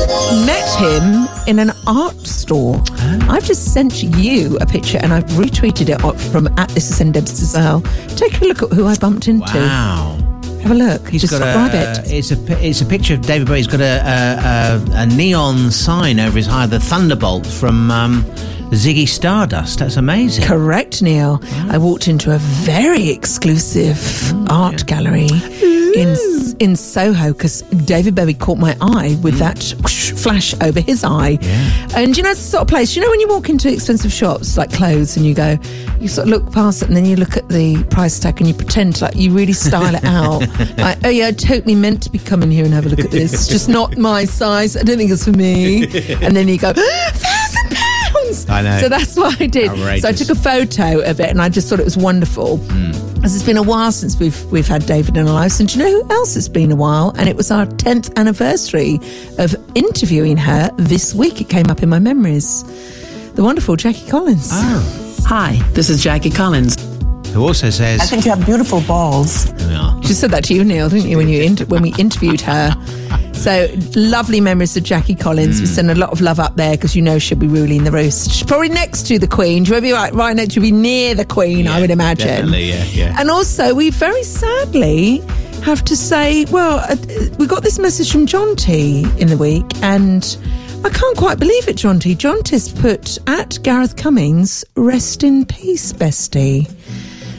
met 0.47 0.69
him 0.79 1.49
in 1.49 1.59
an 1.59 1.75
art 1.87 2.27
store. 2.27 2.83
Ah. 2.91 3.33
I've 3.33 3.45
just 3.45 3.73
sent 3.73 4.03
you 4.03 4.57
a 4.61 4.67
picture 4.67 4.99
and 5.03 5.13
I've 5.13 5.25
retweeted 5.25 5.89
it 5.89 6.21
from 6.31 6.49
at 6.59 6.69
this 6.71 6.91
is 6.91 7.01
as 7.01 7.55
well. 7.55 7.81
Take 8.17 8.41
a 8.41 8.45
look 8.45 8.63
at 8.63 8.73
who 8.73 8.87
I 8.87 8.97
bumped 8.97 9.29
into. 9.29 9.59
Wow. 9.59 10.28
Have 10.63 10.73
a 10.73 10.75
look. 10.75 11.09
He's 11.09 11.29
got 11.31 11.39
Describe 11.39 11.75
a, 11.75 12.01
it. 12.01 12.13
It's 12.13 12.31
a 12.31 12.67
it's 12.67 12.81
a 12.81 12.87
picture 12.87 13.15
of 13.15 13.23
David 13.23 13.47
Bowie. 13.47 13.59
He's 13.59 13.67
got 13.67 13.81
a 13.81 14.01
a, 14.05 15.01
a, 15.01 15.03
a 15.03 15.07
neon 15.07 15.71
sign 15.71 16.21
over 16.21 16.37
his 16.37 16.49
eye, 16.49 16.67
the 16.67 16.81
Thunderbolt 16.81 17.47
from 17.47 17.91
um, 17.91 18.23
Ziggy 18.71 19.09
Stardust. 19.09 19.79
That's 19.79 19.97
amazing. 19.97 20.45
Correct, 20.45 21.01
Neil. 21.01 21.41
I 21.71 21.79
walked 21.79 22.09
into 22.09 22.35
a 22.35 22.39
very 22.39 23.09
exclusive 23.09 23.99
art 24.51 24.87
gallery 24.87 25.29
in 25.95 26.17
in 26.61 26.77
Soho 26.77 27.33
because 27.33 27.63
David 27.63 28.15
Bowie 28.15 28.35
caught 28.35 28.59
my 28.59 28.77
eye 28.81 29.19
with 29.23 29.35
mm-hmm. 29.35 29.39
that 29.39 29.75
whoosh 29.83 30.13
flash 30.13 30.55
over 30.61 30.81
his 30.81 31.05
eye. 31.05 31.39
And 31.95 32.17
you 32.17 32.23
know, 32.23 32.31
it's 32.31 32.41
the 32.41 32.49
sort 32.51 32.63
of 32.63 32.69
place, 32.69 32.97
you 32.97 33.03
know, 33.03 33.11
when 33.11 33.21
you 33.21 33.29
walk 33.29 33.49
into 33.49 33.73
expensive 33.73 34.13
shops 34.13 34.57
like 34.57 34.73
clothes 34.73 35.17
and 35.17 35.25
you 35.25 35.35
go, 35.35 35.59
you 36.01 36.09
sort 36.09 36.29
of 36.29 36.31
look 36.31 36.53
past 36.53 36.83
it 36.83 36.89
and 36.89 36.97
then 36.97 37.05
you 37.05 37.17
look 37.17 37.37
at 37.37 37.49
the 37.49 37.83
price 37.85 38.19
tag 38.19 38.41
and 38.41 38.49
you 38.49 38.55
pretend 38.55 39.01
like 39.01 39.15
you 39.17 39.33
really 39.33 39.53
style 39.53 39.95
it 39.95 40.05
out. 40.05 40.41
like, 40.79 40.99
oh 41.05 41.09
yeah, 41.09 41.29
I 41.29 41.33
totally 41.33 41.75
meant 41.75 42.03
to 42.05 42.11
be 42.11 42.19
coming 42.19 42.51
here 42.51 42.65
and 42.65 42.75
have 42.75 42.87
a 42.87 42.89
look 42.89 43.01
at 43.01 43.11
this. 43.11 43.33
It's 43.33 43.49
just 43.49 43.69
not 43.69 43.97
my 43.99 44.25
size. 44.25 44.77
I 44.77 44.83
don't 44.83 44.99
think 44.99 45.11
it's 45.11 45.25
for 45.25 45.33
me. 45.33 45.87
And 46.29 46.37
then 46.37 46.49
you 46.49 46.59
go, 46.59 46.73
thousand 46.73 47.71
pounds. 47.71 48.49
I 48.49 48.63
know. 48.63 48.79
So 48.81 48.89
that's 48.89 49.17
what 49.17 49.41
I 49.41 49.47
did. 49.47 49.71
Outrageous. 49.71 50.03
So 50.03 50.09
I 50.09 50.13
took 50.13 50.31
a 50.31 50.35
photo 50.35 51.01
of 51.01 51.21
it 51.21 51.31
and 51.31 51.41
I 51.41 51.49
just 51.49 51.69
thought 51.69 51.81
it 51.81 51.85
was 51.85 51.97
wonderful. 51.97 52.59
Hmm. 52.59 53.08
As 53.25 53.35
it's 53.35 53.45
been 53.45 53.57
a 53.57 53.63
while 53.63 53.93
since 53.93 54.19
we've 54.19 54.43
we've 54.47 54.67
had 54.69 54.87
David 54.87 55.17
in 55.17 55.27
our 55.27 55.35
lives, 55.35 55.61
and 55.61 55.69
do 55.69 55.79
you 55.79 55.85
know 55.85 56.03
who 56.03 56.11
else 56.11 56.37
it's 56.37 56.49
been 56.49 56.71
a 56.71 56.77
while? 56.77 57.13
And 57.19 57.29
it 57.29 57.37
was 57.37 57.51
our 57.51 57.67
tenth 57.67 58.17
anniversary 58.19 59.01
of 59.39 59.55
interviewing 59.75 60.37
her 60.37 60.71
this 60.77 61.15
week. 61.15 61.41
It 61.41 61.49
came 61.51 61.67
up 61.69 61.83
in 61.83 61.89
my 61.89 61.99
memories. 61.99 62.63
The 63.35 63.43
wonderful 63.43 63.77
Jackie 63.77 64.09
Collins. 64.09 64.49
Oh. 64.53 65.15
Hi, 65.27 65.61
this 65.73 65.91
is 65.91 66.03
Jackie 66.03 66.31
Collins. 66.31 66.77
Who 67.35 67.43
also 67.43 67.69
says, 67.71 68.01
I 68.01 68.05
think 68.07 68.25
you 68.25 68.31
have 68.31 68.45
beautiful 68.47 68.81
balls. 68.83 69.53
She 70.07 70.15
said 70.15 70.31
that 70.31 70.45
to 70.45 70.55
you, 70.55 70.65
Neil, 70.65 70.89
didn't 70.89 71.11
you, 71.11 71.19
when 71.19 71.29
you 71.29 71.43
inter- 71.43 71.67
when 71.67 71.83
we 71.83 71.93
interviewed 71.99 72.41
her? 72.43 72.75
So 73.39 73.69
lovely 73.95 74.41
memories 74.41 74.77
of 74.77 74.83
Jackie 74.83 75.15
Collins. 75.15 75.61
We 75.61 75.67
Hmm. 75.67 75.73
send 75.75 75.91
a 75.91 75.95
lot 75.95 76.11
of 76.11 76.21
love 76.21 76.41
up 76.41 76.57
there 76.57 76.73
because 76.77 76.97
you 76.97 77.03
know 77.03 77.19
she'll 77.19 77.39
be 77.39 77.47
ruling 77.47 77.85
the 77.85 77.91
roost. 77.93 78.33
She's 78.33 78.43
probably 78.47 78.69
next 78.69 79.07
to 79.07 79.19
the 79.19 79.29
Queen. 79.29 79.65
She'll 79.65 79.81
be 79.81 79.93
right, 79.93 80.13
right 80.13 80.35
next. 80.35 80.55
She'll 80.55 80.63
be 80.63 80.73
near 80.73 81.15
the 81.15 81.25
Queen, 81.25 81.69
I 81.69 81.81
would 81.81 81.91
imagine. 81.91 82.27
Definitely, 82.27 82.69
yeah, 82.71 82.85
yeah. 82.93 83.17
And 83.19 83.31
also, 83.31 83.75
we 83.75 83.91
very 83.91 84.23
sadly 84.25 85.23
have 85.63 85.85
to 85.85 85.97
say, 85.97 86.45
well, 86.47 86.79
uh, 86.89 86.97
we 87.39 87.47
got 87.47 87.63
this 87.63 87.79
message 87.79 88.11
from 88.11 88.27
John 88.27 88.57
T 88.57 89.07
in 89.19 89.29
the 89.29 89.37
week, 89.37 89.65
and 89.83 90.37
I 90.85 90.89
can't 90.91 91.17
quite 91.17 91.39
believe 91.39 91.69
it, 91.69 91.77
John 91.77 91.99
T. 92.01 92.15
John 92.17 92.43
T's 92.43 92.69
put 92.69 93.19
at 93.29 93.59
Gareth 93.63 93.97
Cummings, 93.97 94.65
rest 94.77 95.23
in 95.23 95.45
peace, 95.47 95.93
bestie. 95.93 96.69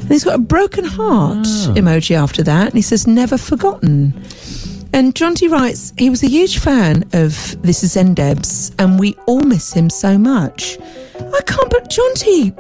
And 0.02 0.10
he's 0.10 0.24
got 0.24 0.36
a 0.36 0.40
broken 0.40 0.86
heart 0.86 1.46
emoji 1.76 2.16
after 2.16 2.42
that, 2.44 2.66
and 2.68 2.74
he 2.76 2.82
says, 2.82 3.06
never 3.06 3.38
forgotten. 3.38 4.14
And 4.92 5.16
John 5.16 5.36
T 5.36 5.48
writes, 5.48 5.94
he 5.98 6.10
was 6.10 6.24
a 6.24 6.28
huge 6.28 6.58
fan 6.60 7.04
of 7.14 7.62
This 7.62 7.84
Is 7.84 7.96
Endebs, 7.96 8.74
and 8.80 9.00
we 9.00 9.16
all 9.28 9.42
miss 9.42 9.72
him 9.72 9.90
so 9.90 10.18
much. 10.18 10.78
I 10.80 11.42
can't, 11.46 11.70
but 11.70 11.90
John 11.90 12.14
d- 12.16 12.54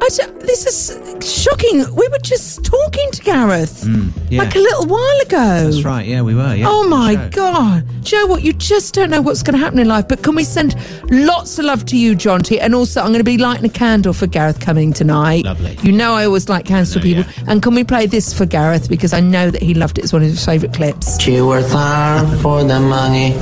this 0.00 0.66
is 0.66 1.42
shocking. 1.42 1.78
We 1.94 2.08
were 2.08 2.18
just 2.22 2.64
talking 2.64 3.10
to 3.12 3.22
Gareth 3.22 3.82
Mm, 3.84 4.12
yeah. 4.30 4.42
like 4.42 4.54
a 4.54 4.58
little 4.58 4.86
while 4.86 5.20
ago. 5.22 5.64
That's 5.70 5.82
right. 5.84 6.06
Yeah, 6.06 6.22
we 6.22 6.34
were. 6.34 6.54
Yeah. 6.54 6.66
Oh 6.68 6.86
my 6.88 7.14
Sure. 7.14 7.28
God. 7.30 7.84
Do 8.02 8.16
you 8.16 8.22
know 8.22 8.26
what? 8.30 8.42
You 8.42 8.52
just 8.52 8.94
don't 8.94 9.10
know 9.10 9.20
what's 9.22 9.42
going 9.42 9.58
to 9.58 9.64
happen 9.64 9.78
in 9.78 9.88
life. 9.88 10.06
But 10.08 10.22
can 10.22 10.34
we 10.34 10.44
send 10.44 10.76
lots 11.10 11.58
of 11.58 11.64
love 11.64 11.84
to 11.86 11.96
you, 11.96 12.14
John 12.14 12.40
T? 12.42 12.60
And 12.60 12.74
also, 12.74 13.00
I'm 13.00 13.08
going 13.08 13.18
to 13.18 13.24
be 13.24 13.38
lighting 13.38 13.64
a 13.64 13.68
candle 13.70 14.12
for 14.12 14.26
Gareth 14.26 14.60
coming 14.60 14.92
tonight. 14.92 15.44
Lovely. 15.44 15.76
You 15.82 15.92
know, 15.92 16.14
I 16.14 16.24
always 16.26 16.48
like 16.48 16.66
candles 16.66 16.92
for 16.94 17.00
people. 17.00 17.24
And 17.48 17.62
can 17.62 17.74
we 17.74 17.82
play 17.84 18.06
this 18.06 18.32
for 18.36 18.46
Gareth? 18.46 18.88
Because 18.88 19.12
I 19.12 19.20
know 19.20 19.50
that 19.50 19.62
he 19.62 19.74
loved 19.74 19.98
it. 19.98 20.04
It's 20.04 20.12
one 20.12 20.22
of 20.22 20.28
his 20.28 20.44
favourite 20.44 20.74
clips. 20.74 21.20
She 21.20 21.40
worth 21.40 21.70
hard 21.72 22.38
for 22.40 22.62
the 22.64 22.78
money. 22.80 23.34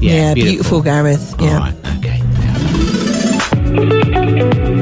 Yeah, 0.00 0.34
beautiful. 0.34 0.82
Gareth. 0.82 1.34
Yeah. 1.40 1.72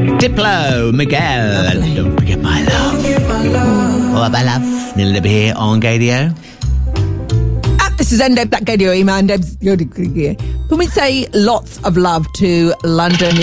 Diplo, 0.04 0.92
Miguel. 0.92 1.80
Don't 1.96 2.14
forget 2.16 2.40
my 2.40 2.62
love. 2.64 4.14
All 4.14 4.28
my 4.28 4.42
love. 4.44 4.96
Libby 4.96 5.28
here 5.28 5.54
on 5.56 5.80
Gaydio. 5.80 6.36
Ah, 7.80 7.92
this 7.96 8.12
is 8.12 8.20
Endeb, 8.20 8.50
that 8.50 8.68
radio. 8.68 8.92
Deb's 9.26 9.56
Can 10.68 10.78
we 10.78 10.86
say 10.86 11.26
lots 11.32 11.82
of 11.84 11.96
love 11.96 12.30
to 12.34 12.74
London 12.84 13.34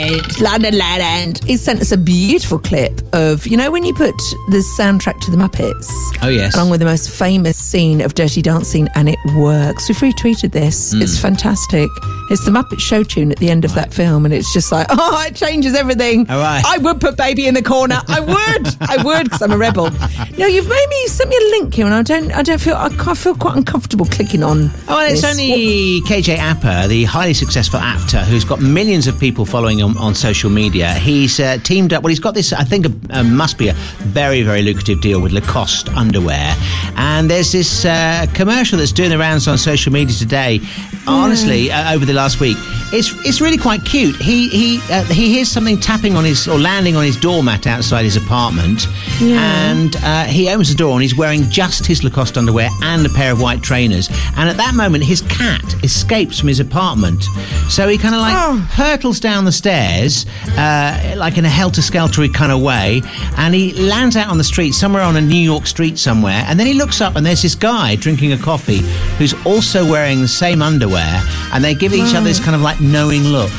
Lad 0.00 0.62
London 0.62 0.78
Lad 0.78 1.38
He 1.44 1.56
sent 1.56 1.80
us 1.80 1.92
a 1.92 1.96
beautiful 1.96 2.58
clip 2.58 3.00
of, 3.12 3.46
you 3.46 3.56
know, 3.56 3.70
when 3.70 3.84
you 3.84 3.92
put 3.94 4.16
the 4.48 4.64
soundtrack 4.78 5.20
to 5.20 5.30
the 5.30 5.36
Muppets. 5.36 5.88
Oh, 6.22 6.28
yes. 6.28 6.54
Along 6.54 6.70
with 6.70 6.80
the 6.80 6.86
most 6.86 7.10
famous 7.10 7.56
scene 7.56 8.00
of 8.00 8.14
Dirty 8.14 8.42
Dancing, 8.42 8.88
and 8.94 9.08
it 9.08 9.18
works. 9.36 9.88
We've 9.88 9.96
retweeted 9.98 10.52
this. 10.52 10.94
Mm. 10.94 11.02
It's 11.02 11.18
fantastic. 11.18 11.88
It's 12.30 12.44
the 12.44 12.50
Muppet 12.50 12.80
show 12.80 13.02
tune 13.02 13.32
at 13.32 13.38
the 13.38 13.50
end 13.50 13.64
of 13.64 13.74
that 13.74 13.92
film, 13.92 14.24
and 14.24 14.32
it's 14.32 14.52
just 14.52 14.70
like, 14.70 14.86
oh, 14.90 15.24
it 15.26 15.34
changes 15.34 15.74
everything. 15.74 16.28
All 16.30 16.38
right. 16.38 16.62
I 16.64 16.78
would 16.78 17.00
put 17.00 17.16
baby 17.16 17.46
in 17.46 17.54
the 17.54 17.62
corner. 17.62 18.00
I 18.06 18.20
would. 18.20 18.76
I 18.80 19.02
would, 19.02 19.24
because 19.24 19.42
I'm 19.42 19.52
a 19.52 19.58
rebel. 19.58 19.90
No, 20.38 20.46
you've 20.46 20.68
made 20.68 20.86
me 20.88 21.00
you 21.02 21.08
sent 21.08 21.30
me 21.30 21.36
a 21.36 21.50
link 21.50 21.74
here, 21.74 21.86
and 21.86 21.94
I 21.94 22.02
don't. 22.02 22.32
I 22.32 22.42
don't 22.42 22.60
feel. 22.60 22.76
I 22.76 22.88
can't 22.90 23.16
feel 23.16 23.34
quite 23.34 23.56
uncomfortable 23.56 24.06
clicking 24.06 24.42
on. 24.42 24.70
Oh, 24.88 24.96
well, 24.96 25.10
it's 25.10 25.22
this. 25.22 25.30
only 25.30 26.00
KJ 26.02 26.36
Apa, 26.36 26.88
the 26.88 27.04
highly 27.04 27.34
successful 27.34 27.80
actor 27.80 28.18
who's 28.20 28.44
got 28.44 28.60
millions 28.60 29.06
of 29.06 29.18
people 29.18 29.44
following 29.44 29.78
him 29.78 29.89
on 29.98 30.14
social 30.14 30.50
media. 30.50 30.94
He's 30.94 31.40
uh, 31.40 31.58
teamed 31.62 31.92
up. 31.92 32.02
Well, 32.02 32.10
he's 32.10 32.20
got 32.20 32.34
this. 32.34 32.52
I 32.52 32.64
think 32.64 32.86
uh, 33.10 33.22
must 33.22 33.58
be 33.58 33.68
a 33.68 33.74
very, 34.12 34.42
very 34.42 34.62
lucrative 34.62 35.00
deal 35.00 35.20
with 35.20 35.32
Lacoste 35.32 35.88
underwear. 35.90 36.54
And 36.96 37.30
there's 37.30 37.52
this 37.52 37.84
uh, 37.84 38.26
commercial 38.34 38.78
that's 38.78 38.92
doing 38.92 39.10
the 39.10 39.18
rounds 39.18 39.48
on 39.48 39.58
social 39.58 39.92
media 39.92 40.14
today. 40.14 40.60
Honestly, 41.06 41.70
uh, 41.70 41.94
over 41.94 42.04
the 42.04 42.12
last 42.12 42.40
week, 42.40 42.56
it's 42.92 43.12
it's 43.26 43.40
really 43.40 43.56
quite 43.56 43.84
cute. 43.84 44.16
He 44.16 44.48
he 44.48 44.80
uh, 44.90 45.04
he 45.04 45.32
hears 45.32 45.48
something 45.48 45.78
tapping 45.80 46.14
on 46.16 46.24
his 46.24 46.46
or 46.46 46.58
landing 46.58 46.96
on 46.96 47.04
his 47.04 47.16
doormat 47.16 47.66
outside 47.66 48.04
his 48.04 48.16
apartment, 48.16 48.86
yeah. 49.20 49.70
and 49.70 49.96
uh, 49.96 50.24
he 50.24 50.50
opens 50.50 50.68
the 50.68 50.74
door 50.76 50.92
and 50.92 51.02
he's 51.02 51.16
wearing 51.16 51.48
just 51.50 51.86
his 51.86 52.04
Lacoste 52.04 52.36
underwear 52.36 52.68
and 52.82 53.06
a 53.06 53.08
pair 53.08 53.32
of 53.32 53.40
white 53.40 53.62
trainers. 53.62 54.08
And 54.36 54.48
at 54.48 54.56
that 54.56 54.74
moment, 54.74 55.04
his 55.04 55.22
cat 55.22 55.62
escapes 55.82 56.38
from 56.40 56.48
his 56.48 56.60
apartment, 56.60 57.24
so 57.68 57.88
he 57.88 57.96
kind 57.96 58.14
of 58.14 58.20
like 58.20 58.60
hurtles 58.70 59.20
down 59.20 59.44
the 59.44 59.52
stairs, 59.52 59.79
uh, 59.84 61.14
like 61.16 61.38
in 61.38 61.44
a 61.44 61.48
helter-skeltery 61.48 62.32
kind 62.34 62.52
of 62.52 62.60
way, 62.62 63.02
and 63.36 63.54
he 63.54 63.72
lands 63.74 64.16
out 64.16 64.28
on 64.28 64.38
the 64.38 64.44
street 64.44 64.72
somewhere 64.72 65.02
on 65.02 65.16
a 65.16 65.20
New 65.20 65.36
York 65.40 65.66
street 65.66 65.98
somewhere. 65.98 66.44
And 66.46 66.58
then 66.58 66.66
he 66.66 66.74
looks 66.74 67.00
up 67.00 67.16
and 67.16 67.24
there's 67.24 67.42
this 67.42 67.54
guy 67.54 67.96
drinking 67.96 68.32
a 68.32 68.38
coffee 68.38 68.78
who's 69.18 69.34
also 69.46 69.88
wearing 69.88 70.20
the 70.20 70.28
same 70.28 70.62
underwear, 70.62 71.22
and 71.52 71.64
they 71.64 71.74
give 71.74 71.92
each 71.94 72.14
other 72.14 72.24
this 72.26 72.40
kind 72.40 72.54
of 72.54 72.60
like 72.60 72.80
knowing 72.80 73.22
look. 73.24 73.50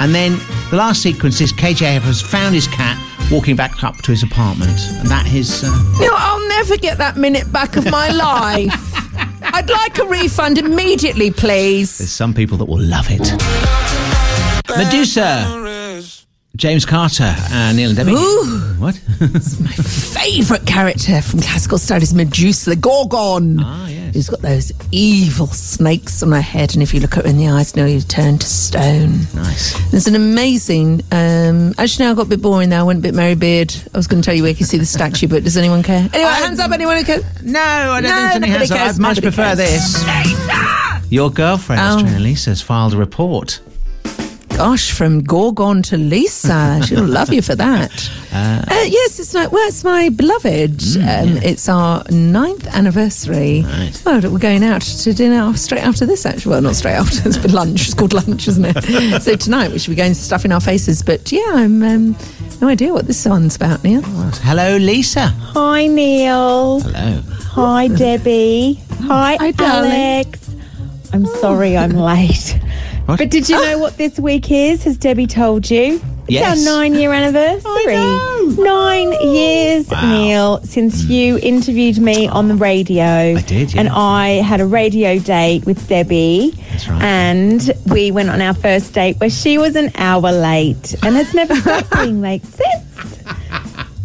And 0.00 0.14
then 0.14 0.38
the 0.70 0.76
last 0.76 1.02
sequence 1.02 1.40
is 1.40 1.52
KJ 1.52 2.00
has 2.00 2.20
found 2.20 2.54
his 2.54 2.66
cat 2.68 2.98
walking 3.30 3.56
back 3.56 3.82
up 3.84 3.96
to 4.02 4.10
his 4.10 4.22
apartment, 4.22 4.78
and 4.98 5.08
that 5.08 5.26
is. 5.32 5.62
Uh, 5.64 5.68
You 6.00 6.06
know, 6.10 6.16
I'll 6.16 6.48
never 6.48 6.76
get 6.76 6.98
that 6.98 7.16
minute 7.16 7.50
back 7.52 7.76
of 7.76 7.90
my 7.90 8.08
life. 8.26 8.72
I'd 9.54 9.70
like 9.70 9.98
a 9.98 10.04
refund 10.06 10.58
immediately, 10.58 11.30
please. 11.30 11.98
There's 11.98 12.10
some 12.10 12.34
people 12.34 12.56
that 12.58 12.64
will 12.64 12.80
love 12.82 13.06
it. 13.08 13.20
Medusa. 14.76 15.63
James 16.56 16.86
Carter 16.86 17.34
and 17.50 17.76
Neil 17.76 17.88
and 17.90 17.96
Debbie. 17.96 18.12
Ooh. 18.12 18.60
What? 18.78 19.00
It's 19.20 19.58
my 19.58 19.70
favourite 19.72 20.64
character 20.66 21.20
from 21.20 21.40
classical 21.40 21.78
studies, 21.78 22.14
Medusa, 22.14 22.70
the 22.70 22.76
Gorgon. 22.76 23.58
Ah, 23.60 23.88
yes. 23.88 24.14
Who's 24.14 24.28
got 24.28 24.40
those 24.42 24.70
evil 24.92 25.48
snakes 25.48 26.22
on 26.22 26.30
her 26.30 26.40
head, 26.40 26.74
and 26.74 26.82
if 26.82 26.94
you 26.94 27.00
look 27.00 27.16
at 27.16 27.24
her 27.24 27.30
in 27.30 27.38
the 27.38 27.48
eyes, 27.48 27.74
now 27.74 27.86
you 27.86 28.00
turn 28.00 28.38
to 28.38 28.46
stone. 28.46 29.22
Nice. 29.34 29.90
There's 29.90 30.06
an 30.06 30.14
amazing. 30.14 31.02
Um, 31.10 31.74
actually, 31.76 32.04
now 32.06 32.12
I 32.12 32.14
got 32.14 32.26
a 32.26 32.30
bit 32.30 32.40
boring 32.42 32.68
now. 32.70 32.80
I 32.80 32.84
went 32.84 33.00
a 33.00 33.02
bit 33.02 33.14
Mary 33.14 33.34
Beard. 33.34 33.74
I 33.92 33.96
was 33.96 34.06
going 34.06 34.22
to 34.22 34.26
tell 34.26 34.34
you 34.36 34.42
where 34.44 34.50
you 34.50 34.56
can 34.56 34.66
see 34.66 34.78
the 34.78 34.86
statue, 34.86 35.26
but 35.26 35.42
does 35.42 35.56
anyone 35.56 35.82
care? 35.82 36.08
Anyway, 36.12 36.30
hands 36.30 36.60
up, 36.60 36.70
anyone 36.70 36.96
who 36.98 37.04
cares? 37.04 37.24
No, 37.42 37.60
I 37.60 38.00
don't 38.00 38.10
no, 38.10 38.16
think 38.16 38.20
there's 38.20 38.34
any 38.36 38.46
nobody 38.52 38.68
hands 38.68 38.70
up. 38.70 38.94
I'd 38.94 38.98
much 39.00 39.22
prefer 39.22 39.56
cares. 39.56 39.58
this. 39.58 41.10
Your 41.10 41.30
girlfriend, 41.30 41.80
Oh. 41.80 41.96
Australian 41.96 42.22
Lisa, 42.22 42.50
has 42.50 42.62
filed 42.62 42.94
a 42.94 42.96
report. 42.96 43.60
Gosh, 44.56 44.92
from 44.92 45.22
Gorgon 45.24 45.82
to 45.84 45.96
Lisa. 45.96 46.80
She'll 46.86 47.04
love 47.04 47.32
you 47.32 47.42
for 47.42 47.54
that. 47.56 47.90
Uh, 48.32 48.62
Uh, 48.70 48.84
yes, 48.86 49.18
it's 49.18 49.34
my 49.34 49.46
well, 49.48 49.66
it's 49.68 49.82
my 49.84 50.08
beloved. 50.10 50.80
um, 50.98 51.36
It's 51.42 51.68
our 51.68 52.04
ninth 52.10 52.66
anniversary. 52.68 53.64
Oh, 54.06 54.20
we're 54.30 54.38
going 54.38 54.62
out 54.64 54.80
to 54.82 55.12
dinner 55.12 55.52
straight 55.56 55.82
after 55.82 56.06
this. 56.06 56.24
Actually, 56.24 56.50
well, 56.50 56.62
not 56.62 56.76
straight 56.76 56.94
after. 56.94 57.20
It's 57.28 57.36
been 57.36 57.52
lunch. 57.52 57.86
It's 57.86 57.94
called 57.94 58.12
lunch, 58.14 58.46
isn't 58.48 58.64
it? 58.64 59.22
so 59.22 59.34
tonight 59.36 59.72
we 59.72 59.78
should 59.80 59.90
be 59.90 59.96
going 59.96 60.14
stuff 60.14 60.44
in 60.44 60.52
our 60.52 60.60
faces. 60.60 61.02
But 61.02 61.30
yeah, 61.32 61.42
I'm 61.54 61.82
um, 61.82 62.16
no 62.60 62.68
idea 62.68 62.92
what 62.92 63.06
this 63.06 63.26
one's 63.26 63.56
about, 63.56 63.82
Neil. 63.82 64.02
hello, 64.02 64.76
Lisa. 64.76 65.26
Hi, 65.54 65.88
Neil. 65.88 66.80
Hello. 66.80 67.20
Hi, 67.56 67.88
Debbie. 67.88 68.80
Hi, 69.02 69.36
Hi, 69.40 69.50
darling. 69.50 69.92
Alex. 69.92 70.50
I'm 71.12 71.26
sorry 71.26 71.76
I'm 71.76 71.92
late. 71.92 72.58
What? 73.06 73.18
But 73.18 73.30
did 73.30 73.48
you 73.48 73.60
know 73.60 73.78
what 73.78 73.96
this 73.98 74.18
week 74.18 74.50
is? 74.50 74.84
Has 74.84 74.96
Debbie 74.96 75.26
told 75.26 75.70
you? 75.70 76.00
It's 76.26 76.30
Yes. 76.32 76.66
our 76.66 76.76
nine 76.78 76.94
year 76.94 77.12
anniversary. 77.12 77.96
Nine 78.64 79.12
years, 79.22 79.90
Neil, 79.90 80.58
since 80.62 81.04
you 81.04 81.38
interviewed 81.42 81.98
me 81.98 82.28
on 82.28 82.48
the 82.48 82.54
radio. 82.54 83.04
I 83.36 83.42
did, 83.42 83.76
And 83.76 83.90
I 83.90 84.40
had 84.42 84.62
a 84.62 84.66
radio 84.66 85.18
date 85.18 85.66
with 85.66 85.86
Debbie. 85.86 86.52
That's 86.70 86.88
right. 86.88 87.02
And 87.02 87.72
we 87.86 88.10
went 88.10 88.30
on 88.30 88.40
our 88.40 88.54
first 88.54 88.94
date 88.94 89.18
where 89.20 89.28
she 89.28 89.58
was 89.58 89.76
an 89.76 89.90
hour 89.96 90.32
late 90.32 90.94
and 91.02 91.14
has 91.14 91.34
never 91.34 91.54
stopped 91.56 91.90
being 91.92 92.22
late 92.22 92.44
since. 92.46 93.18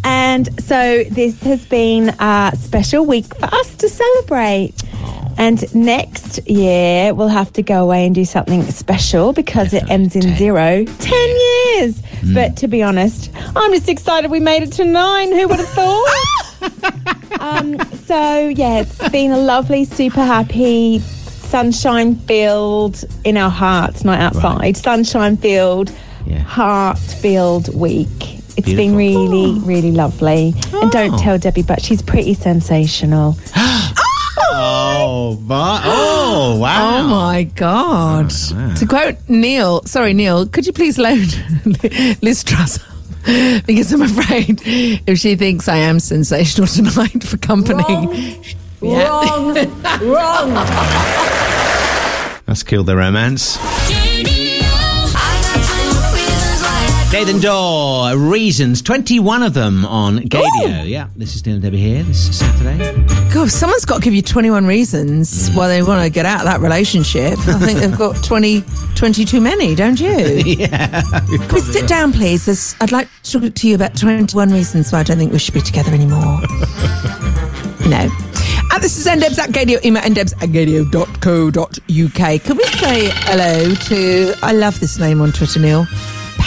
And 0.03 0.61
so 0.61 1.03
this 1.05 1.41
has 1.43 1.65
been 1.65 2.09
a 2.19 2.51
special 2.57 3.05
week 3.05 3.35
for 3.35 3.45
us 3.45 3.75
to 3.77 3.89
celebrate. 3.89 4.73
And 5.37 5.73
next 5.73 6.45
year, 6.49 7.13
we'll 7.13 7.29
have 7.29 7.53
to 7.53 7.63
go 7.63 7.83
away 7.83 8.05
and 8.05 8.13
do 8.13 8.25
something 8.25 8.61
special 8.63 9.31
because 9.31 9.73
it 9.73 9.89
ends 9.89 10.15
in 10.15 10.35
zero. 10.35 10.83
Ten 10.99 11.29
years. 11.29 12.01
But 12.33 12.57
to 12.57 12.67
be 12.67 12.83
honest, 12.83 13.31
I'm 13.55 13.71
just 13.71 13.87
excited 13.87 14.29
we 14.31 14.41
made 14.41 14.63
it 14.63 14.73
to 14.73 14.85
nine. 14.85 15.31
Who 15.31 15.47
would 15.47 15.59
have 15.59 15.69
thought? 15.69 17.39
um, 17.39 17.79
so, 18.05 18.49
yeah, 18.49 18.81
it's 18.81 19.09
been 19.09 19.31
a 19.31 19.37
lovely, 19.37 19.85
super 19.85 20.23
happy, 20.23 20.99
sunshine 20.99 22.15
filled 22.15 23.03
in 23.23 23.37
our 23.37 23.49
hearts, 23.49 24.03
not 24.03 24.19
outside, 24.19 24.75
sunshine 24.75 25.37
filled, 25.37 25.89
heart 26.45 26.99
filled 26.99 27.73
week. 27.73 28.38
It's 28.57 28.73
been 28.73 28.95
really, 28.95 29.57
oh. 29.57 29.61
really 29.61 29.91
lovely. 29.91 30.53
And 30.73 30.91
don't 30.91 31.13
oh. 31.13 31.17
tell 31.17 31.37
Debbie, 31.37 31.63
but 31.63 31.81
she's 31.81 32.01
pretty 32.01 32.33
sensational. 32.33 33.37
Oh, 34.51 35.39
but, 35.41 35.81
oh, 35.85 36.57
wow. 36.61 36.99
Oh 36.99 37.07
my 37.07 37.43
God. 37.43 38.31
Oh, 38.31 38.75
to 38.77 38.85
quote 38.85 39.17
Neil, 39.27 39.83
sorry, 39.83 40.13
Neil, 40.13 40.47
could 40.47 40.65
you 40.65 40.73
please 40.73 40.97
load 40.97 41.27
Liz 42.21 42.43
Truss 42.43 42.79
up? 42.79 42.99
Because 43.65 43.91
I'm 43.93 44.01
afraid 44.01 44.61
if 44.65 45.19
she 45.19 45.35
thinks 45.35 45.67
I 45.67 45.77
am 45.77 45.99
sensational 45.99 46.67
tonight 46.93 47.23
for 47.23 47.37
company. 47.37 48.41
Wrong. 48.81 49.53
Wrong. 50.01 50.53
That's 52.45 52.63
killed 52.63 52.87
the 52.87 52.95
romance. 52.95 53.57
Nathan 57.11 57.39
Dawe, 57.39 58.13
reasons, 58.15 58.83
21 58.83 59.41
of 59.41 59.55
them 59.55 59.83
on 59.83 60.19
Gaydio. 60.19 60.87
Yeah, 60.87 61.07
this 61.15 61.33
is 61.33 61.43
Neil 61.43 61.55
and 61.55 61.63
Debbie 61.63 61.79
here. 61.79 62.03
This 62.03 62.29
is 62.29 62.37
Saturday. 62.37 62.77
God, 63.33 63.49
someone's 63.49 63.83
got 63.83 63.95
to 63.95 64.01
give 64.01 64.13
you 64.13 64.21
21 64.21 64.67
reasons 64.67 65.49
mm. 65.49 65.55
why 65.55 65.67
they 65.67 65.81
want 65.81 66.03
to 66.03 66.11
get 66.11 66.27
out 66.27 66.41
of 66.41 66.45
that 66.45 66.59
relationship. 66.59 67.33
I 67.47 67.57
think 67.57 67.79
they've 67.79 67.97
got 67.97 68.15
20, 68.23 68.63
20 68.95 69.25
too 69.25 69.41
many, 69.41 69.73
don't 69.73 69.99
you? 69.99 70.07
yeah. 70.45 71.01
Can 71.01 71.51
we 71.51 71.61
sit 71.61 71.87
down, 71.87 72.13
please? 72.13 72.45
There's, 72.45 72.75
I'd 72.79 72.91
like 72.91 73.07
to 73.23 73.39
talk 73.39 73.55
to 73.55 73.67
you 73.67 73.73
about 73.73 73.97
21 73.97 74.51
reasons 74.51 74.91
why 74.91 74.99
I 74.99 75.03
don't 75.03 75.17
think 75.17 75.33
we 75.33 75.39
should 75.39 75.55
be 75.55 75.61
together 75.61 75.91
anymore. 75.91 76.21
no. 77.89 78.07
And 78.71 78.83
this 78.83 78.99
is 78.99 79.07
ndebs 79.07 79.39
at 79.39 79.49
Gaydio, 79.49 79.83
email 79.83 80.03
ndebs 80.03 80.33
at 80.43 80.49
gaydio.co.uk. 80.49 82.43
Can 82.43 82.57
we 82.57 82.63
say 82.65 83.09
hello 83.25 83.73
to, 83.73 84.35
I 84.43 84.53
love 84.53 84.79
this 84.79 84.99
name 84.99 85.21
on 85.21 85.31
Twitter, 85.31 85.59
Neil, 85.59 85.87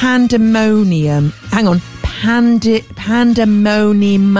Pandemonium. 0.02 1.30
Hang 1.52 1.68
on. 1.68 1.78
Pandi- 2.02 2.82
Pandemonium. 2.96 4.36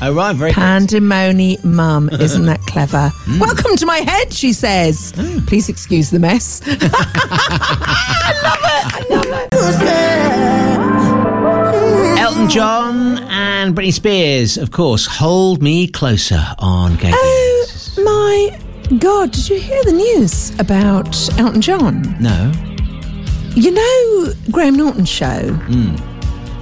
Oh, 0.00 0.14
right, 0.14 0.32
very. 0.36 0.52
Pandemonium. 0.52 2.08
Isn't 2.20 2.46
that 2.46 2.60
clever? 2.68 3.08
Hmm. 3.12 3.40
Welcome 3.40 3.74
to 3.78 3.84
my 3.84 3.96
head, 3.96 4.32
she 4.32 4.52
says. 4.52 5.12
Hmm. 5.16 5.40
Please 5.40 5.68
excuse 5.68 6.10
the 6.10 6.20
mess. 6.20 6.62
I 6.66 6.70
love 8.44 8.60
it. 8.62 8.84
I 8.94 9.02
love 9.10 9.26
it. 12.14 12.18
Elton 12.20 12.48
John 12.48 13.18
and 13.24 13.74
Britney 13.74 13.92
Spears, 13.92 14.56
of 14.56 14.70
course, 14.70 15.04
Hold 15.06 15.60
Me 15.64 15.88
Closer 15.88 16.46
on 16.60 16.92
Gaydio. 16.92 17.14
Oh 17.16 18.02
my 18.04 18.56
God, 18.98 19.32
did 19.32 19.48
you 19.48 19.58
hear 19.58 19.82
the 19.82 19.94
news 19.94 20.56
about 20.60 21.38
Elton 21.40 21.60
John? 21.60 22.16
No. 22.22 22.52
You 23.54 23.70
know 23.70 24.32
Graham 24.50 24.76
Norton 24.76 25.04
show? 25.04 25.52
Hmm. 25.52 25.94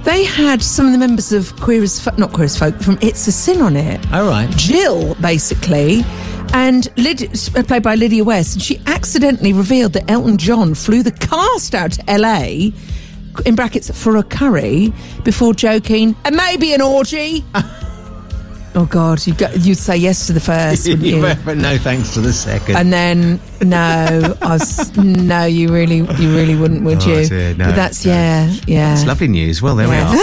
They 0.03 0.23
had 0.23 0.61
some 0.63 0.87
of 0.87 0.91
the 0.91 0.97
members 0.97 1.31
of 1.31 1.55
Queer 1.57 1.83
as 1.83 1.99
Folk, 1.99 2.17
not 2.17 2.33
Queer 2.33 2.45
as 2.45 2.57
Folk, 2.57 2.79
from 2.81 2.97
It's 3.01 3.27
a 3.27 3.31
Sin 3.31 3.61
on 3.61 3.77
it. 3.77 3.99
All 4.11 4.27
right. 4.27 4.49
Jill, 4.57 5.15
basically, 5.15 6.03
and 6.53 6.85
Lyd- 6.97 7.57
uh, 7.57 7.63
played 7.63 7.83
by 7.83 7.95
Lydia 7.95 8.23
West, 8.23 8.53
and 8.55 8.63
she 8.63 8.81
accidentally 8.87 9.53
revealed 9.53 9.93
that 9.93 10.09
Elton 10.09 10.37
John 10.37 10.73
flew 10.73 11.03
the 11.03 11.11
cast 11.11 11.75
out 11.75 11.91
to 11.93 12.03
LA, 12.17 12.71
in 13.45 13.55
brackets, 13.55 13.89
for 13.91 14.17
a 14.17 14.23
curry, 14.23 14.91
before 15.23 15.53
joking, 15.53 16.15
and 16.25 16.35
maybe 16.35 16.73
an 16.73 16.81
orgy. 16.81 17.45
oh 18.75 18.85
God, 18.85 19.25
you 19.27 19.33
would 19.39 19.65
you'd 19.65 19.77
say 19.77 19.97
yes 19.97 20.27
to 20.27 20.33
the 20.33 20.39
first, 20.39 20.87
wouldn't 20.87 21.05
you? 21.07 21.21
but 21.45 21.57
no 21.57 21.77
thanks 21.77 22.13
to 22.15 22.21
the 22.21 22.33
second. 22.33 22.75
And 22.77 22.91
then 22.91 23.39
no, 23.61 24.35
I 24.41 24.47
was 24.53 24.95
no, 24.97 25.45
you 25.45 25.69
really, 25.71 25.97
you 25.97 26.35
really 26.35 26.55
wouldn't, 26.55 26.83
would 26.83 27.03
Oh, 27.03 27.19
you? 27.19 27.27
dear, 27.27 27.53
no, 27.55 27.65
but 27.65 27.75
that's 27.75 28.05
yeah, 28.05 28.51
yeah. 28.67 28.93
It's 28.93 29.05
lovely 29.05 29.27
news. 29.27 29.61
Well, 29.61 29.75
there 29.75 29.87
we 29.89 29.95
are. 29.95 30.15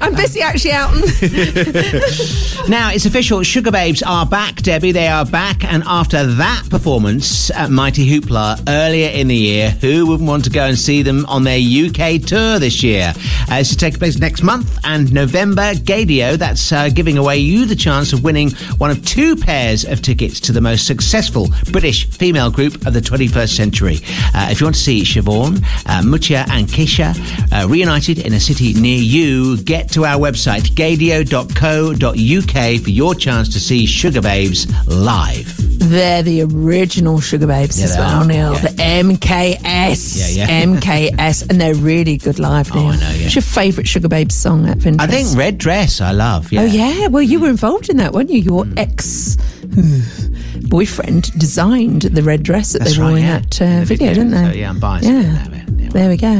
I'm 0.00 0.14
busy 0.14 0.40
actually, 0.40 0.72
Elton. 0.72 1.02
Now, 2.68 2.90
it's 2.90 3.06
official. 3.06 3.38
Sugababes 3.40 4.02
are 4.04 4.26
back, 4.26 4.56
Debbie. 4.56 4.90
They 4.90 5.06
are 5.06 5.24
back. 5.24 5.62
And 5.64 5.84
after 5.86 6.24
that 6.26 6.64
performance 6.68 7.48
at 7.52 7.70
Mighty 7.70 8.08
Hoopla 8.10 8.64
earlier 8.68 9.08
in 9.10 9.28
the 9.28 9.36
year, 9.36 9.70
who 9.70 10.06
wouldn't 10.06 10.28
want 10.28 10.44
to 10.44 10.50
go 10.50 10.64
and 10.64 10.76
see 10.76 11.02
them 11.02 11.24
on 11.26 11.44
their 11.44 11.58
UK 11.60 12.20
tour 12.22 12.58
this 12.58 12.82
year? 12.82 13.12
Uh, 13.48 13.58
this 13.58 13.70
is 13.70 13.76
taking 13.76 14.00
place 14.00 14.18
next 14.18 14.42
month 14.42 14.78
and 14.82 15.12
November. 15.12 15.74
Gaydio, 15.74 16.36
that's 16.38 16.72
uh, 16.72 16.88
giving 16.88 17.18
away 17.18 17.38
you 17.38 17.66
the 17.66 17.76
chance 17.86 18.12
of 18.12 18.24
winning 18.24 18.50
one 18.78 18.90
of 18.90 19.04
two 19.06 19.36
pairs 19.36 19.84
of 19.84 20.02
tickets 20.02 20.40
to 20.40 20.50
the 20.50 20.60
most 20.60 20.88
successful 20.88 21.46
British 21.70 22.08
female 22.10 22.50
group 22.50 22.84
of 22.84 22.92
the 22.94 23.00
21st 23.00 23.54
century. 23.54 23.98
Uh, 24.34 24.48
if 24.50 24.60
you 24.60 24.66
want 24.66 24.74
to 24.74 24.82
see 24.82 25.02
Siobhan, 25.02 25.62
uh, 25.86 26.02
Mutya, 26.02 26.44
and 26.50 26.66
Keisha 26.66 27.14
uh, 27.52 27.68
reunited 27.68 28.18
in 28.18 28.32
a 28.32 28.40
city 28.40 28.74
near 28.74 28.98
you, 28.98 29.56
get 29.62 29.88
to 29.92 30.04
our 30.04 30.18
website, 30.18 30.62
gaydio.co.uk, 30.74 32.80
for 32.82 32.90
your 32.90 33.14
chance 33.14 33.48
to 33.52 33.60
see 33.60 33.86
Sugababes 33.86 34.66
live. 34.88 35.54
They're 35.78 36.24
the 36.24 36.42
original 36.42 37.18
Sugababes 37.18 37.78
Yeah, 37.78 37.84
as 37.84 37.96
well, 37.96 38.22
are. 38.22 38.26
Neil. 38.26 38.54
Yeah. 38.54 38.60
The 38.62 38.68
MKS. 38.68 40.36
Yeah, 40.36 40.46
yeah. 40.48 40.64
MKS. 40.64 41.48
And 41.48 41.60
they're 41.60 41.74
really 41.74 42.16
good 42.16 42.40
live, 42.40 42.74
Neil. 42.74 42.86
I 42.88 42.96
know, 42.96 43.10
yeah. 43.10 43.22
What's 43.22 43.34
your 43.36 43.42
favourite 43.42 43.86
Sugababes 43.86 44.32
song 44.32 44.66
at 44.68 44.78
Vintress? 44.78 45.00
I 45.00 45.06
think 45.06 45.38
Red 45.38 45.58
Dress, 45.58 46.00
I 46.00 46.10
love. 46.10 46.50
Yeah. 46.50 46.62
Oh, 46.62 46.64
yeah. 46.64 47.06
Well, 47.08 47.22
you 47.22 47.38
were 47.38 47.50
involved 47.50 47.75
in 47.88 47.96
that, 47.98 48.12
weren't 48.12 48.30
you? 48.30 48.38
Your 48.40 48.66
ex 48.76 49.36
boyfriend 50.68 51.38
designed 51.38 52.02
the 52.02 52.22
red 52.22 52.42
dress 52.42 52.72
that 52.72 52.80
That's 52.80 52.96
they 52.96 53.02
wore 53.02 53.12
right, 53.12 53.18
in 53.18 53.24
yeah. 53.24 53.38
that 53.40 53.62
uh, 53.62 53.84
video, 53.84 54.08
video, 54.08 54.14
didn't 54.14 54.30
they? 54.30 54.52
so, 54.52 54.58
yeah, 54.58 54.70
I'm 54.70 54.80
biased 54.80 55.08
Yeah. 55.08 55.90
There 55.90 56.08
we 56.08 56.16
go. 56.16 56.34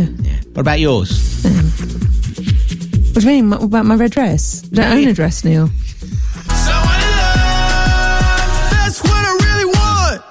What 0.52 0.60
about 0.60 0.80
yours? 0.80 1.44
What 3.14 3.22
do 3.22 3.30
you 3.30 3.42
mean? 3.42 3.50
What 3.50 3.62
about 3.62 3.86
my 3.86 3.94
red 3.94 4.10
dress? 4.10 4.64
I 4.64 4.76
don't 4.76 4.92
own 4.98 5.08
a 5.08 5.14
dress, 5.14 5.44
Neil. 5.44 5.70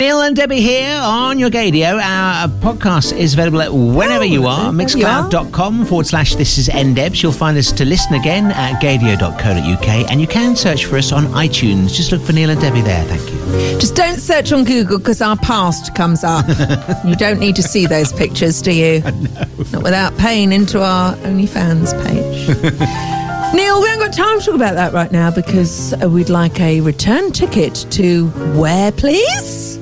Neil 0.06 0.22
and 0.22 0.36
Debbie 0.36 0.62
here 0.62 1.00
on 1.02 1.40
your 1.40 1.50
Gaydio. 1.50 2.00
Our 2.00 2.48
podcast 2.48 3.18
is 3.18 3.34
available 3.34 3.60
at 3.64 3.74
whenever 3.74 4.24
you 4.24 4.46
are. 4.46 4.72
there 4.72 4.88
you 4.88 5.04
are. 5.08 5.24
Mixcloud.com 5.24 5.86
forward 5.88 6.06
slash 6.06 6.36
this 6.36 6.60
is 6.60 6.70
NDebs. 6.70 7.24
You'll 7.24 7.32
find 7.32 7.58
us 7.58 7.72
to 7.72 7.86
listen 7.86 8.14
again 8.14 8.52
at 8.52 8.80
gaydio.co.uk 8.84 9.88
and 10.12 10.22
you 10.22 10.28
can 10.28 10.56
search 10.56 10.86
for 10.86 10.98
us 10.98 11.12
on 11.12 11.24
iTunes. 11.30 11.96
Just 11.96 12.12
look 12.12 12.22
for 12.22 12.34
Neil 12.34 12.52
and 12.52 12.62
Debbie 12.62 12.82
there. 12.82 13.04
Thank 13.06 13.32
you. 13.32 13.80
Just 13.80 13.96
don't 13.96 14.20
search 14.20 14.52
on 14.52 14.64
Google 14.64 15.00
because 15.00 15.24
our 15.24 15.38
past 15.38 15.96
comes 15.96 16.24
up. 16.24 16.46
you 17.04 17.16
don't 17.16 17.40
need 17.40 17.56
to 17.56 17.64
see 17.64 17.88
those 17.88 18.14
pictures, 18.14 18.62
do 18.62 18.74
you? 18.74 19.00
Not 19.72 19.82
without 19.82 20.16
paying 20.20 20.54
into 20.54 20.84
our 20.84 21.16
OnlyFans 21.16 21.94
page. 22.06 22.48
Neil, 23.56 23.82
we 23.82 23.88
haven't 23.88 24.06
got 24.06 24.14
time 24.14 24.40
to 24.40 24.46
talk 24.46 24.56
about 24.56 24.76
that 24.76 24.94
right 24.94 25.12
now 25.12 25.32
because 25.32 25.94
uh, 25.94 26.08
we'd 26.08 26.30
like 26.30 26.60
a 26.60 26.80
return 26.82 27.32
ticket 27.32 27.88
to 27.90 28.28
where, 28.56 28.92
please? 28.92 29.75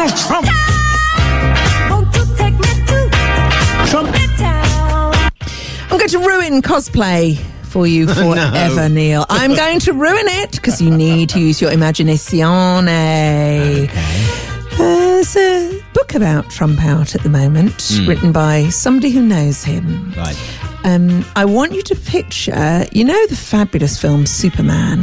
Donald 0.00 0.16
Trump. 0.18 0.46
Want 1.90 2.14
to 2.14 2.24
take 2.38 2.54
me 2.54 2.60
to 2.86 3.10
Trump. 3.90 4.08
I'm 5.92 5.98
going 5.98 6.08
to 6.08 6.18
ruin 6.20 6.62
cosplay 6.62 7.36
for 7.64 7.86
you 7.86 8.06
forever, 8.14 8.88
Neil. 8.88 9.26
I'm 9.28 9.54
going 9.54 9.78
to 9.80 9.92
ruin 9.92 10.24
it 10.26 10.52
because 10.52 10.80
you 10.80 10.90
need 10.90 11.28
to 11.30 11.38
use 11.38 11.60
your 11.60 11.70
imagination. 11.70 12.86
There's 14.78 15.36
a 15.36 15.82
book 15.92 16.14
about 16.14 16.48
Trump 16.50 16.82
out 16.82 17.14
at 17.14 17.22
the 17.22 17.28
moment, 17.28 17.74
Mm. 17.74 18.08
written 18.08 18.32
by 18.32 18.70
somebody 18.70 19.10
who 19.10 19.20
knows 19.20 19.62
him. 19.64 20.14
Right. 20.16 20.38
Um, 20.84 21.26
I 21.36 21.44
want 21.44 21.72
you 21.74 21.82
to 21.82 21.94
picture, 21.94 22.86
you 22.90 23.04
know, 23.04 23.26
the 23.26 23.36
fabulous 23.36 24.00
film 24.00 24.24
Superman. 24.24 25.02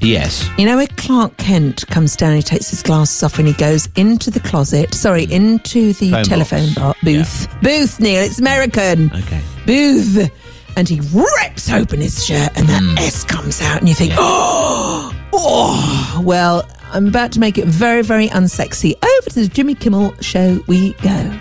Yes. 0.00 0.48
You 0.56 0.66
know 0.66 0.76
where 0.76 0.86
Clark 0.96 1.36
Kent 1.36 1.86
comes 1.88 2.16
down, 2.16 2.36
he 2.36 2.42
takes 2.42 2.70
his 2.70 2.82
glasses 2.82 3.22
off 3.22 3.38
and 3.38 3.46
he 3.46 3.54
goes 3.54 3.88
into 3.96 4.30
the 4.30 4.40
closet, 4.40 4.94
sorry, 4.94 5.24
into 5.24 5.92
the 5.94 6.10
Phone 6.10 6.24
telephone 6.24 6.72
box. 6.74 6.98
bo- 7.00 7.04
booth. 7.04 7.48
Booth, 7.62 8.00
Neil, 8.00 8.22
it's 8.22 8.38
American. 8.38 9.12
Okay. 9.12 9.40
Booth. 9.66 10.30
And 10.76 10.88
he 10.88 11.00
rips 11.12 11.70
open 11.70 12.00
his 12.00 12.24
shirt 12.24 12.56
and 12.56 12.66
that 12.68 12.82
mm. 12.82 12.96
S 12.98 13.24
comes 13.24 13.60
out 13.60 13.80
and 13.80 13.88
you 13.88 13.94
think, 13.94 14.14
oh, 14.16 15.14
oh. 15.32 16.22
Well, 16.24 16.66
I'm 16.92 17.08
about 17.08 17.32
to 17.32 17.40
make 17.40 17.58
it 17.58 17.66
very, 17.66 18.02
very 18.02 18.28
unsexy. 18.28 18.94
Over 19.02 19.30
to 19.30 19.40
the 19.42 19.48
Jimmy 19.48 19.74
Kimmel 19.74 20.14
show 20.20 20.62
we 20.66 20.92
go. 20.94 21.38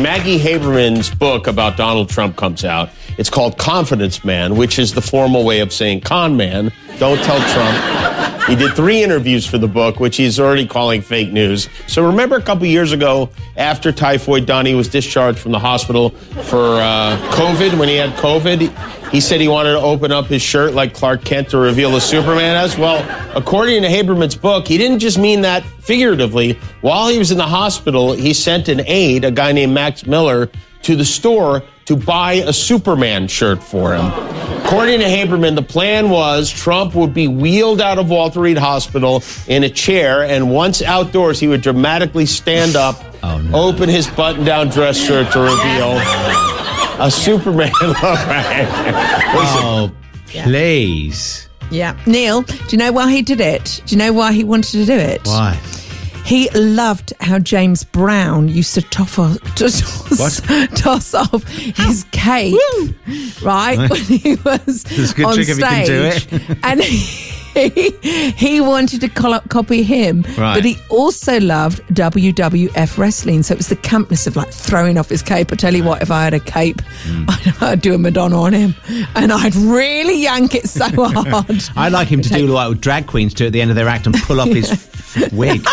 Maggie 0.00 0.38
Haberman's 0.38 1.10
book 1.10 1.46
about 1.46 1.76
Donald 1.76 2.08
Trump 2.08 2.36
comes 2.36 2.64
out. 2.64 2.90
It's 3.18 3.28
called 3.30 3.58
Confidence 3.58 4.24
Man, 4.24 4.56
which 4.56 4.78
is 4.78 4.94
the 4.94 5.02
formal 5.02 5.44
way 5.44 5.58
of 5.60 5.72
saying 5.72 6.02
con 6.02 6.36
man. 6.36 6.72
Don't 6.98 7.18
tell 7.24 7.40
Trump. 7.52 8.44
He 8.48 8.56
did 8.56 8.74
three 8.74 9.02
interviews 9.02 9.44
for 9.44 9.58
the 9.58 9.68
book, 9.68 10.00
which 10.00 10.16
he's 10.16 10.40
already 10.40 10.66
calling 10.66 11.02
fake 11.02 11.32
news. 11.32 11.68
So 11.86 12.06
remember 12.06 12.36
a 12.36 12.42
couple 12.42 12.64
years 12.64 12.92
ago, 12.92 13.28
after 13.58 13.92
typhoid, 13.92 14.46
Donnie 14.46 14.74
was 14.74 14.88
discharged 14.88 15.38
from 15.38 15.52
the 15.52 15.58
hospital 15.58 16.10
for 16.10 16.80
uh, 16.80 17.18
COVID. 17.32 17.78
When 17.78 17.88
he 17.88 17.96
had 17.96 18.10
COVID, 18.10 19.10
he 19.10 19.20
said 19.20 19.40
he 19.40 19.48
wanted 19.48 19.72
to 19.72 19.80
open 19.80 20.12
up 20.12 20.26
his 20.26 20.40
shirt 20.40 20.72
like 20.72 20.94
Clark 20.94 21.24
Kent 21.24 21.50
to 21.50 21.58
reveal 21.58 21.90
the 21.90 22.00
Superman 22.00 22.56
as. 22.56 22.78
Well, 22.78 23.04
according 23.36 23.82
to 23.82 23.88
Haberman's 23.88 24.36
book, 24.36 24.66
he 24.66 24.78
didn't 24.78 25.00
just 25.00 25.18
mean 25.18 25.42
that 25.42 25.62
figuratively. 25.80 26.52
While 26.80 27.08
he 27.08 27.18
was 27.18 27.30
in 27.30 27.36
the 27.36 27.44
hospital, 27.44 28.12
he 28.12 28.32
sent 28.32 28.68
an 28.68 28.80
aide, 28.86 29.24
a 29.24 29.30
guy 29.30 29.52
named 29.52 29.74
Max 29.74 30.06
Miller, 30.06 30.50
to 30.82 30.96
the 30.96 31.04
store 31.04 31.62
to 31.86 31.96
buy 31.96 32.34
a 32.34 32.52
Superman 32.52 33.28
shirt 33.28 33.62
for 33.62 33.94
him. 33.94 34.06
According 34.64 35.00
to 35.00 35.06
Haberman, 35.06 35.54
the 35.54 35.62
plan 35.62 36.10
was 36.10 36.50
Trump 36.50 36.94
would 36.94 37.14
be 37.14 37.26
wheeled 37.28 37.80
out 37.80 37.98
of 37.98 38.10
Walter 38.10 38.40
Reed 38.40 38.58
Hospital 38.58 39.22
in 39.46 39.64
a 39.64 39.70
chair, 39.70 40.22
and 40.22 40.50
once 40.50 40.82
outdoors, 40.82 41.40
he 41.40 41.48
would 41.48 41.62
dramatically 41.62 42.26
stand 42.26 42.76
up, 42.76 43.02
oh, 43.22 43.50
open 43.54 43.88
his 43.88 44.06
button 44.08 44.44
down 44.44 44.68
dress 44.68 44.98
shirt 44.98 45.32
to 45.32 45.40
reveal 45.40 45.96
a 47.02 47.10
Superman 47.10 47.70
look. 47.82 47.96
Oh, 48.02 49.90
please. 50.26 51.48
Yeah. 51.70 51.98
Neil, 52.06 52.42
do 52.42 52.54
you 52.70 52.78
know 52.78 52.92
why 52.92 53.10
he 53.10 53.22
did 53.22 53.40
it? 53.40 53.82
Do 53.86 53.94
you 53.94 53.98
know 53.98 54.12
why 54.12 54.32
he 54.32 54.44
wanted 54.44 54.72
to 54.72 54.84
do 54.84 54.92
it? 54.94 55.26
Why? 55.26 55.58
He 56.28 56.50
loved 56.50 57.14
how 57.20 57.38
James 57.38 57.84
Brown 57.84 58.48
used 58.50 58.74
to 58.74 58.82
toss 58.82 59.18
off, 59.18 59.38
toss, 59.56 60.42
toss 60.78 61.14
off 61.14 61.42
his 61.48 62.04
cape, 62.12 62.54
right? 63.42 63.78
Right. 63.78 63.90
When 63.90 64.00
he 64.02 64.34
was 64.44 64.84
It's 64.90 65.12
a 65.12 65.14
good 65.14 65.24
on 65.24 65.34
trick 65.34 65.48
if 65.48 65.58
you 65.58 65.64
can 65.64 65.86
do 65.86 66.10
stage. 66.12 66.50
it. 66.50 66.58
and 66.62 66.82
he, 66.82 67.32
he 68.36 68.60
wanted 68.60 69.00
to 69.00 69.08
col- 69.08 69.40
copy 69.48 69.82
him, 69.82 70.22
Right. 70.36 70.54
but 70.54 70.64
he 70.64 70.76
also 70.88 71.40
loved 71.40 71.80
WWF 71.88 72.98
wrestling. 72.98 73.42
So 73.42 73.54
it 73.54 73.58
was 73.58 73.68
the 73.68 73.76
campness 73.76 74.26
of 74.26 74.36
like 74.36 74.50
throwing 74.52 74.98
off 74.98 75.08
his 75.08 75.22
cape. 75.22 75.52
I 75.52 75.56
tell 75.56 75.74
you 75.74 75.84
what, 75.84 76.02
if 76.02 76.10
I 76.10 76.24
had 76.24 76.34
a 76.34 76.40
cape, 76.40 76.80
Hmm. 77.04 77.24
I'd, 77.28 77.62
I'd 77.62 77.80
do 77.80 77.94
a 77.94 77.98
Madonna 77.98 78.40
on 78.40 78.52
him, 78.52 78.74
and 79.14 79.32
I'd 79.32 79.54
really 79.56 80.22
yank 80.22 80.54
it 80.54 80.68
so 80.68 80.84
hard. 80.96 81.62
I'd 81.76 81.92
like 81.92 82.08
him 82.08 82.22
to 82.22 82.28
do 82.28 82.46
like 82.46 82.80
drag 82.80 83.06
queens 83.06 83.34
do 83.34 83.46
at 83.46 83.52
the 83.52 83.60
end 83.60 83.70
of 83.70 83.76
their 83.76 83.88
act 83.88 84.06
and 84.06 84.14
pull 84.14 84.40
up 84.40 84.48
his 84.48 84.70
wig. 85.32 85.64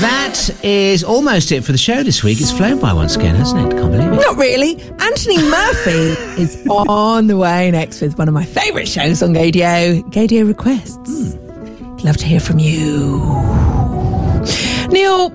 That 0.00 0.50
is 0.62 1.04
almost 1.04 1.52
it 1.52 1.64
for 1.64 1.72
the 1.72 1.78
show 1.78 2.02
this 2.02 2.22
week. 2.22 2.40
It's 2.40 2.52
flown 2.52 2.78
by 2.80 2.92
once 2.92 3.16
again, 3.16 3.34
hasn't 3.34 3.72
it? 3.72 3.76
Can't 3.76 3.92
believe 3.92 4.12
it. 4.12 4.16
Not 4.16 4.36
really. 4.36 4.80
Anthony 4.98 5.38
Murphy 5.38 5.90
is 6.42 6.66
on 6.68 7.26
the 7.26 7.36
way 7.36 7.70
next 7.70 8.00
with 8.00 8.16
one 8.18 8.28
of 8.28 8.34
my 8.34 8.44
favourite 8.44 8.88
shows 8.88 9.22
on 9.22 9.34
Gaydio, 9.34 10.02
Gaydio 10.10 10.46
Requests. 10.46 11.34
Hmm. 11.34 11.96
Love 11.98 12.16
to 12.18 12.24
hear 12.26 12.40
from 12.40 12.58
you. 12.58 13.18
Neil, 14.90 15.30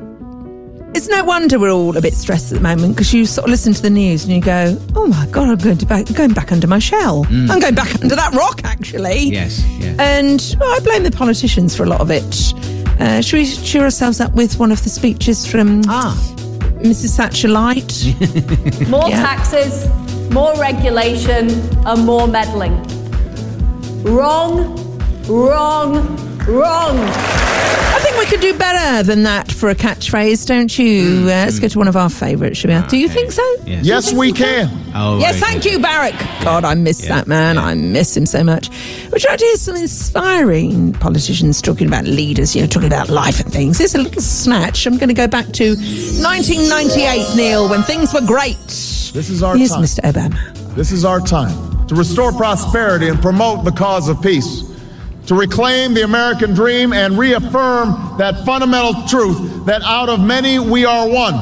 it's 0.96 1.08
no 1.10 1.24
wonder 1.24 1.60
we're 1.60 1.72
all 1.72 1.96
a 1.98 2.02
bit 2.02 2.14
stressed 2.14 2.52
at 2.52 2.58
the 2.58 2.64
moment 2.64 2.96
because 2.96 3.14
you 3.14 3.26
sort 3.26 3.46
of 3.46 3.52
listen 3.52 3.74
to 3.74 3.82
the 3.82 3.90
news 3.90 4.24
and 4.24 4.34
you 4.34 4.42
go, 4.42 4.78
"Oh 4.96 5.08
my 5.08 5.26
god, 5.28 5.50
I'm 5.50 5.58
going 5.58 5.78
to 5.78 5.86
back, 5.86 6.06
going 6.14 6.34
back 6.34 6.52
under 6.52 6.68
my 6.68 6.80
shell. 6.80 7.26
Mm. 7.26 7.50
I'm 7.50 7.60
going 7.60 7.76
back 7.76 7.94
under 8.02 8.16
that 8.16 8.34
rock, 8.34 8.62
actually." 8.64 9.20
Yes, 9.26 9.64
yes. 9.80 10.00
And 10.00 10.60
well, 10.60 10.70
I 10.76 10.80
blame 10.80 11.04
the 11.04 11.12
politicians 11.12 11.76
for 11.76 11.84
a 11.84 11.88
lot 11.88 12.02
of 12.02 12.10
it. 12.12 12.54
Uh, 13.00 13.22
should 13.22 13.38
we 13.40 13.46
cheer 13.46 13.84
ourselves 13.84 14.22
up 14.22 14.34
with 14.34 14.58
one 14.58 14.72
of 14.72 14.82
the 14.84 14.90
speeches 14.90 15.46
from 15.46 15.82
ah. 15.88 16.16
Mrs. 16.82 17.18
Thatcher 17.18 17.50
Light? 17.50 17.92
More 18.90 19.10
Yeah. 19.10 19.22
taxes, 19.22 19.88
more 20.32 20.56
regulation, 20.60 21.50
and 21.86 22.06
more 22.06 22.28
meddling. 22.28 22.76
Wrong, 24.04 24.76
wrong, 25.28 25.94
wrong. 26.46 26.98
I 27.96 28.00
think 28.00 28.18
we 28.18 28.26
could 28.26 28.42
do 28.42 28.58
better 28.58 29.04
than 29.04 29.24
that 29.24 29.50
for 29.50 29.70
a 29.70 29.76
catchphrase, 29.76 30.46
don't 30.46 30.78
you? 30.78 31.22
Uh, 31.22 31.48
let's 31.48 31.60
go 31.60 31.70
to 31.70 31.78
one 31.80 31.88
of 31.88 31.96
our 31.96 32.10
favourites, 32.10 32.58
shall 32.58 32.82
we? 32.82 32.88
Do 32.90 32.98
you 32.98 33.08
think 33.08 33.32
so? 33.32 33.42
Yes, 33.66 33.86
Yes, 33.86 34.14
we 34.14 34.34
can. 34.34 34.70
Oh, 34.94 35.18
yes, 35.20 35.40
very 35.40 35.52
thank 35.54 35.64
you, 35.66 35.80
Barack. 35.80 36.44
God, 36.44 36.66
I 36.66 36.76
miss 36.76 37.08
that 37.08 37.26
man. 37.26 37.58
I 37.58 37.74
miss 37.74 38.18
him 38.18 38.26
so 38.26 38.44
much. 38.44 38.70
We're 39.14 39.20
trying 39.20 39.38
to 39.38 39.46
hear 39.46 39.56
some 39.56 39.78
inspiring 39.78 40.92
politicians 40.92 41.62
talking 41.62 41.88
about 41.88 42.04
leaders, 42.04 42.54
you 42.54 42.62
know, 42.64 42.68
talking 42.68 42.88
about 42.88 43.08
life 43.08 43.40
and 43.40 43.50
things. 43.54 43.78
Here's 43.78 43.96
a 43.96 44.00
little 44.00 44.22
snatch. 44.22 44.86
I'm 44.86 44.98
going 44.98 45.08
to 45.08 45.16
go 45.16 45.28
back 45.28 45.46
to 45.54 45.70
1998, 45.70 47.36
Neil, 47.38 47.70
when 47.70 47.82
things 47.84 48.14
were 48.14 48.20
great. 48.28 48.58
This 48.68 49.30
is 49.30 49.42
our 49.42 49.56
Here's 49.56 49.70
time. 49.72 49.84
Mr. 49.84 50.00
Obama. 50.02 50.76
This 50.76 50.92
is 50.92 51.06
our 51.06 51.22
time 51.22 51.88
to 51.88 51.96
restore 51.96 52.34
prosperity 52.34 53.08
and 53.08 53.22
promote 53.22 53.64
the 53.64 53.72
cause 53.72 54.10
of 54.10 54.22
peace, 54.22 54.64
to 55.28 55.36
reclaim 55.36 55.94
the 55.94 56.04
American 56.04 56.54
dream 56.54 56.94
and 56.94 57.18
reaffirm 57.18 58.18
that 58.18 58.46
fundamental 58.46 58.94
truth 59.08 59.66
that 59.66 59.82
out 59.84 60.10
of 60.10 60.20
many 60.20 60.60
we 60.60 60.86
are 60.86 61.08
one, 61.08 61.34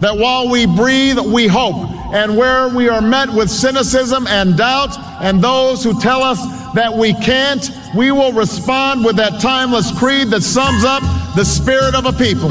that 0.00 0.16
while 0.16 0.50
we 0.50 0.66
breathe, 0.66 1.18
we 1.18 1.46
hope, 1.46 1.90
and 2.12 2.36
where 2.36 2.68
we 2.68 2.88
are 2.88 3.00
met 3.00 3.30
with 3.30 3.50
cynicism 3.50 4.26
and 4.26 4.56
doubt, 4.56 4.96
and 5.22 5.42
those 5.42 5.82
who 5.82 5.98
tell 6.00 6.22
us 6.22 6.40
that 6.74 6.92
we 6.92 7.14
can't, 7.14 7.70
we 7.94 8.12
will 8.12 8.32
respond 8.32 9.04
with 9.04 9.16
that 9.16 9.40
timeless 9.40 9.96
creed 9.98 10.28
that 10.28 10.42
sums 10.42 10.84
up 10.84 11.02
the 11.34 11.44
spirit 11.44 11.94
of 11.94 12.06
a 12.06 12.12
people. 12.12 12.48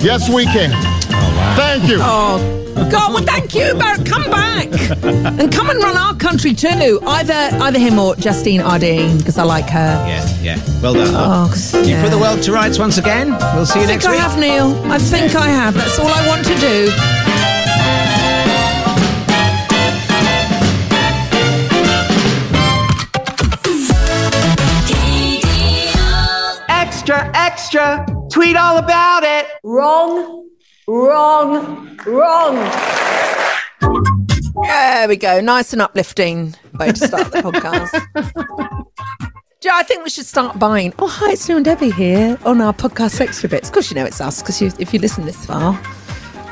Yes, 0.00 0.28
we 0.28 0.44
can. 0.44 0.70
Oh, 0.72 1.54
Thank 1.56 1.88
you. 1.88 1.98
Oh, 2.00 2.63
God, 2.74 3.14
well, 3.14 3.22
thank 3.24 3.54
you, 3.54 3.74
Barrett. 3.74 4.06
Come 4.06 4.24
back 4.30 4.66
and 5.04 5.52
come 5.52 5.70
and 5.70 5.78
run 5.82 5.96
our 5.96 6.14
country 6.14 6.54
too. 6.54 7.00
Either 7.06 7.32
either 7.62 7.78
him 7.78 7.98
or 7.98 8.14
Jacinda 8.16 8.62
Ardern, 8.64 9.18
because 9.18 9.38
I 9.38 9.44
like 9.44 9.68
her. 9.70 10.04
Yeah, 10.06 10.38
yeah. 10.42 10.80
Well 10.82 10.94
done. 10.94 11.08
Oh, 11.12 11.52
You 11.82 11.90
yeah. 11.90 12.02
put 12.02 12.10
the 12.10 12.18
world 12.18 12.42
to 12.44 12.52
rights 12.52 12.78
once 12.78 12.98
again. 12.98 13.30
We'll 13.54 13.66
see 13.66 13.80
you 13.80 13.86
next 13.86 14.06
week. 14.08 14.18
I 14.20 14.28
think 14.28 14.44
I 14.44 14.56
have, 14.56 14.74
Neil. 14.74 14.92
I 14.92 14.98
think 14.98 15.34
I 15.34 15.46
have. 15.48 15.74
That's 15.74 15.98
all 15.98 16.08
I 16.08 16.26
want 16.26 16.44
to 16.46 16.54
do. 16.58 17.94
Extra, 26.68 27.30
extra. 27.34 28.06
Tweet 28.32 28.56
all 28.56 28.78
about 28.78 29.22
it. 29.24 29.46
Wrong, 29.62 30.43
wrong, 30.86 31.98
wrong. 32.06 32.54
There 34.62 35.08
we 35.08 35.16
go. 35.16 35.40
Nice 35.40 35.72
and 35.72 35.82
uplifting 35.82 36.54
way 36.78 36.92
to 36.92 37.06
start 37.06 37.32
the 37.32 37.38
podcast. 37.42 38.84
Know, 39.64 39.70
I 39.72 39.82
think 39.82 40.04
we 40.04 40.10
should 40.10 40.26
start 40.26 40.58
buying. 40.58 40.92
Oh, 40.98 41.08
hi, 41.08 41.32
it's 41.32 41.48
Neil 41.48 41.56
and 41.56 41.64
Debbie 41.64 41.90
here 41.90 42.38
on 42.44 42.60
our 42.60 42.74
podcast 42.74 43.18
Extra 43.18 43.48
Bits. 43.48 43.70
Of 43.70 43.72
course, 43.72 43.90
you 43.90 43.94
know 43.94 44.04
it's 44.04 44.20
us 44.20 44.42
because 44.42 44.60
you, 44.60 44.70
if 44.78 44.92
you 44.92 45.00
listen 45.00 45.24
this 45.24 45.46
far, 45.46 45.80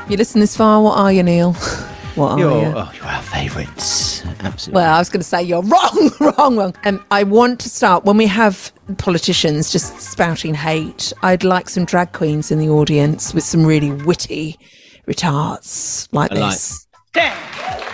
you 0.09 0.17
listen 0.17 0.41
this 0.41 0.57
far, 0.57 0.81
what 0.81 0.97
are 0.97 1.11
you, 1.11 1.21
Neil? 1.21 1.55
What 2.15 2.33
are 2.33 2.39
You're, 2.39 2.61
you? 2.61 2.67
oh, 2.75 2.91
you're 2.95 3.05
our 3.05 3.21
favourites. 3.23 4.23
Absolutely. 4.41 4.73
Well, 4.75 4.93
I 4.93 4.99
was 4.99 5.09
going 5.09 5.21
to 5.21 5.27
say 5.27 5.41
you're 5.41 5.61
wrong, 5.63 6.11
wrong, 6.19 6.57
wrong. 6.57 6.75
Um, 6.83 7.03
I 7.09 7.23
want 7.23 7.59
to 7.61 7.69
start 7.69 8.05
when 8.05 8.17
we 8.17 8.27
have 8.27 8.71
politicians 8.99 9.71
just 9.71 9.99
spouting 9.99 10.53
hate. 10.53 11.11
I'd 11.23 11.43
like 11.43 11.69
some 11.69 11.85
drag 11.85 12.11
queens 12.11 12.51
in 12.51 12.59
the 12.59 12.69
audience 12.69 13.33
with 13.33 13.43
some 13.43 13.65
really 13.65 13.89
witty 13.91 14.59
retards 15.07 16.07
like 16.11 16.31
I 16.33 16.35
this. 16.35 16.85
10, 17.13 17.35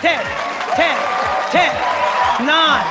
10, 0.00 0.02
10, 0.02 0.24
10, 1.50 1.74
9. 2.46 2.46
9? 2.46 2.86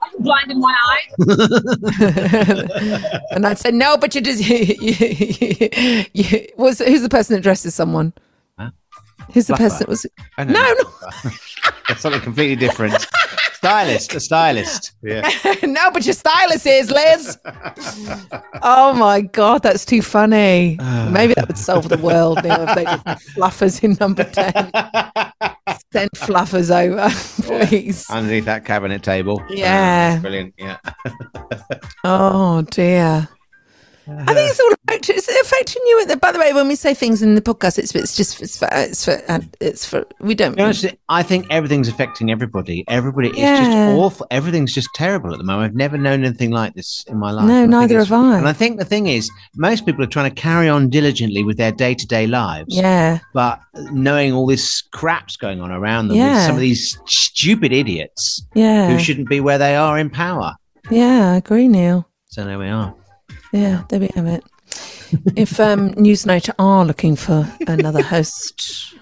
Are 0.00 0.08
you 0.12 0.18
blind 0.20 0.50
in 0.50 0.60
one 0.60 0.74
eye? 0.74 1.02
and 3.32 3.46
I'd 3.46 3.58
say 3.58 3.70
no, 3.70 3.98
but 3.98 4.14
you 4.14 4.22
just 4.22 4.42
you, 4.48 4.56
you, 4.80 6.04
you, 6.14 6.46
was 6.56 6.78
who's 6.78 7.02
the 7.02 7.08
person 7.10 7.34
that 7.36 7.42
dresses 7.42 7.74
someone? 7.74 8.14
Who's 9.32 9.46
the 9.46 9.54
Fluffer. 9.54 9.58
person 9.58 9.78
that 9.80 9.88
was? 9.88 10.06
I 10.38 10.44
No, 10.44 10.52
don't 10.52 10.78
no. 11.24 11.30
That's 11.88 12.00
something 12.02 12.20
completely 12.20 12.56
different. 12.56 13.06
stylist, 13.54 14.14
a 14.14 14.20
stylist. 14.20 14.92
Yeah. 15.02 15.28
no, 15.64 15.90
but 15.90 16.04
your 16.06 16.14
stylist 16.14 16.66
is 16.66 16.90
Liz. 16.90 17.38
oh 18.62 18.94
my 18.94 19.20
god, 19.22 19.62
that's 19.62 19.84
too 19.84 20.02
funny. 20.02 20.78
Maybe 21.10 21.34
that 21.34 21.46
would 21.48 21.58
solve 21.58 21.88
the 21.88 21.98
world 21.98 22.42
Neil, 22.44 22.66
if 22.68 22.74
they 22.74 22.84
did 22.84 23.00
fluffers 23.36 23.82
in 23.82 23.96
number 24.00 24.24
ten. 24.24 24.52
Send 25.92 26.10
fluffers 26.12 26.70
over, 26.70 27.08
please. 27.66 28.08
Underneath 28.10 28.44
that 28.44 28.64
cabinet 28.64 29.02
table. 29.02 29.42
Yeah. 29.48 30.14
Uh, 30.18 30.20
brilliant. 30.20 30.54
Yeah. 30.58 30.78
Oh 32.04 32.62
dear. 32.62 33.28
I 34.18 34.34
think 34.34 34.50
it's 34.50 34.60
all 34.60 34.72
affecting. 34.88 35.16
It's 35.16 35.28
affecting 35.28 35.82
you. 35.86 36.16
By 36.20 36.32
the 36.32 36.38
way, 36.38 36.52
when 36.52 36.68
we 36.68 36.74
say 36.74 36.94
things 36.94 37.22
in 37.22 37.34
the 37.34 37.40
podcast, 37.42 37.78
it's 37.78 37.94
it's 37.94 38.16
just 38.16 38.40
it's 38.42 38.58
for 38.58 38.68
it's 38.72 39.04
for 39.04 39.20
it's 39.60 39.86
for 39.86 40.04
we 40.20 40.34
don't. 40.34 40.58
Honestly, 40.60 40.98
I 41.08 41.22
think 41.22 41.46
everything's 41.50 41.88
affecting 41.88 42.30
everybody. 42.30 42.84
Everybody 42.88 43.28
is 43.28 43.36
just 43.36 43.70
awful. 43.70 44.26
Everything's 44.30 44.74
just 44.74 44.88
terrible 44.94 45.32
at 45.32 45.38
the 45.38 45.44
moment. 45.44 45.70
I've 45.70 45.76
never 45.76 45.96
known 45.96 46.24
anything 46.24 46.50
like 46.50 46.74
this 46.74 47.04
in 47.08 47.18
my 47.18 47.30
life. 47.30 47.46
No, 47.46 47.62
And 47.62 47.70
neither 47.70 47.94
it's- 48.00 48.08
have 48.08 48.18
I. 48.18 48.38
And 48.38 48.48
I 48.48 48.52
think 48.52 48.78
the 48.78 48.84
thing 48.84 49.06
is, 49.06 49.30
most 49.56 49.86
people 49.86 50.02
are 50.04 50.08
trying 50.08 50.30
to 50.30 50.34
carry 50.40 50.68
on 50.68 50.88
diligently 50.90 51.42
with 51.44 51.56
their 51.56 51.72
day 51.72 51.94
to 51.94 52.06
day 52.06 52.26
lives. 52.26 52.74
Yeah. 52.74 53.18
But 53.34 53.60
knowing 53.92 54.32
all 54.32 54.46
this 54.46 54.82
crap's 54.92 55.36
going 55.36 55.60
on 55.60 55.70
around 55.70 56.08
them, 56.08 56.16
Yeah. 56.16 56.34
with 56.36 56.46
some 56.46 56.54
of 56.56 56.60
these 56.60 56.98
stupid 57.06 57.72
idiots 57.72 58.42
Yeah. 58.54 58.90
who 58.90 58.98
shouldn't 58.98 59.28
be 59.28 59.40
where 59.40 59.58
they 59.58 59.76
are 59.76 59.98
in 59.98 60.10
power. 60.10 60.54
Yeah, 60.90 61.32
I 61.32 61.36
agree, 61.36 61.68
Neil. 61.68 62.06
So 62.26 62.44
there 62.44 62.58
we 62.58 62.68
are. 62.68 62.94
Yeah, 63.52 63.84
there 63.88 64.00
we 64.00 64.08
have 64.14 64.26
it. 64.26 64.44
if 65.36 65.58
um, 65.58 65.90
Newsnight 65.94 66.48
are 66.58 66.84
looking 66.84 67.16
for 67.16 67.46
another 67.66 68.02
host, 68.02 68.94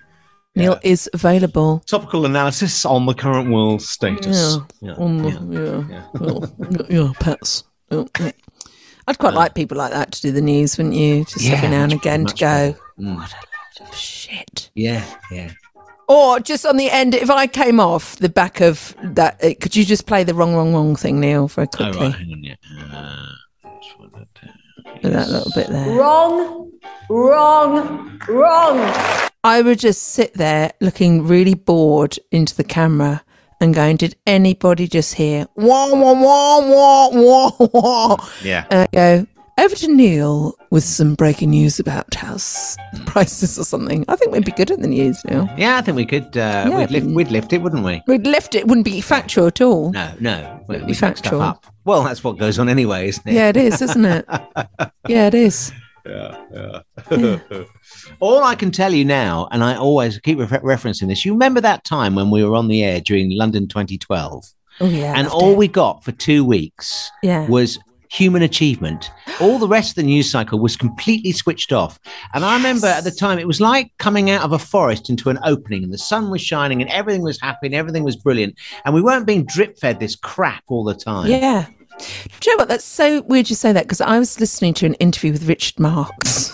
Neil 0.54 0.78
is 0.82 1.10
available. 1.12 1.80
Topical 1.86 2.24
analysis 2.24 2.84
on 2.84 3.06
the 3.06 3.14
current 3.14 3.50
world 3.50 3.82
status. 3.82 4.58
Yeah, 4.80 4.92
on 4.94 5.18
the- 5.18 5.84
yeah, 5.90 6.86
yeah, 6.88 7.06
yeah, 7.06 7.12
pets. 7.20 7.64
Yeah, 7.90 8.04
yeah. 8.20 8.30
I'd 9.08 9.18
quite 9.18 9.34
like 9.34 9.54
people 9.54 9.76
like 9.76 9.92
that 9.92 10.10
to 10.12 10.22
do 10.22 10.32
the 10.32 10.40
news, 10.40 10.76
wouldn't 10.78 10.94
you? 10.96 11.24
Just 11.24 11.42
Yeah, 11.42 11.54
every 11.54 11.68
now 11.68 11.84
and 11.84 11.92
again 11.92 12.26
to 12.26 12.34
go. 12.34 12.76
Mm. 12.98 13.16
What 13.16 13.30
a 13.32 13.82
load 13.82 13.88
of 13.90 13.94
shit. 13.94 14.70
Yeah, 14.74 15.04
yeah. 15.30 15.52
Or 16.08 16.40
just 16.40 16.64
on 16.66 16.76
the 16.76 16.90
end, 16.90 17.14
if 17.14 17.30
I 17.30 17.46
came 17.46 17.78
off 17.80 18.16
the 18.16 18.28
back 18.28 18.60
of 18.60 18.94
that, 19.02 19.38
could 19.60 19.76
you 19.76 19.84
just 19.84 20.06
play 20.06 20.24
the 20.24 20.34
wrong, 20.34 20.54
wrong, 20.54 20.72
wrong 20.72 20.96
thing, 20.96 21.20
Neil, 21.20 21.46
very 21.48 21.68
Oh, 21.74 21.76
quickly? 21.76 22.00
right, 22.06 22.14
hang 22.14 22.32
on, 22.32 22.42
yeah. 22.44 22.54
Uh, 22.92 23.26
With 23.98 25.12
that 25.12 25.28
little 25.28 25.52
bit 25.54 25.68
there. 25.68 25.90
Wrong, 25.90 26.70
wrong, 27.08 28.20
wrong. 28.28 28.78
I 29.44 29.62
would 29.62 29.78
just 29.78 30.02
sit 30.02 30.34
there 30.34 30.72
looking 30.80 31.26
really 31.26 31.54
bored 31.54 32.18
into 32.30 32.54
the 32.54 32.64
camera 32.64 33.22
and 33.60 33.74
going, 33.74 33.96
Did 33.96 34.16
anybody 34.26 34.86
just 34.88 35.14
hear 35.14 35.46
wah 35.54 35.92
wah 35.92 36.12
wah 36.12 36.60
wah 36.60 37.08
wah 37.10 37.68
wah? 37.72 38.28
Yeah. 38.42 38.66
And 38.70 38.80
I 38.80 38.88
go, 38.92 39.26
over 39.58 39.74
to 39.74 39.88
Neil 39.94 40.54
with 40.70 40.84
some 40.84 41.14
breaking 41.14 41.50
news 41.50 41.78
about 41.80 42.14
house 42.14 42.76
prices 43.06 43.58
or 43.58 43.64
something. 43.64 44.04
I 44.08 44.16
think 44.16 44.32
we'd 44.32 44.44
be 44.44 44.52
good 44.52 44.70
at 44.70 44.80
the 44.80 44.86
news, 44.88 45.24
Neil. 45.24 45.48
Yeah, 45.56 45.76
I 45.76 45.82
think 45.82 45.96
we 45.96 46.04
could. 46.06 46.36
Uh, 46.36 46.66
Yeah, 46.68 46.78
we'd, 46.80 46.90
lift, 46.90 47.06
we'd 47.06 47.30
lift 47.30 47.52
it, 47.52 47.62
wouldn't 47.62 47.84
we? 47.84 48.02
We'd 48.06 48.26
lift 48.26 48.54
it, 48.54 48.66
wouldn't 48.66 48.84
be 48.84 49.00
factual 49.00 49.46
at 49.46 49.60
all. 49.60 49.92
No, 49.92 50.12
no. 50.20 50.64
We, 50.68 50.76
we 50.76 50.80
be 50.82 50.86
make 51.00 51.16
stuff 51.16 51.32
up. 51.34 51.66
Well, 51.84 52.02
that's 52.04 52.22
what 52.22 52.38
goes 52.38 52.58
on 52.58 52.68
anyway, 52.68 53.08
isn't 53.08 53.26
it? 53.26 53.32
Yeah, 53.34 53.48
it 53.48 53.56
is, 53.56 53.80
isn't 53.80 54.04
it? 54.04 54.24
yeah, 55.08 55.26
it 55.28 55.34
is. 55.34 55.72
Yeah, 56.04 56.80
yeah. 57.10 57.38
All 58.20 58.44
I 58.44 58.54
can 58.54 58.70
tell 58.70 58.92
you 58.92 59.04
now, 59.04 59.48
and 59.50 59.64
I 59.64 59.74
always 59.76 60.18
keep 60.20 60.38
re- 60.38 60.46
referencing 60.46 61.08
this, 61.08 61.24
you 61.24 61.32
remember 61.32 61.60
that 61.62 61.82
time 61.84 62.14
when 62.14 62.30
we 62.30 62.44
were 62.44 62.54
on 62.54 62.68
the 62.68 62.84
air 62.84 63.00
during 63.00 63.30
London 63.36 63.66
2012? 63.68 64.44
Oh, 64.78 64.86
yeah. 64.88 65.14
and 65.16 65.26
all 65.28 65.52
it. 65.52 65.56
we 65.56 65.68
got 65.68 66.04
for 66.04 66.12
two 66.12 66.44
weeks 66.44 67.10
Yeah. 67.22 67.48
was 67.48 67.78
human 68.16 68.42
achievement. 68.42 69.10
All 69.40 69.58
the 69.58 69.68
rest 69.68 69.90
of 69.90 69.94
the 69.96 70.02
news 70.04 70.30
cycle 70.30 70.58
was 70.58 70.76
completely 70.76 71.32
switched 71.32 71.72
off. 71.72 71.98
And 72.34 72.44
I 72.44 72.56
remember 72.56 72.86
at 72.86 73.04
the 73.04 73.10
time, 73.10 73.38
it 73.38 73.46
was 73.46 73.60
like 73.60 73.92
coming 73.98 74.30
out 74.30 74.42
of 74.42 74.52
a 74.52 74.58
forest 74.58 75.10
into 75.10 75.28
an 75.30 75.38
opening, 75.44 75.84
and 75.84 75.92
the 75.92 75.98
sun 75.98 76.30
was 76.30 76.40
shining, 76.40 76.80
and 76.80 76.90
everything 76.90 77.22
was 77.22 77.40
happy, 77.40 77.66
and 77.66 77.74
everything 77.74 78.04
was 78.04 78.16
brilliant. 78.16 78.54
And 78.84 78.94
we 78.94 79.02
weren't 79.02 79.26
being 79.26 79.44
drip 79.44 79.78
fed 79.78 80.00
this 80.00 80.16
crap 80.16 80.64
all 80.68 80.84
the 80.84 80.94
time. 80.94 81.30
Yeah. 81.30 81.66
Do 81.98 82.04
you 82.50 82.52
know 82.56 82.60
what? 82.62 82.68
That's 82.68 82.84
so 82.84 83.22
weird 83.22 83.48
you 83.48 83.56
say 83.56 83.72
that 83.72 83.84
because 83.84 84.00
I 84.00 84.18
was 84.18 84.38
listening 84.40 84.74
to 84.74 84.86
an 84.86 84.94
interview 84.94 85.32
with 85.32 85.48
Richard 85.48 85.78
Marx. 85.80 86.50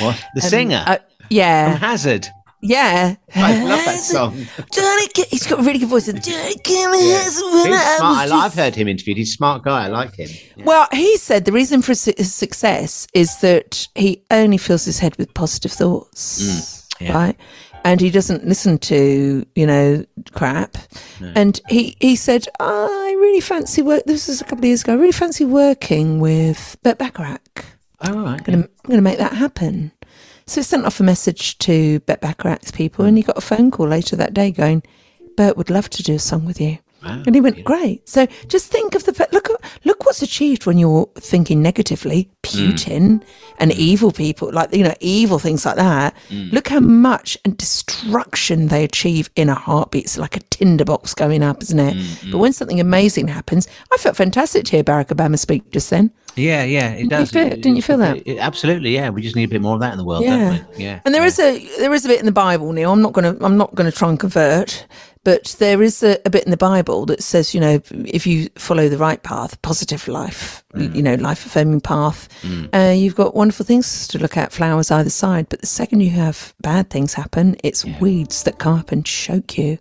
What? 0.00 0.22
The 0.34 0.40
Um, 0.42 0.48
singer? 0.48 0.84
uh, 0.86 0.98
yeah. 1.30 1.72
From 1.72 1.80
Hazard. 1.80 2.26
Yeah. 2.60 3.14
I 3.36 3.64
love 3.64 3.84
that 3.84 3.98
song. 4.00 4.46
Johnny, 4.72 5.06
he's 5.30 5.46
got 5.46 5.60
a 5.60 5.62
really 5.62 5.78
good 5.78 5.88
voice. 5.88 6.06
Johnny, 6.06 6.20
yeah. 6.26 7.24
he's 7.24 7.36
smart. 7.36 7.70
I. 7.70 8.28
I've 8.30 8.54
heard 8.54 8.74
him 8.74 8.88
interviewed. 8.88 9.16
He's 9.18 9.30
a 9.30 9.36
smart 9.36 9.62
guy. 9.62 9.84
I 9.84 9.88
like 9.88 10.14
him. 10.16 10.28
Well, 10.64 10.88
he 10.92 11.16
said 11.18 11.44
the 11.44 11.52
reason 11.52 11.82
for 11.82 11.92
his 11.92 12.34
success 12.34 13.06
is 13.14 13.38
that 13.42 13.86
he 13.94 14.22
only 14.30 14.58
fills 14.58 14.84
his 14.84 14.98
head 14.98 15.16
with 15.18 15.32
positive 15.34 15.70
thoughts, 15.72 16.42
Mm, 16.42 17.00
yeah. 17.00 17.14
right? 17.14 17.36
And 17.84 18.00
he 18.00 18.10
doesn't 18.10 18.44
listen 18.44 18.78
to 18.78 19.46
you 19.54 19.66
know 19.66 20.04
crap. 20.32 20.76
No. 21.20 21.32
And 21.36 21.60
he 21.68 21.96
he 22.00 22.16
said, 22.16 22.48
I 22.58 23.14
really 23.20 23.40
fancy 23.40 23.82
work. 23.82 24.02
This 24.04 24.26
was 24.26 24.40
a 24.40 24.44
couple 24.44 24.58
of 24.58 24.64
years 24.64 24.82
ago. 24.82 24.94
I 24.94 24.96
really 24.96 25.12
fancy 25.12 25.44
working 25.44 26.18
with 26.18 26.76
Burt 26.82 26.98
Bacharach. 26.98 27.64
Oh, 28.00 28.24
right. 28.24 28.40
I'm 28.48 28.62
I'm 28.62 28.68
gonna 28.90 29.02
make 29.02 29.18
that 29.18 29.32
happen. 29.34 29.92
So 30.48 30.62
he 30.62 30.64
sent 30.64 30.86
off 30.86 30.98
a 30.98 31.02
message 31.02 31.58
to 31.58 32.00
Burt 32.00 32.22
Bacharach's 32.22 32.70
people, 32.70 33.04
and 33.04 33.18
he 33.18 33.22
got 33.22 33.36
a 33.36 33.42
phone 33.42 33.70
call 33.70 33.86
later 33.86 34.16
that 34.16 34.32
day 34.32 34.50
going, 34.50 34.82
Burt 35.36 35.58
would 35.58 35.68
love 35.68 35.90
to 35.90 36.02
do 36.02 36.14
a 36.14 36.18
song 36.18 36.46
with 36.46 36.58
you. 36.58 36.78
And 37.02 37.34
he 37.34 37.40
went, 37.40 37.64
great. 37.64 38.08
So 38.08 38.26
just 38.48 38.70
think 38.70 38.94
of 38.94 39.04
the 39.04 39.12
fa- 39.12 39.28
look. 39.32 39.48
Look 39.84 40.04
what's 40.04 40.22
achieved 40.22 40.66
when 40.66 40.78
you're 40.78 41.08
thinking 41.16 41.62
negatively. 41.62 42.30
Putin 42.42 43.20
mm. 43.20 43.22
and 43.58 43.70
mm. 43.70 43.76
evil 43.76 44.10
people, 44.10 44.52
like 44.52 44.74
you 44.74 44.82
know, 44.84 44.94
evil 45.00 45.38
things 45.38 45.64
like 45.66 45.76
that. 45.76 46.14
Mm. 46.28 46.52
Look 46.52 46.68
how 46.68 46.80
much 46.80 47.36
and 47.44 47.56
destruction 47.56 48.68
they 48.68 48.84
achieve 48.84 49.30
in 49.36 49.48
a 49.48 49.54
heartbeat. 49.54 50.04
It's 50.04 50.18
like 50.18 50.36
a 50.36 50.40
tinderbox 50.40 51.14
going 51.14 51.42
up, 51.42 51.62
isn't 51.62 51.78
it? 51.78 51.94
Mm, 51.94 52.32
but 52.32 52.38
when 52.38 52.52
something 52.52 52.80
amazing 52.80 53.28
happens, 53.28 53.68
I 53.92 53.96
felt 53.96 54.16
fantastic 54.16 54.64
to 54.66 54.70
hear 54.72 54.84
Barack 54.84 55.08
Obama 55.08 55.38
speak 55.38 55.70
just 55.70 55.90
then. 55.90 56.10
Yeah, 56.36 56.62
yeah, 56.62 56.90
it 56.90 56.96
Didn't 56.96 57.02
you 57.04 57.08
does. 57.08 57.30
feel- 57.30 57.48
didn't 57.48 57.76
you 57.76 57.82
feel 57.82 57.98
that? 57.98 58.18
It- 58.18 58.26
it- 58.26 58.38
absolutely, 58.38 58.94
yeah. 58.94 59.10
We 59.10 59.22
just 59.22 59.34
need 59.34 59.44
a 59.44 59.48
bit 59.48 59.60
more 59.60 59.74
of 59.74 59.80
that 59.80 59.92
in 59.92 59.98
the 59.98 60.04
world, 60.04 60.22
Yeah. 60.24 60.36
don't 60.38 60.76
we? 60.76 60.84
Yeah. 60.84 61.00
And 61.04 61.14
there 61.14 61.24
is 61.24 61.38
a 61.38 61.58
there 61.78 61.92
is 61.92 62.04
a 62.04 62.08
bit 62.08 62.20
in 62.20 62.26
the 62.26 62.32
Bible, 62.32 62.72
Neil. 62.72 62.92
I'm 62.92 63.02
not 63.02 63.12
gonna 63.12 63.36
I'm 63.40 63.56
not 63.56 63.74
gonna 63.74 63.92
try 63.92 64.08
and 64.08 64.18
convert, 64.20 64.86
but 65.24 65.56
there 65.58 65.82
is 65.82 66.02
a, 66.02 66.18
a 66.24 66.30
bit 66.30 66.44
in 66.44 66.50
the 66.50 66.56
Bible 66.56 67.06
that 67.06 67.22
says, 67.22 67.54
you 67.54 67.60
know, 67.60 67.80
if 67.90 68.26
you 68.26 68.48
follow 68.56 68.88
the 68.88 68.98
right 68.98 69.22
path, 69.22 69.60
positive 69.62 70.06
life, 70.08 70.62
you 70.74 71.02
know, 71.02 71.14
life 71.16 71.44
affirming 71.44 71.80
path, 71.80 72.28
uh, 72.72 72.92
you've 72.96 73.14
got 73.16 73.34
wonderful 73.34 73.66
things 73.66 74.06
to 74.08 74.18
look 74.18 74.36
at, 74.36 74.52
flowers 74.52 74.90
either 74.90 75.10
side. 75.10 75.48
But 75.48 75.60
the 75.60 75.66
second 75.66 76.00
you 76.00 76.10
have 76.10 76.54
bad 76.60 76.90
things 76.90 77.14
happen, 77.14 77.56
it's 77.64 77.84
weeds 78.00 78.44
that 78.44 78.58
come 78.58 78.78
up 78.78 78.92
and 78.92 79.04
choke 79.04 79.58
you. 79.58 79.78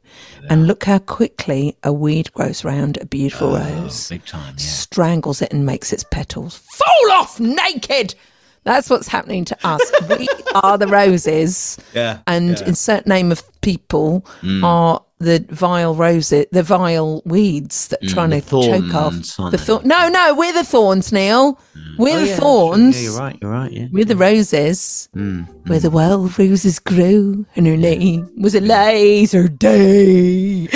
And 0.49 0.65
look 0.67 0.85
how 0.85 0.99
quickly 0.99 1.77
a 1.83 1.91
weed 1.91 2.31
grows 2.33 2.63
round 2.63 2.97
a 2.97 3.05
beautiful 3.05 3.53
rose, 3.53 4.09
Big 4.09 4.25
time, 4.25 4.55
yeah. 4.57 4.65
strangles 4.65 5.41
it 5.41 5.51
and 5.51 5.65
makes 5.65 5.91
its 5.93 6.03
petals 6.03 6.57
fall 6.57 7.11
off 7.11 7.39
naked. 7.39 8.15
That's 8.67 8.89
what's 8.89 9.07
happening 9.07 9.45
to 9.45 9.57
us. 9.63 9.81
we 10.19 10.27
are 10.53 10.77
the 10.77 10.87
roses. 10.87 11.77
Yeah, 11.93 12.19
And 12.27 12.59
yeah. 12.59 12.67
in 12.67 12.75
certain 12.75 13.09
name 13.09 13.31
of 13.31 13.41
people 13.61 14.25
Mm. 14.41 14.63
are 14.63 15.01
the 15.19 15.43
vile 15.49 15.95
roses, 15.95 16.45
the 16.51 16.61
vile 16.63 17.21
weeds 17.25 17.87
that 17.87 18.03
are 18.03 18.07
Mm, 18.07 18.13
trying 18.13 18.29
to 18.31 18.41
choke 18.41 18.93
off 18.93 19.15
the 19.51 19.57
thorn. 19.57 19.87
No, 19.87 20.09
no, 20.09 20.35
we're 20.35 20.53
the 20.53 20.63
thorns, 20.65 21.11
Neil. 21.11 21.57
We're 21.97 22.17
Oh, 22.17 22.19
the 22.19 22.27
yeah, 22.27 22.35
thorns. 22.35 22.95
Yeah, 22.97 23.09
you're 23.09 23.19
right. 23.19 23.37
You're 23.41 23.51
right. 23.51 23.71
Yeah. 23.71 23.87
We're 23.91 24.05
the 24.05 24.15
roses. 24.17 25.09
Mm. 25.15 25.47
Where 25.67 25.79
the 25.79 25.89
wild 25.89 26.37
roses 26.37 26.77
grew, 26.77 27.45
and 27.55 27.65
her 27.65 27.77
name 27.77 28.29
was 28.37 28.53
a 28.53 28.61
laser 28.61 29.47
day. 29.47 30.67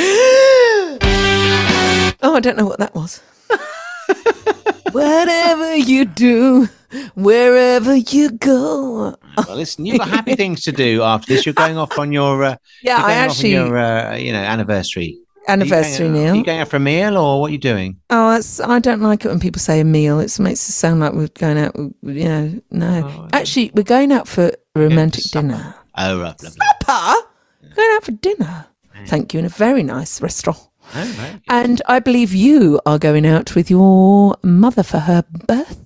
oh, 2.23 2.33
I 2.35 2.39
don't 2.39 2.57
know 2.57 2.65
what 2.65 2.79
that 2.79 2.95
was. 2.95 3.21
Whatever 4.91 5.75
you 5.75 6.05
do, 6.05 6.67
wherever 7.15 7.95
you 7.95 8.31
go. 8.31 9.15
Well, 9.37 9.55
listen, 9.55 9.85
you've 9.85 9.99
got 9.99 10.09
happy 10.09 10.35
things 10.35 10.61
to 10.63 10.71
do 10.71 11.01
after 11.03 11.33
this. 11.33 11.45
You're 11.45 11.53
going 11.53 11.77
off 11.77 11.97
on 11.97 12.11
your 12.11 12.43
uh, 12.43 12.55
Yeah, 12.83 13.01
I 13.03 13.13
actually- 13.13 13.51
your 13.51 13.77
uh, 13.77 14.15
you 14.15 14.31
know 14.31 14.39
anniversary. 14.39 15.17
Anniversary, 15.47 16.05
are 16.05 16.09
you 16.09 16.13
going. 16.15 16.27
Are 16.29 16.35
you 16.35 16.43
going 16.43 16.59
out 16.59 16.67
for 16.67 16.77
a 16.77 16.79
meal 16.79 17.17
or 17.17 17.41
what 17.41 17.49
are 17.49 17.53
you 17.53 17.57
doing? 17.57 17.97
Oh, 18.11 18.39
I 18.63 18.79
don't 18.79 19.01
like 19.01 19.25
it 19.25 19.29
when 19.29 19.39
people 19.39 19.59
say 19.59 19.79
a 19.79 19.83
meal. 19.83 20.19
It 20.19 20.39
makes 20.39 20.69
it 20.69 20.73
sound 20.73 20.99
like 20.99 21.13
we're 21.13 21.29
going 21.29 21.57
out. 21.57 21.75
You 21.75 21.93
know, 22.03 22.61
no. 22.69 23.27
Actually, 23.33 23.71
we're 23.73 23.81
going 23.81 24.11
out 24.11 24.27
for 24.27 24.49
a 24.75 24.79
romantic 24.79 25.23
dinner. 25.31 25.73
Oh, 25.97 26.21
right, 26.21 26.41
lovely. 26.43 26.59
Supper. 26.83 27.27
Going 27.75 27.91
out 27.95 28.03
for 28.03 28.11
dinner. 28.11 28.65
Thank 29.07 29.33
you, 29.33 29.39
in 29.39 29.45
a 29.45 29.49
very 29.49 29.81
nice 29.81 30.21
restaurant. 30.21 30.59
Oh, 30.93 31.15
right. 31.19 31.41
And 31.47 31.81
I 31.87 31.99
believe 31.99 32.33
you 32.33 32.79
are 32.85 32.99
going 32.99 33.25
out 33.25 33.55
with 33.55 33.69
your 33.71 34.35
mother 34.43 34.83
for 34.83 34.99
her 34.99 35.23
birthday. 35.47 35.80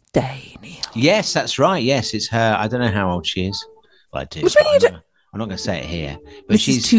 Yes, 0.95 1.33
that's 1.33 1.59
right. 1.59 1.83
Yes, 1.83 2.13
it's 2.13 2.27
her. 2.29 2.55
I 2.57 2.67
don't 2.67 2.79
know 2.79 2.91
how 2.91 3.11
old 3.11 3.25
she 3.27 3.47
is. 3.47 3.65
Well, 4.13 4.21
I 4.21 4.25
do. 4.25 4.41
Which 4.41 4.55
one 4.55 4.63
but 4.63 4.69
are 4.69 4.79
you 4.79 4.87
I'm, 4.87 4.93
not, 4.93 5.03
I'm 5.33 5.39
not 5.39 5.45
going 5.45 5.57
to 5.57 5.63
say 5.63 5.79
it 5.79 5.85
here. 5.85 6.17
But 6.47 6.57
Mrs. 6.57 6.59
she's, 6.89 6.93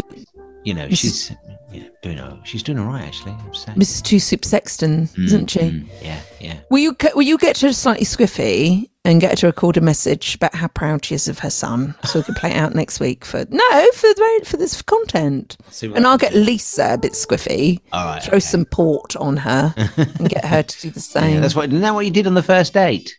you 0.63 0.73
know, 0.73 0.87
Mrs. 0.87 0.97
she's 0.97 1.31
yeah, 1.71 1.83
doing 2.03 2.19
all, 2.19 2.39
she's 2.43 2.61
doing 2.63 2.77
all 2.79 2.85
right 2.85 3.03
actually. 3.03 3.31
Mrs. 3.33 4.03
Two 4.03 4.19
Soup 4.19 4.45
Sexton, 4.45 5.07
Mm, 5.07 5.25
isn't 5.25 5.49
she? 5.49 5.59
mm, 5.59 5.87
yeah, 6.01 6.19
yeah. 6.39 6.59
Will 6.69 6.79
you 6.79 6.95
will 7.15 7.23
you 7.23 7.37
get 7.37 7.59
her 7.61 7.73
slightly 7.73 8.05
squiffy 8.05 8.89
and 9.07 9.21
get 9.21 9.31
her 9.31 9.35
to 9.37 9.47
record 9.47 9.77
a 9.77 9.81
message 9.81 10.35
about 10.35 10.53
how 10.53 10.67
proud 10.67 11.05
she 11.05 11.15
is 11.15 11.27
of 11.27 11.39
her 11.39 11.49
son, 11.49 11.95
so 12.03 12.19
we 12.19 12.23
can 12.23 12.35
play 12.35 12.51
it 12.51 12.57
out 12.57 12.75
next 12.75 12.99
week 12.99 13.23
for 13.23 13.45
no 13.49 13.91
for 13.93 14.13
the 14.13 14.41
for 14.45 14.57
this 14.57 14.81
content. 14.81 15.55
And 15.95 16.05
I'll 16.05 16.17
get 16.17 16.33
Lisa 16.35 16.93
a 16.93 16.97
bit 16.97 17.13
squiffy. 17.13 17.79
All 17.93 18.05
right, 18.05 18.21
throw 18.21 18.39
some 18.39 18.65
port 18.65 19.15
on 19.15 19.37
her 19.37 19.73
and 19.95 20.29
get 20.29 20.43
her 20.45 20.61
to 20.61 20.81
do 20.81 20.91
the 20.91 20.99
same. 20.99 21.27
Yeah, 21.37 21.39
that's 21.39 21.55
what. 21.55 21.69
Isn't 21.69 21.81
that 21.81 21.93
what 21.93 22.05
you 22.05 22.11
did 22.11 22.27
on 22.27 22.33
the 22.33 22.43
first 22.43 22.73
date? 22.73 23.17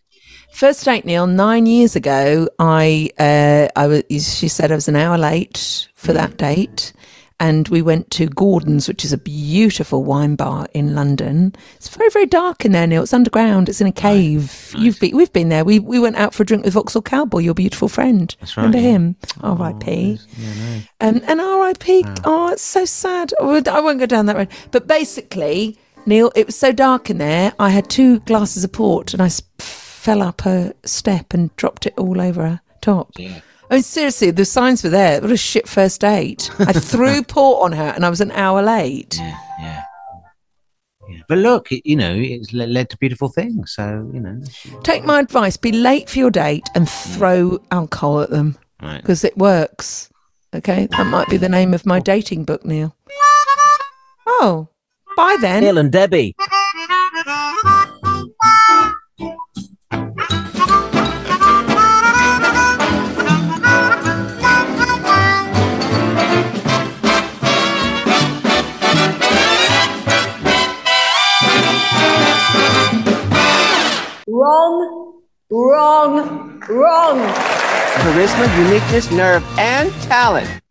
First 0.51 0.83
date, 0.85 1.05
Neil. 1.05 1.27
Nine 1.27 1.65
years 1.65 1.95
ago, 1.95 2.49
I 2.59 3.09
uh, 3.19 3.67
I 3.75 3.87
was. 3.87 4.03
She 4.09 4.47
said 4.47 4.71
I 4.71 4.75
was 4.75 4.87
an 4.87 4.95
hour 4.95 5.17
late 5.17 5.89
for 5.95 6.13
that 6.13 6.37
date, 6.37 6.93
and 7.39 7.67
we 7.69 7.81
went 7.81 8.11
to 8.11 8.27
Gordon's, 8.27 8.87
which 8.87 9.05
is 9.05 9.13
a 9.13 9.17
beautiful 9.17 10.03
wine 10.03 10.35
bar 10.35 10.67
in 10.73 10.93
London. 10.95 11.53
It's 11.75 11.87
very 11.89 12.09
very 12.09 12.25
dark 12.25 12.65
in 12.65 12.71
there, 12.71 12.85
Neil. 12.87 13.03
It's 13.03 13.13
underground. 13.13 13.69
It's 13.69 13.81
in 13.81 13.87
a 13.87 13.91
cave. 13.91 14.73
You've 14.77 14.99
been. 14.99 15.15
We've 15.15 15.31
been 15.33 15.49
there. 15.49 15.63
We 15.65 15.79
we 15.79 15.99
went 15.99 16.17
out 16.17 16.33
for 16.33 16.43
a 16.43 16.45
drink 16.45 16.65
with 16.65 16.73
Vauxhall 16.73 17.01
Cowboy, 17.01 17.39
your 17.39 17.53
beautiful 17.53 17.87
friend. 17.89 18.35
That's 18.39 18.57
right, 18.57 18.63
Remember 18.63 18.79
yeah. 18.79 18.93
him? 18.95 19.15
R.I.P. 19.41 20.19
Um, 21.01 21.21
and 21.27 21.41
R.I.P. 21.41 22.03
Oh, 22.25 22.51
it's 22.51 22.61
so 22.61 22.85
sad. 22.85 23.33
I 23.39 23.43
won't- 23.45 23.67
I 23.67 23.79
won't 23.79 23.99
go 23.99 24.05
down 24.05 24.25
that 24.25 24.35
road. 24.35 24.49
But 24.71 24.87
basically, 24.87 25.77
Neil, 26.05 26.31
it 26.35 26.45
was 26.45 26.55
so 26.55 26.71
dark 26.71 27.09
in 27.09 27.17
there. 27.19 27.53
I 27.59 27.69
had 27.69 27.89
two 27.89 28.19
glasses 28.21 28.63
of 28.63 28.71
port, 28.71 29.13
and 29.13 29.21
I 29.21 29.29
fell 29.59 30.21
up 30.21 30.45
a 30.45 30.73
step 30.85 31.33
and 31.33 31.55
dropped 31.55 31.85
it 31.85 31.93
all 31.97 32.19
over 32.21 32.41
her 32.47 32.61
top. 32.81 33.11
I 33.69 33.75
mean, 33.75 33.83
seriously, 33.83 34.31
the 34.31 34.45
signs 34.45 34.83
were 34.83 34.89
there. 34.89 35.21
What 35.21 35.31
a 35.31 35.37
shit 35.37 35.67
first 35.67 36.01
date. 36.01 36.49
I 36.59 36.73
threw 36.73 37.21
port 37.23 37.63
on 37.63 37.71
her, 37.73 37.93
and 37.95 38.05
I 38.05 38.09
was 38.09 38.21
an 38.21 38.31
hour 38.31 38.61
late. 38.63 39.15
Yeah, 39.19 39.37
yeah. 39.59 39.83
yeah. 41.09 41.21
But 41.27 41.37
look, 41.37 41.71
it, 41.71 41.87
you 41.87 41.95
know, 41.95 42.15
it's 42.15 42.51
led 42.53 42.89
to 42.89 42.97
beautiful 42.97 43.29
things. 43.29 43.73
So 43.73 44.09
you 44.13 44.19
know, 44.19 44.41
Take 44.83 45.03
my 45.05 45.19
advice: 45.19 45.55
be 45.57 45.71
late 45.71 46.09
for 46.09 46.17
your 46.19 46.31
date 46.31 46.67
and 46.73 46.89
throw 46.89 47.59
alcohol 47.71 48.21
at 48.21 48.29
them 48.31 48.57
Right. 48.81 49.01
because 49.01 49.23
it 49.23 49.37
works. 49.37 50.09
Okay, 50.55 50.87
that 50.87 51.05
might 51.07 51.27
be 51.29 51.37
the 51.37 51.49
name 51.49 51.75
of 51.75 51.85
my 51.85 51.99
dating 51.99 52.45
book, 52.45 52.65
Neil. 52.65 52.95
Oh, 54.25 54.67
bye 55.15 55.37
then. 55.41 55.61
Neil 55.63 55.77
and 55.77 55.91
Debbie. 55.91 56.35
Wrong, 74.31 75.23
wrong, 75.49 76.61
wrong. 76.69 77.17
Charisma, 77.97 78.69
uniqueness, 78.69 79.09
nerve, 79.09 79.43
and 79.57 79.91
talent. 80.03 80.61